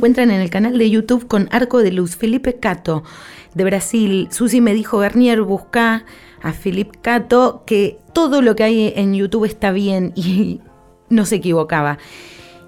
Encuentran 0.00 0.30
en 0.30 0.40
el 0.40 0.48
canal 0.48 0.78
de 0.78 0.88
YouTube 0.88 1.26
con 1.26 1.50
Arco 1.52 1.82
de 1.82 1.92
Luz. 1.92 2.16
Felipe 2.16 2.54
Cato, 2.54 3.02
de 3.52 3.64
Brasil. 3.64 4.28
Susi 4.30 4.62
me 4.62 4.72
dijo, 4.72 4.96
Garnier, 4.96 5.42
busca 5.42 6.06
a 6.40 6.54
Felipe 6.54 6.98
Cato, 7.02 7.64
que 7.66 7.98
todo 8.14 8.40
lo 8.40 8.56
que 8.56 8.64
hay 8.64 8.92
en 8.96 9.12
YouTube 9.12 9.44
está 9.44 9.72
bien 9.72 10.12
y 10.16 10.62
no 11.10 11.26
se 11.26 11.36
equivocaba. 11.36 11.98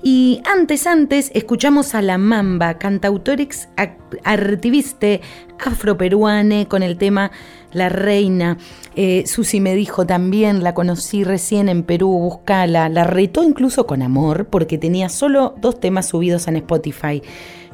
Y 0.03 0.43
antes, 0.45 0.87
antes, 0.87 1.31
escuchamos 1.33 1.95
a 1.95 2.03
La 2.03 2.19
Mamba, 2.19 2.77
cantautorix 2.77 3.71
act- 3.79 4.19
artiviste 4.25 5.23
afroperuane 5.65 6.67
con 6.69 6.83
el 6.83 6.97
tema 6.97 7.31
La 7.73 7.89
Reina. 7.89 8.59
Eh, 8.97 9.25
Susi 9.27 9.61
me 9.61 9.75
dijo 9.75 10.07
también, 10.07 10.63
la 10.63 10.75
conocí 10.75 11.25
recién 11.25 11.69
en 11.69 11.83
Perú, 11.83 12.11
buscala. 12.19 12.89
La 12.89 13.05
retó 13.05 13.43
incluso 13.43 13.87
con 13.87 14.03
amor 14.03 14.47
porque 14.47 14.79
tenía 14.79 15.09
solo 15.09 15.55
dos 15.61 15.81
temas 15.81 16.09
subidos 16.09 16.49
en 16.49 16.57
Spotify. 16.57 17.23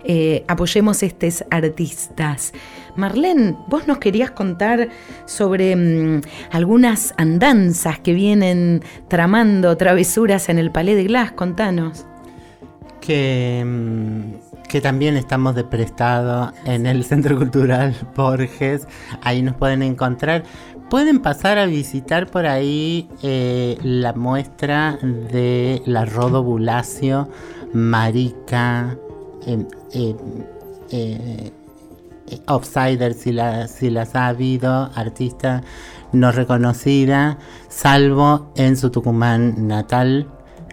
Eh, 0.04 0.44
apoyemos 0.48 1.02
estos 1.02 1.44
artistas. 1.50 2.52
Marlene, 2.96 3.56
vos 3.68 3.86
nos 3.86 3.98
querías 3.98 4.30
contar 4.30 4.88
sobre 5.26 5.76
mm, 5.76 6.22
algunas 6.50 7.14
andanzas 7.16 7.98
que 7.98 8.12
vienen 8.12 8.82
tramando 9.08 9.76
travesuras 9.76 10.48
en 10.48 10.58
el 10.58 10.70
Palais 10.70 10.96
de 10.96 11.04
Glass. 11.04 11.32
Contanos. 11.32 12.06
que, 13.00 13.64
mm, 13.64 14.47
que 14.68 14.80
también 14.80 15.16
estamos 15.16 15.54
de 15.54 15.64
prestado 15.64 16.52
en 16.64 16.86
el 16.86 17.04
Centro 17.04 17.36
Cultural 17.36 17.94
Borges. 18.14 18.86
Ahí 19.22 19.42
nos 19.42 19.56
pueden 19.56 19.82
encontrar. 19.82 20.44
Pueden 20.90 21.20
pasar 21.20 21.58
a 21.58 21.66
visitar 21.66 22.30
por 22.30 22.46
ahí 22.46 23.08
eh, 23.22 23.78
la 23.82 24.12
muestra 24.12 24.98
de 25.02 25.82
la 25.86 26.04
Rodo 26.04 26.42
Bulacio, 26.42 27.28
Marica, 27.74 28.96
eh, 29.46 29.66
eh, 29.92 30.16
eh, 30.90 31.52
eh, 32.30 33.14
si, 33.14 33.32
la- 33.32 33.68
si 33.68 33.90
las 33.90 34.14
ha 34.14 34.28
habido, 34.28 34.90
artista 34.94 35.62
no 36.12 36.32
reconocida, 36.32 37.38
salvo 37.68 38.50
en 38.56 38.76
su 38.76 38.90
Tucumán 38.90 39.66
natal. 39.68 40.26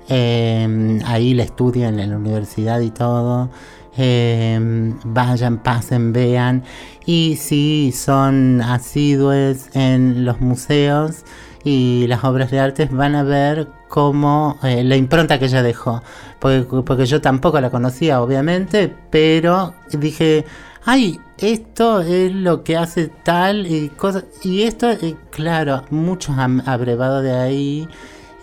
Eh, 0.07 0.99
ahí 1.05 1.33
la 1.33 1.43
estudio 1.43 1.87
en 1.89 1.97
la 1.97 2.15
universidad 2.15 2.79
y 2.79 2.91
todo. 2.91 3.49
Eh, 3.97 4.93
vayan, 5.05 5.57
pasen, 5.59 6.11
vean. 6.13 6.63
Y 7.05 7.37
si 7.37 7.91
son 7.95 8.61
asiduos 8.61 9.69
en 9.73 10.25
los 10.25 10.41
museos 10.41 11.23
y 11.63 12.05
las 12.07 12.23
obras 12.23 12.51
de 12.51 12.59
arte 12.59 12.85
van 12.91 13.15
a 13.15 13.23
ver 13.23 13.67
cómo 13.89 14.57
eh, 14.63 14.83
la 14.83 14.95
impronta 14.97 15.39
que 15.39 15.45
ella 15.45 15.63
dejó. 15.63 16.01
Porque, 16.39 16.65
porque 16.85 17.05
yo 17.05 17.21
tampoco 17.21 17.59
la 17.61 17.69
conocía, 17.69 18.21
obviamente, 18.21 18.93
pero 19.09 19.73
dije, 19.91 20.45
ay, 20.85 21.19
esto 21.37 22.01
es 22.01 22.31
lo 22.33 22.63
que 22.63 22.77
hace 22.77 23.07
tal 23.23 23.65
y 23.67 23.89
cosas. 23.89 24.25
Y 24.43 24.63
esto, 24.63 24.91
eh, 24.91 25.15
claro, 25.31 25.83
muchos 25.89 26.37
han 26.37 26.67
abrevado 26.67 27.21
de 27.21 27.33
ahí. 27.33 27.87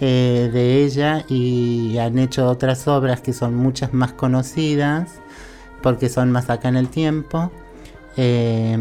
eh, 0.00 0.50
de 0.52 0.84
ella 0.84 1.24
y 1.28 1.96
han 1.98 2.18
hecho 2.18 2.48
otras 2.48 2.88
obras 2.88 3.20
que 3.20 3.32
son 3.32 3.54
muchas 3.54 3.94
más 3.94 4.12
conocidas 4.12 5.21
porque 5.82 6.08
son 6.08 6.30
más 6.30 6.50
acá 6.50 6.68
en 6.68 6.76
el 6.76 6.88
tiempo 6.88 7.50
eh, 8.16 8.78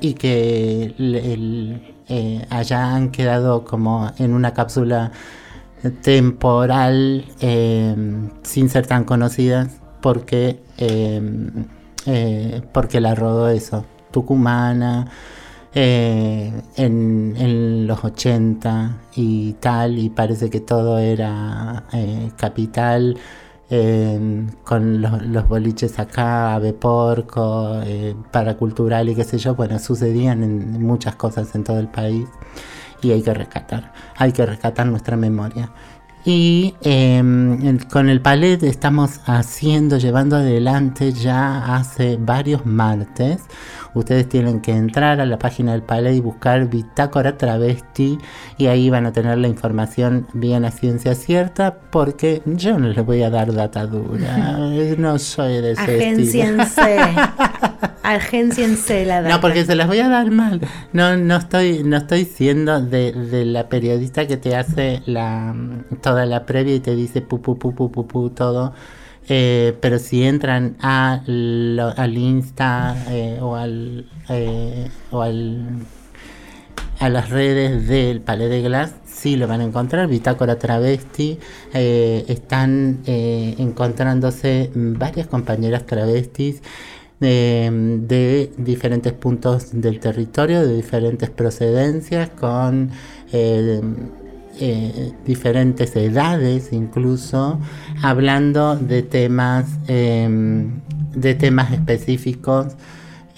y 0.00 0.14
que 0.14 0.94
eh, 2.08 2.46
allá 2.50 2.94
han 2.94 3.10
quedado 3.10 3.64
como 3.64 4.10
en 4.18 4.32
una 4.34 4.54
cápsula 4.54 5.12
temporal 6.02 7.24
eh, 7.40 7.94
sin 8.42 8.68
ser 8.68 8.86
tan 8.86 9.04
conocidas 9.04 9.80
porque 10.00 10.62
eh, 10.78 11.20
eh, 12.06 12.62
porque 12.72 13.00
la 13.00 13.14
rodó 13.14 13.48
eso 13.48 13.84
tucumana 14.10 15.06
eh, 15.74 16.52
en, 16.76 17.86
los 17.86 18.04
80 18.04 18.96
y 19.14 19.52
tal 19.54 19.98
y 19.98 20.10
parece 20.10 20.50
que 20.50 20.60
todo 20.60 20.98
era 20.98 21.84
capital 22.36 23.16
eh, 23.70 24.46
con 24.64 25.00
los, 25.00 25.22
los 25.22 25.48
boliches 25.48 25.98
acá, 25.98 26.54
Ave 26.54 26.72
Porco, 26.72 27.80
eh, 27.84 28.14
Paracultural 28.30 29.08
y 29.08 29.14
qué 29.14 29.24
sé 29.24 29.38
yo, 29.38 29.54
bueno, 29.54 29.78
sucedían 29.78 30.42
en 30.42 30.82
muchas 30.84 31.14
cosas 31.14 31.54
en 31.54 31.64
todo 31.64 31.78
el 31.78 31.88
país 31.88 32.26
y 33.02 33.12
hay 33.12 33.22
que 33.22 33.32
rescatar, 33.32 33.92
hay 34.16 34.32
que 34.32 34.44
rescatar 34.44 34.86
nuestra 34.86 35.16
memoria. 35.16 35.70
Y 36.24 36.74
eh, 36.82 37.22
con 37.90 38.10
el 38.10 38.20
palet 38.20 38.62
estamos 38.62 39.20
haciendo, 39.24 39.96
llevando 39.96 40.36
adelante 40.36 41.12
ya 41.12 41.76
hace 41.76 42.18
varios 42.18 42.66
martes. 42.66 43.42
Ustedes 43.94 44.28
tienen 44.28 44.60
que 44.60 44.72
entrar 44.72 45.20
a 45.20 45.26
la 45.26 45.38
página 45.38 45.72
del 45.72 45.82
palet 45.82 46.14
y 46.14 46.20
buscar 46.20 46.68
Bitácora 46.68 47.36
Travesti 47.36 48.18
y 48.56 48.66
ahí 48.66 48.90
van 48.90 49.06
a 49.06 49.12
tener 49.12 49.38
la 49.38 49.48
información 49.48 50.28
bien 50.32 50.64
a 50.64 50.70
ciencia 50.70 51.14
cierta 51.14 51.78
porque 51.90 52.42
yo 52.44 52.78
no 52.78 52.88
les 52.88 53.04
voy 53.04 53.22
a 53.22 53.30
dar 53.30 53.52
data 53.52 53.86
dura. 53.86 54.58
No 54.98 55.18
soy 55.18 55.60
de 55.60 55.72
ese 55.72 56.10
estilo. 56.10 56.64
Agenciense 58.02 59.04
la 59.04 59.20
data. 59.22 59.34
No, 59.34 59.40
porque 59.40 59.64
se 59.64 59.74
las 59.74 59.86
voy 59.86 59.98
a 59.98 60.08
dar 60.08 60.30
mal. 60.30 60.60
No, 60.92 61.16
no 61.16 61.36
estoy, 61.36 61.82
no 61.84 61.98
estoy 61.98 62.24
siendo 62.24 62.80
de, 62.80 63.12
de 63.12 63.44
la 63.44 63.68
periodista 63.68 64.26
que 64.26 64.36
te 64.36 64.56
hace 64.56 65.02
la 65.06 65.54
toda 66.02 66.24
la 66.26 66.46
previa 66.46 66.74
y 66.76 66.80
te 66.80 66.94
dice 66.96 67.20
pu 67.20 67.42
pu 67.42 67.58
pu 67.58 67.74
pu 67.74 67.90
pu, 67.92 68.06
pu, 68.06 68.30
todo. 68.30 68.72
Eh, 69.28 69.76
pero 69.80 69.98
si 69.98 70.24
entran 70.24 70.76
a 70.80 71.20
lo- 71.26 71.92
al 71.96 72.16
Insta 72.16 72.96
eh, 73.10 73.38
o 73.40 73.54
al 73.54 74.06
eh, 74.28 74.88
o 75.10 75.20
al 75.22 75.66
a 76.98 77.08
las 77.08 77.30
redes 77.30 77.86
del 77.86 78.20
Palais 78.20 78.50
de 78.50 78.60
Glass, 78.62 78.92
sí 79.06 79.36
lo 79.36 79.46
van 79.46 79.60
a 79.60 79.64
encontrar. 79.64 80.06
Bitácora 80.08 80.58
Travesti. 80.58 81.38
eh, 81.74 82.24
están 82.28 83.00
eh, 83.06 83.54
encontrándose 83.58 84.70
varias 84.74 85.26
compañeras 85.26 85.86
travestis 85.86 86.62
eh, 87.20 87.70
de 87.72 88.52
diferentes 88.56 89.12
puntos 89.12 89.80
del 89.80 90.00
territorio, 90.00 90.66
de 90.66 90.76
diferentes 90.76 91.30
procedencias, 91.30 92.30
con 92.30 92.90
eh, 93.32 93.80
eh, 94.58 95.12
diferentes 95.24 95.96
edades 95.96 96.72
incluso, 96.72 97.58
hablando 98.02 98.76
de 98.76 99.02
temas, 99.02 99.66
eh, 99.88 100.28
de 101.14 101.34
temas 101.34 101.72
específicos 101.72 102.66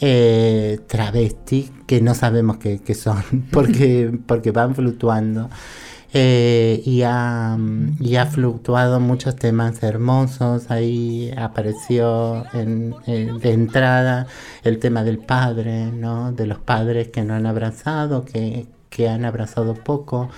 eh, 0.01 0.81
travesti 0.89 1.71
que 1.87 2.01
no 2.01 2.15
sabemos 2.17 2.57
qué 2.57 2.95
son 2.95 3.23
porque, 3.53 4.11
porque 4.27 4.51
van 4.51 4.75
fluctuando. 4.75 5.49
Eh, 6.15 6.83
y, 6.85 7.03
ha, 7.05 7.57
fluctuado 8.31 9.01
muchos 9.01 9.37
temas 9.37 9.83
hermosos. 9.83 10.71
Ahí 10.71 11.33
apareció 11.37 12.45
en- 12.53 12.95
eh, 13.07 13.31
de 13.41 13.53
entrada 13.53 14.27
el 14.63 14.79
tema 14.79 15.05
del 15.05 15.19
padre, 15.19 15.87
¿no? 15.93 16.33
de 16.33 16.47
los 16.47 16.59
padres 16.59 17.09
que 17.09 17.23
no 17.25 17.35
han 17.35 17.47
abrazado, 17.47 18.25
que, 18.25 18.67
que 18.91 19.09
han 19.09 19.25
abrazado 19.25 19.75
poco, 19.75 20.29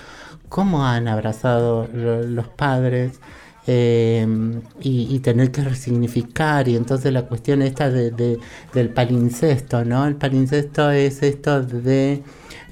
cómo 0.49 0.85
han 0.85 1.07
abrazado 1.09 1.87
lo- 1.93 2.21
los 2.23 2.47
padres 2.47 3.19
eh, 3.67 4.25
y, 4.81 5.19
tener 5.19 5.51
que 5.51 5.63
resignificar. 5.63 6.67
Y 6.67 6.75
entonces 6.75 7.11
la 7.11 7.23
cuestión 7.23 7.61
esta 7.63 7.89
de- 7.89 8.39
del 8.73 8.89
palincesto, 8.89 9.83
¿no? 9.85 10.05
El 10.07 10.15
palincesto 10.15 10.91
es 10.91 11.21
esto 11.23 11.63
de 11.63 12.21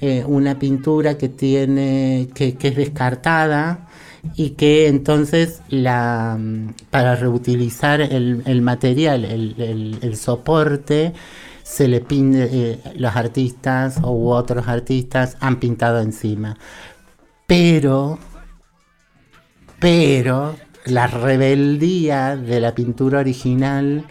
eh, 0.00 0.24
una 0.26 0.58
pintura 0.58 1.16
que 1.16 1.28
tiene, 1.28 2.28
que, 2.34 2.56
es 2.60 2.76
descartada 2.76 3.88
y 4.34 4.50
que 4.50 4.88
entonces 4.88 5.60
la 5.68 6.36
mm, 6.38 6.74
para 6.90 7.16
reutilizar 7.16 8.00
el, 8.00 8.62
material, 8.62 9.24
el 9.24 10.16
soporte, 10.16 11.12
se 11.64 11.88
le 11.88 12.00
pinde, 12.00 12.48
eh, 12.52 12.78
los 12.96 13.16
artistas 13.16 13.98
u 14.02 14.28
otros 14.28 14.68
artistas 14.68 15.36
han 15.40 15.58
pintado 15.58 16.00
encima. 16.00 16.56
Pero 17.46 18.18
pero 19.80 20.56
la 20.86 21.06
rebeldía 21.06 22.36
de 22.36 22.60
la 22.60 22.74
pintura 22.74 23.18
original 23.18 24.04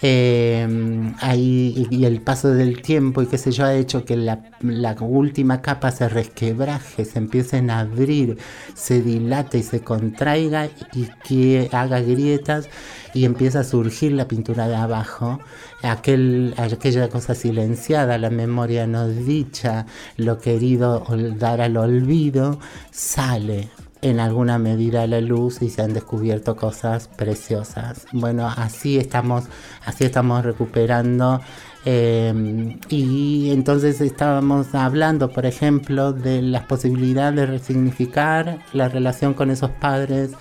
ahí, 0.00 1.86
y 1.90 2.04
el 2.04 2.20
paso 2.20 2.50
del 2.50 2.82
tiempo 2.82 3.20
y 3.20 3.26
qué 3.26 3.36
sé 3.36 3.50
yo 3.50 3.64
ha 3.64 3.74
hecho 3.74 4.04
que 4.04 4.16
la, 4.16 4.44
la 4.60 4.96
última 5.00 5.60
capa 5.60 5.90
se 5.90 6.08
resquebraje, 6.08 7.04
se 7.04 7.18
empiecen 7.18 7.70
a 7.70 7.80
abrir, 7.80 8.38
se 8.74 9.02
dilate 9.02 9.58
y 9.58 9.62
se 9.62 9.80
contraiga 9.80 10.68
y 10.92 11.08
que 11.24 11.68
haga 11.72 12.00
grietas 12.00 12.68
y 13.12 13.24
empieza 13.24 13.60
a 13.60 13.64
surgir 13.64 14.12
la 14.12 14.28
pintura 14.28 14.68
de 14.68 14.76
abajo, 14.76 15.40
aquel, 15.82 16.54
aquella 16.56 17.08
cosa 17.08 17.34
silenciada, 17.34 18.18
la 18.18 18.30
memoria 18.30 18.86
no 18.86 19.08
dicha, 19.08 19.86
lo 20.16 20.38
querido 20.38 21.04
dar 21.38 21.60
al 21.60 21.76
olvido, 21.76 22.60
sale 22.92 23.68
en 24.02 24.20
alguna 24.20 24.58
medida 24.58 25.06
la 25.06 25.20
luz 25.20 25.62
y 25.62 25.70
se 25.70 25.82
han 25.82 25.92
descubierto 25.92 26.56
cosas 26.56 27.08
preciosas. 27.08 28.06
Bueno, 28.12 28.46
así 28.46 28.98
estamos, 28.98 29.44
así 29.84 30.04
estamos 30.04 30.44
recuperando. 30.44 31.40
eh, 31.84 32.76
y 32.88 33.50
entonces 33.50 34.00
estábamos 34.00 34.74
hablando, 34.74 35.30
por 35.30 35.46
ejemplo, 35.46 36.12
de 36.12 36.42
las 36.42 36.64
posibilidades 36.64 37.36
de 37.36 37.46
resignificar 37.46 38.58
la 38.72 38.88
relación 38.88 39.34
con 39.34 39.50
esos 39.50 39.70
padres 39.70 40.32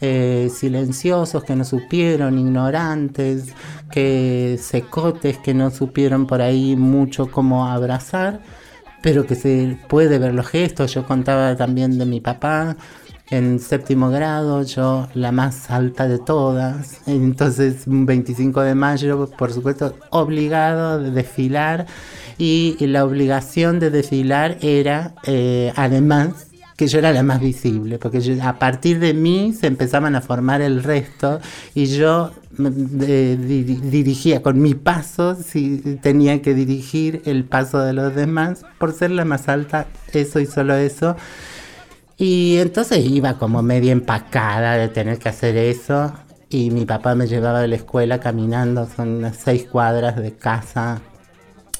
eh, 0.00 0.50
silenciosos 0.54 1.44
que 1.44 1.56
no 1.56 1.64
supieron, 1.64 2.38
ignorantes, 2.38 3.54
que 3.90 4.58
secotes 4.60 5.38
que 5.38 5.54
no 5.54 5.70
supieron 5.70 6.26
por 6.26 6.42
ahí 6.42 6.76
mucho 6.76 7.30
cómo 7.30 7.66
abrazar 7.66 8.40
pero 9.02 9.26
que 9.26 9.34
se 9.34 9.76
puede 9.86 10.18
ver 10.18 10.32
los 10.32 10.46
gestos. 10.46 10.94
Yo 10.94 11.04
contaba 11.06 11.54
también 11.56 11.98
de 11.98 12.06
mi 12.06 12.20
papá 12.22 12.74
en 13.30 13.58
séptimo 13.58 14.10
grado, 14.10 14.62
yo 14.62 15.08
la 15.14 15.32
más 15.32 15.70
alta 15.70 16.06
de 16.06 16.18
todas. 16.18 17.00
Entonces, 17.06 17.86
un 17.86 18.06
25 18.06 18.60
de 18.60 18.74
mayo, 18.74 19.30
por 19.38 19.52
supuesto, 19.52 19.94
obligado 20.10 21.00
de 21.02 21.10
desfilar. 21.10 21.86
Y 22.36 22.76
la 22.86 23.04
obligación 23.04 23.78
de 23.78 23.90
desfilar 23.90 24.58
era, 24.60 25.14
eh, 25.24 25.72
además, 25.76 26.48
que 26.76 26.88
yo 26.88 26.98
era 26.98 27.12
la 27.12 27.22
más 27.22 27.40
visible, 27.40 27.98
porque 27.98 28.38
a 28.42 28.58
partir 28.58 28.98
de 28.98 29.14
mí 29.14 29.54
se 29.58 29.68
empezaban 29.68 30.16
a 30.16 30.20
formar 30.20 30.60
el 30.60 30.82
resto 30.82 31.38
y 31.72 31.86
yo 31.86 32.32
eh, 32.58 33.38
di- 33.40 33.62
dirigía 33.62 34.42
con 34.42 34.60
mi 34.60 34.74
paso, 34.74 35.36
si 35.36 35.78
tenía 36.02 36.42
que 36.42 36.52
dirigir 36.52 37.22
el 37.26 37.44
paso 37.44 37.78
de 37.78 37.92
los 37.92 38.14
demás, 38.16 38.64
por 38.78 38.92
ser 38.92 39.12
la 39.12 39.24
más 39.24 39.48
alta, 39.48 39.86
eso 40.12 40.40
y 40.40 40.46
solo 40.46 40.74
eso. 40.74 41.14
Y 42.16 42.58
entonces 42.58 43.04
iba 43.04 43.38
como 43.38 43.62
media 43.62 43.92
empacada 43.92 44.76
de 44.76 44.88
tener 44.88 45.18
que 45.18 45.28
hacer 45.28 45.56
eso. 45.56 46.12
Y 46.48 46.70
mi 46.70 46.84
papá 46.84 47.14
me 47.14 47.26
llevaba 47.26 47.60
de 47.60 47.68
la 47.68 47.76
escuela 47.76 48.20
caminando, 48.20 48.86
son 48.86 49.08
unas 49.16 49.36
seis 49.36 49.64
cuadras 49.64 50.16
de 50.16 50.34
casa 50.36 51.00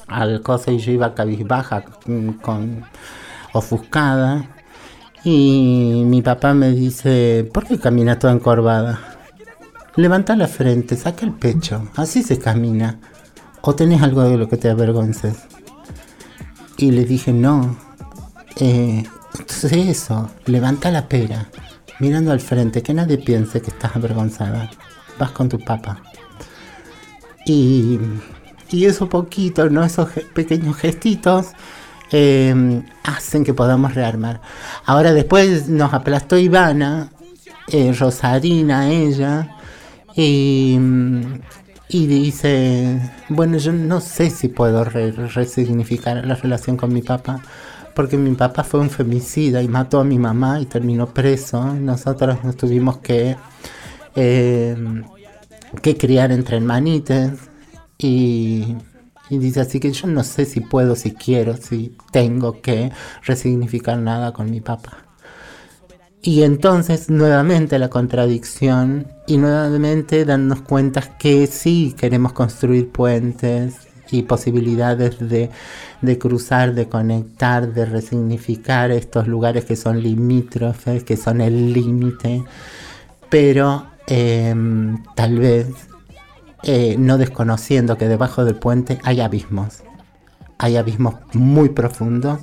al 0.07 0.41
coso 0.41 0.71
y 0.71 0.77
yo 0.79 0.91
iba 0.91 1.15
cabizbaja 1.15 1.85
mm, 2.05 2.29
con 2.41 2.83
ofuscada. 3.53 4.49
Y 5.23 6.03
mi 6.05 6.21
papá 6.21 6.53
me 6.53 6.71
dice, 6.71 7.49
¿por 7.51 7.65
qué 7.65 7.79
caminas 7.79 8.19
toda 8.19 8.33
encorvada? 8.33 8.99
Levanta 9.95 10.35
la 10.35 10.47
frente, 10.47 10.97
saca 10.97 11.25
el 11.25 11.31
pecho, 11.31 11.87
así 11.95 12.21
se 12.21 12.37
camina. 12.37 12.99
¿O 13.61 13.73
tenés 13.73 14.03
algo 14.03 14.23
de 14.23 14.37
lo 14.37 14.47
que 14.47 14.57
te 14.57 14.69
avergonces? 14.69 15.35
Y 16.77 16.91
le 16.91 17.05
dije, 17.05 17.33
no, 17.33 17.75
eh, 18.57 19.03
Entonces 19.39 19.73
eso, 19.73 20.29
levanta 20.45 20.91
la 20.91 21.07
pera, 21.07 21.47
mirando 21.99 22.31
al 22.31 22.39
frente, 22.39 22.81
que 22.81 22.93
nadie 22.93 23.17
piense 23.17 23.61
que 23.61 23.71
estás 23.71 23.95
avergonzada. 23.95 24.69
Vas 25.19 25.31
con 25.31 25.49
tu 25.49 25.59
papá. 25.59 26.01
Y, 27.45 27.99
y 28.71 28.85
eso 28.85 29.07
poquito, 29.07 29.69
¿no? 29.69 29.83
Esos 29.83 30.09
pequeños 30.33 30.77
gestitos 30.77 31.47
eh, 32.11 32.81
hacen 33.03 33.43
que 33.43 33.53
podamos 33.53 33.93
rearmar. 33.93 34.41
Ahora 34.85 35.13
después 35.13 35.67
nos 35.69 35.93
aplastó 35.93 36.37
Ivana, 36.37 37.11
eh, 37.71 37.93
Rosarina, 37.93 38.89
ella, 38.89 39.55
y, 40.15 40.79
y 41.89 42.07
dice, 42.07 42.99
bueno, 43.29 43.57
yo 43.57 43.71
no 43.71 44.01
sé 44.01 44.29
si 44.29 44.47
puedo 44.47 44.83
re- 44.83 45.11
resignificar 45.11 46.25
la 46.25 46.35
relación 46.35 46.77
con 46.77 46.93
mi 46.93 47.01
papá, 47.01 47.41
porque 47.95 48.17
mi 48.17 48.35
papá 48.35 48.63
fue 48.63 48.81
un 48.81 48.89
femicida 48.89 49.61
y 49.61 49.67
mató 49.67 49.99
a 49.99 50.03
mi 50.03 50.19
mamá 50.19 50.59
y 50.59 50.65
terminó 50.65 51.07
preso. 51.07 51.73
Nosotros 51.73 52.43
nos 52.43 52.57
tuvimos 52.57 52.97
que, 52.97 53.37
eh, 54.15 54.75
que 55.81 55.97
criar 55.97 56.31
entre 56.31 56.57
hermanites 56.57 57.31
y, 57.97 58.75
y 59.29 59.37
dice 59.37 59.61
así 59.61 59.79
que 59.79 59.91
yo 59.91 60.07
no 60.07 60.23
sé 60.23 60.45
si 60.45 60.59
puedo, 60.59 60.95
si 60.95 61.13
quiero, 61.13 61.55
si 61.57 61.95
tengo 62.11 62.61
que 62.61 62.91
resignificar 63.23 63.97
nada 63.97 64.33
con 64.33 64.51
mi 64.51 64.61
papá. 64.61 65.05
Y 66.21 66.43
entonces 66.43 67.09
nuevamente 67.09 67.79
la 67.79 67.89
contradicción 67.89 69.07
y 69.27 69.37
nuevamente 69.37 70.25
darnos 70.25 70.61
cuenta 70.61 71.01
que 71.17 71.47
sí 71.47 71.95
queremos 71.97 72.33
construir 72.33 72.91
puentes 72.91 73.75
y 74.11 74.23
posibilidades 74.23 75.19
de, 75.19 75.49
de 76.01 76.17
cruzar, 76.17 76.73
de 76.73 76.87
conectar, 76.87 77.73
de 77.73 77.85
resignificar 77.85 78.91
estos 78.91 79.27
lugares 79.27 79.65
que 79.65 79.75
son 79.75 80.01
limítrofes, 80.01 81.03
que 81.03 81.17
son 81.17 81.41
el 81.41 81.73
límite, 81.73 82.43
pero 83.29 83.87
em, 84.07 85.03
tal 85.15 85.39
vez 85.39 85.67
eh, 86.63 86.95
no 86.97 87.17
desconociendo 87.17 87.97
que 87.97 88.07
debajo 88.07 88.45
del 88.45 88.55
puente 88.55 88.99
hay 89.03 89.21
abismos, 89.21 89.83
hay 90.57 90.77
abismos 90.77 91.15
muy 91.33 91.69
profundos 91.69 92.39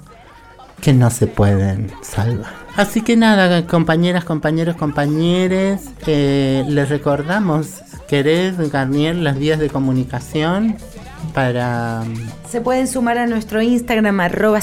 que 0.80 0.92
no 0.92 1.10
se 1.10 1.26
pueden 1.28 1.92
salvar. 2.02 2.52
Así 2.76 3.02
que 3.02 3.16
nada, 3.16 3.66
compañeras, 3.66 4.24
compañeros, 4.24 4.76
compañeres, 4.76 5.90
eh, 6.06 6.64
les 6.68 6.88
recordamos, 6.88 7.82
querés, 8.08 8.56
Garnier, 8.70 9.14
las 9.16 9.38
vías 9.38 9.58
de 9.58 9.68
comunicación 9.68 10.76
para... 11.34 12.04
Se 12.48 12.60
pueden 12.60 12.86
sumar 12.86 13.18
a 13.18 13.26
nuestro 13.26 13.62
Instagram, 13.62 14.20
arroba. 14.20 14.60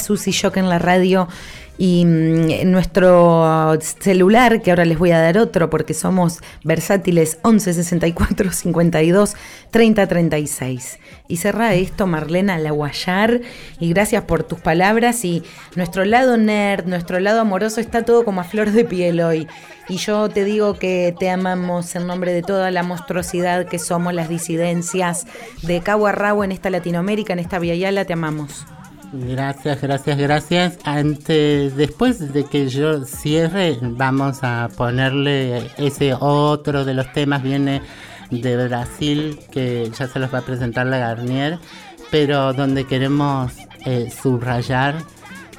Y 1.78 2.04
mm, 2.04 2.70
nuestro 2.70 3.78
celular, 3.80 4.60
que 4.60 4.70
ahora 4.70 4.84
les 4.84 4.98
voy 4.98 5.12
a 5.12 5.18
dar 5.18 5.38
otro 5.38 5.70
porque 5.70 5.94
somos 5.94 6.40
versátiles, 6.62 7.38
11 7.40 7.72
64 7.72 8.52
52 8.52 9.34
30 9.70 10.06
36. 10.06 10.98
Y 11.28 11.38
cerra 11.38 11.72
esto, 11.74 12.06
Marlena 12.06 12.58
Laguayar. 12.58 13.40
Y 13.78 13.88
gracias 13.88 14.24
por 14.24 14.42
tus 14.42 14.60
palabras. 14.60 15.24
Y 15.24 15.42
nuestro 15.74 16.04
lado 16.04 16.36
nerd, 16.36 16.84
nuestro 16.84 17.18
lado 17.18 17.40
amoroso 17.40 17.80
está 17.80 18.02
todo 18.02 18.26
como 18.26 18.42
a 18.42 18.44
flor 18.44 18.72
de 18.72 18.84
piel 18.84 19.22
hoy. 19.22 19.48
Y 19.90 19.96
yo 19.96 20.28
te 20.28 20.44
digo 20.44 20.74
que 20.74 21.12
te 21.18 21.28
amamos 21.28 21.96
en 21.96 22.06
nombre 22.06 22.32
de 22.32 22.42
toda 22.42 22.70
la 22.70 22.84
monstruosidad 22.84 23.66
que 23.66 23.80
somos 23.80 24.14
las 24.14 24.28
disidencias 24.28 25.26
de 25.62 25.80
cabo 25.80 26.06
a 26.06 26.44
en 26.44 26.52
esta 26.52 26.70
Latinoamérica, 26.70 27.32
en 27.32 27.40
esta 27.40 27.58
Via 27.58 27.74
Yala, 27.74 28.04
te 28.04 28.12
amamos. 28.12 28.64
Gracias, 29.12 29.82
gracias, 29.82 30.16
gracias. 30.16 30.78
Antes, 30.84 31.74
después 31.74 32.32
de 32.32 32.44
que 32.44 32.68
yo 32.68 33.04
cierre, 33.04 33.78
vamos 33.82 34.38
a 34.42 34.68
ponerle 34.76 35.68
ese 35.76 36.14
otro 36.14 36.84
de 36.84 36.94
los 36.94 37.12
temas, 37.12 37.42
viene 37.42 37.82
de 38.30 38.68
Brasil, 38.68 39.40
que 39.50 39.90
ya 39.98 40.06
se 40.06 40.20
los 40.20 40.32
va 40.32 40.38
a 40.38 40.42
presentar 40.42 40.86
la 40.86 40.98
Garnier, 40.98 41.58
pero 42.12 42.52
donde 42.52 42.86
queremos 42.86 43.54
eh, 43.84 44.08
subrayar, 44.08 45.02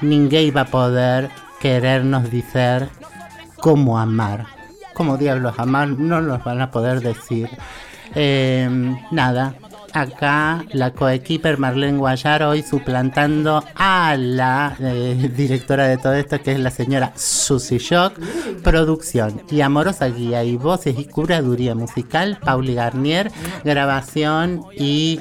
ninguém 0.00 0.50
va 0.56 0.62
a 0.62 0.64
poder 0.64 1.28
querernos 1.60 2.30
decir 2.30 2.88
cómo 3.62 3.98
amar. 3.98 4.46
Cómo 4.92 5.16
diablos 5.16 5.54
amar, 5.56 5.88
no 5.88 6.20
nos 6.20 6.44
van 6.44 6.60
a 6.60 6.70
poder 6.70 7.00
decir. 7.00 7.48
Eh, 8.14 8.68
nada, 9.10 9.54
acá 9.92 10.64
la 10.72 10.90
coequiper 10.90 11.58
Marlene 11.58 11.96
Guayar 11.96 12.42
hoy 12.42 12.62
suplantando 12.62 13.64
a 13.74 14.16
la 14.18 14.76
eh, 14.80 15.30
directora 15.34 15.86
de 15.86 15.96
todo 15.96 16.14
esto 16.14 16.42
que 16.42 16.52
es 16.52 16.60
la 16.60 16.70
señora 16.70 17.12
Susi 17.14 17.78
Shock, 17.78 18.18
producción 18.62 19.42
y 19.48 19.60
amorosa 19.60 20.08
guía 20.08 20.44
y 20.44 20.56
voces 20.56 20.98
y 20.98 21.04
curaduría 21.04 21.74
musical 21.74 22.38
Pauli 22.44 22.74
Garnier, 22.74 23.30
grabación 23.64 24.62
y 24.76 25.20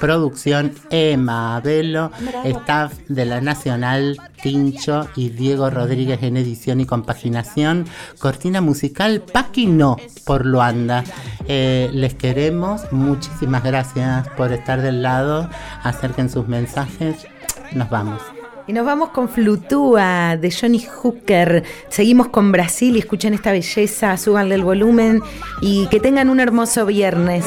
producción 0.00 0.72
Emma 0.90 1.56
Abelo, 1.56 2.10
staff 2.44 2.92
de 3.08 3.24
la 3.24 3.40
Nacional 3.40 4.18
Tincho 4.46 5.08
y 5.16 5.30
Diego 5.30 5.70
Rodríguez 5.70 6.22
en 6.22 6.36
edición 6.36 6.80
y 6.80 6.86
compaginación, 6.86 7.84
cortina 8.20 8.60
musical 8.60 9.20
Paquino 9.20 9.96
por 10.24 10.46
Luanda. 10.46 11.02
Eh, 11.48 11.90
les 11.92 12.14
queremos, 12.14 12.82
muchísimas 12.92 13.64
gracias 13.64 14.28
por 14.36 14.52
estar 14.52 14.82
del 14.82 15.02
lado, 15.02 15.50
acerquen 15.82 16.30
sus 16.30 16.46
mensajes, 16.46 17.26
nos 17.72 17.90
vamos. 17.90 18.22
Y 18.68 18.72
nos 18.72 18.86
vamos 18.86 19.08
con 19.08 19.28
Flutúa 19.28 20.36
de 20.36 20.52
Johnny 20.52 20.80
Hooker. 20.80 21.64
Seguimos 21.88 22.28
con 22.28 22.52
Brasil 22.52 22.94
y 22.94 23.00
escuchen 23.00 23.34
esta 23.34 23.50
belleza, 23.50 24.16
súbanle 24.16 24.54
el 24.54 24.62
volumen 24.62 25.22
y 25.60 25.88
que 25.88 25.98
tengan 25.98 26.30
un 26.30 26.38
hermoso 26.38 26.86
viernes. 26.86 27.44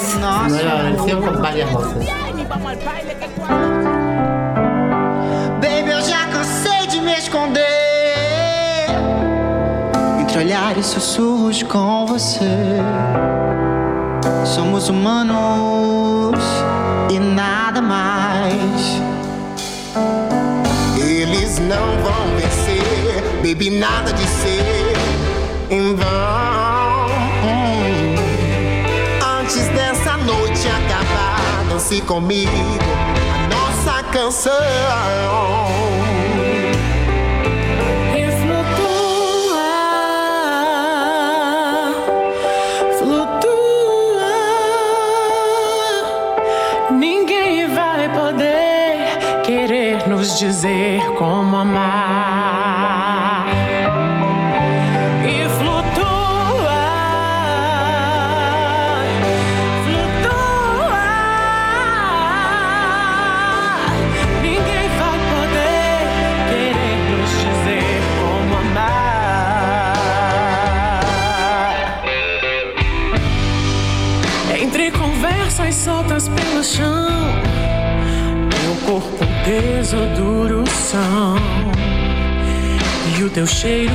Nueva 0.50 0.82
versión 0.82 1.22
con 1.22 1.41
varias 1.41 1.72
voces. 1.72 2.10
Olhares 10.50 10.88
sussurros 10.88 11.62
com 11.62 12.08
você. 12.08 12.80
Somos 14.43 14.89
humanos 14.89 16.43
e 17.12 17.20
nada 17.20 17.80
mais. 17.80 19.00
Eles 20.97 21.60
não 21.60 22.02
vão 22.02 22.36
vencer, 22.36 23.22
baby, 23.43 23.70
nada 23.70 24.12
de 24.12 24.26
ser 24.28 24.97
em 25.70 25.95
vão. 25.95 26.08
Antes 29.39 29.68
dessa 29.68 30.18
noite 30.18 30.68
acabar, 30.68 31.64
dance 31.70 32.02
comigo 32.02 32.50
a 33.36 33.56
nossa 33.56 34.04
canção. 34.12 35.89
Dizer 50.40 51.02
como 51.18 51.39
teu 83.40 83.48
cheiro 83.48 83.94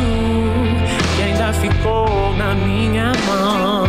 que 1.17 1.23
ainda 1.23 1.53
ficou 1.53 2.35
na 2.35 2.55
minha 2.55 3.13
mão. 3.27 3.85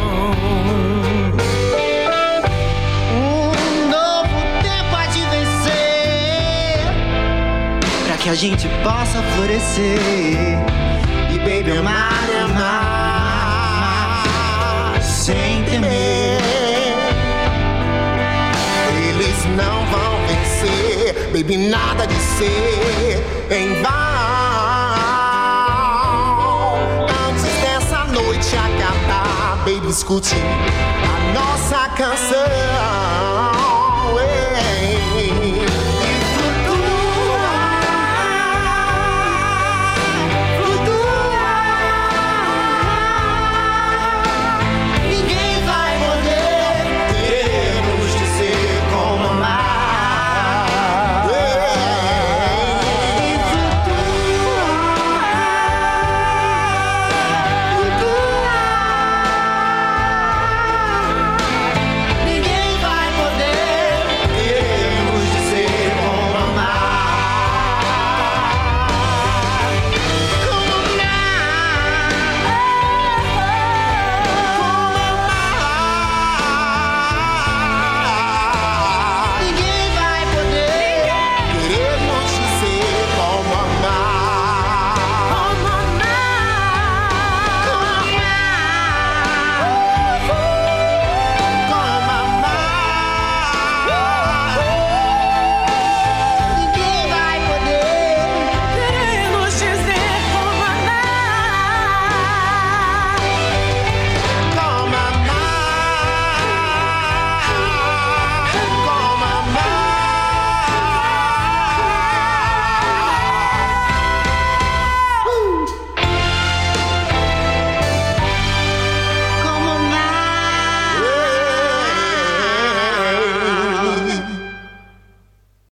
Que 8.17 8.29
a 8.31 8.33
gente 8.33 8.67
possa 8.83 9.21
florescer 9.35 9.99
E 11.29 11.37
baby, 11.37 11.77
amar, 11.77 12.27
amar 12.43 13.83
Sem 14.99 15.63
temer 15.65 16.41
Eles 18.97 19.45
não 19.55 19.85
vão 19.91 20.25
vencer, 20.25 21.29
baby, 21.31 21.69
nada 21.69 22.07
de 22.07 22.15
ser 22.15 23.23
em 23.51 23.79
vão. 23.83 24.14
Discutir 29.81 30.35
a 30.37 31.33
nossa 31.33 31.89
canção. 31.89 33.84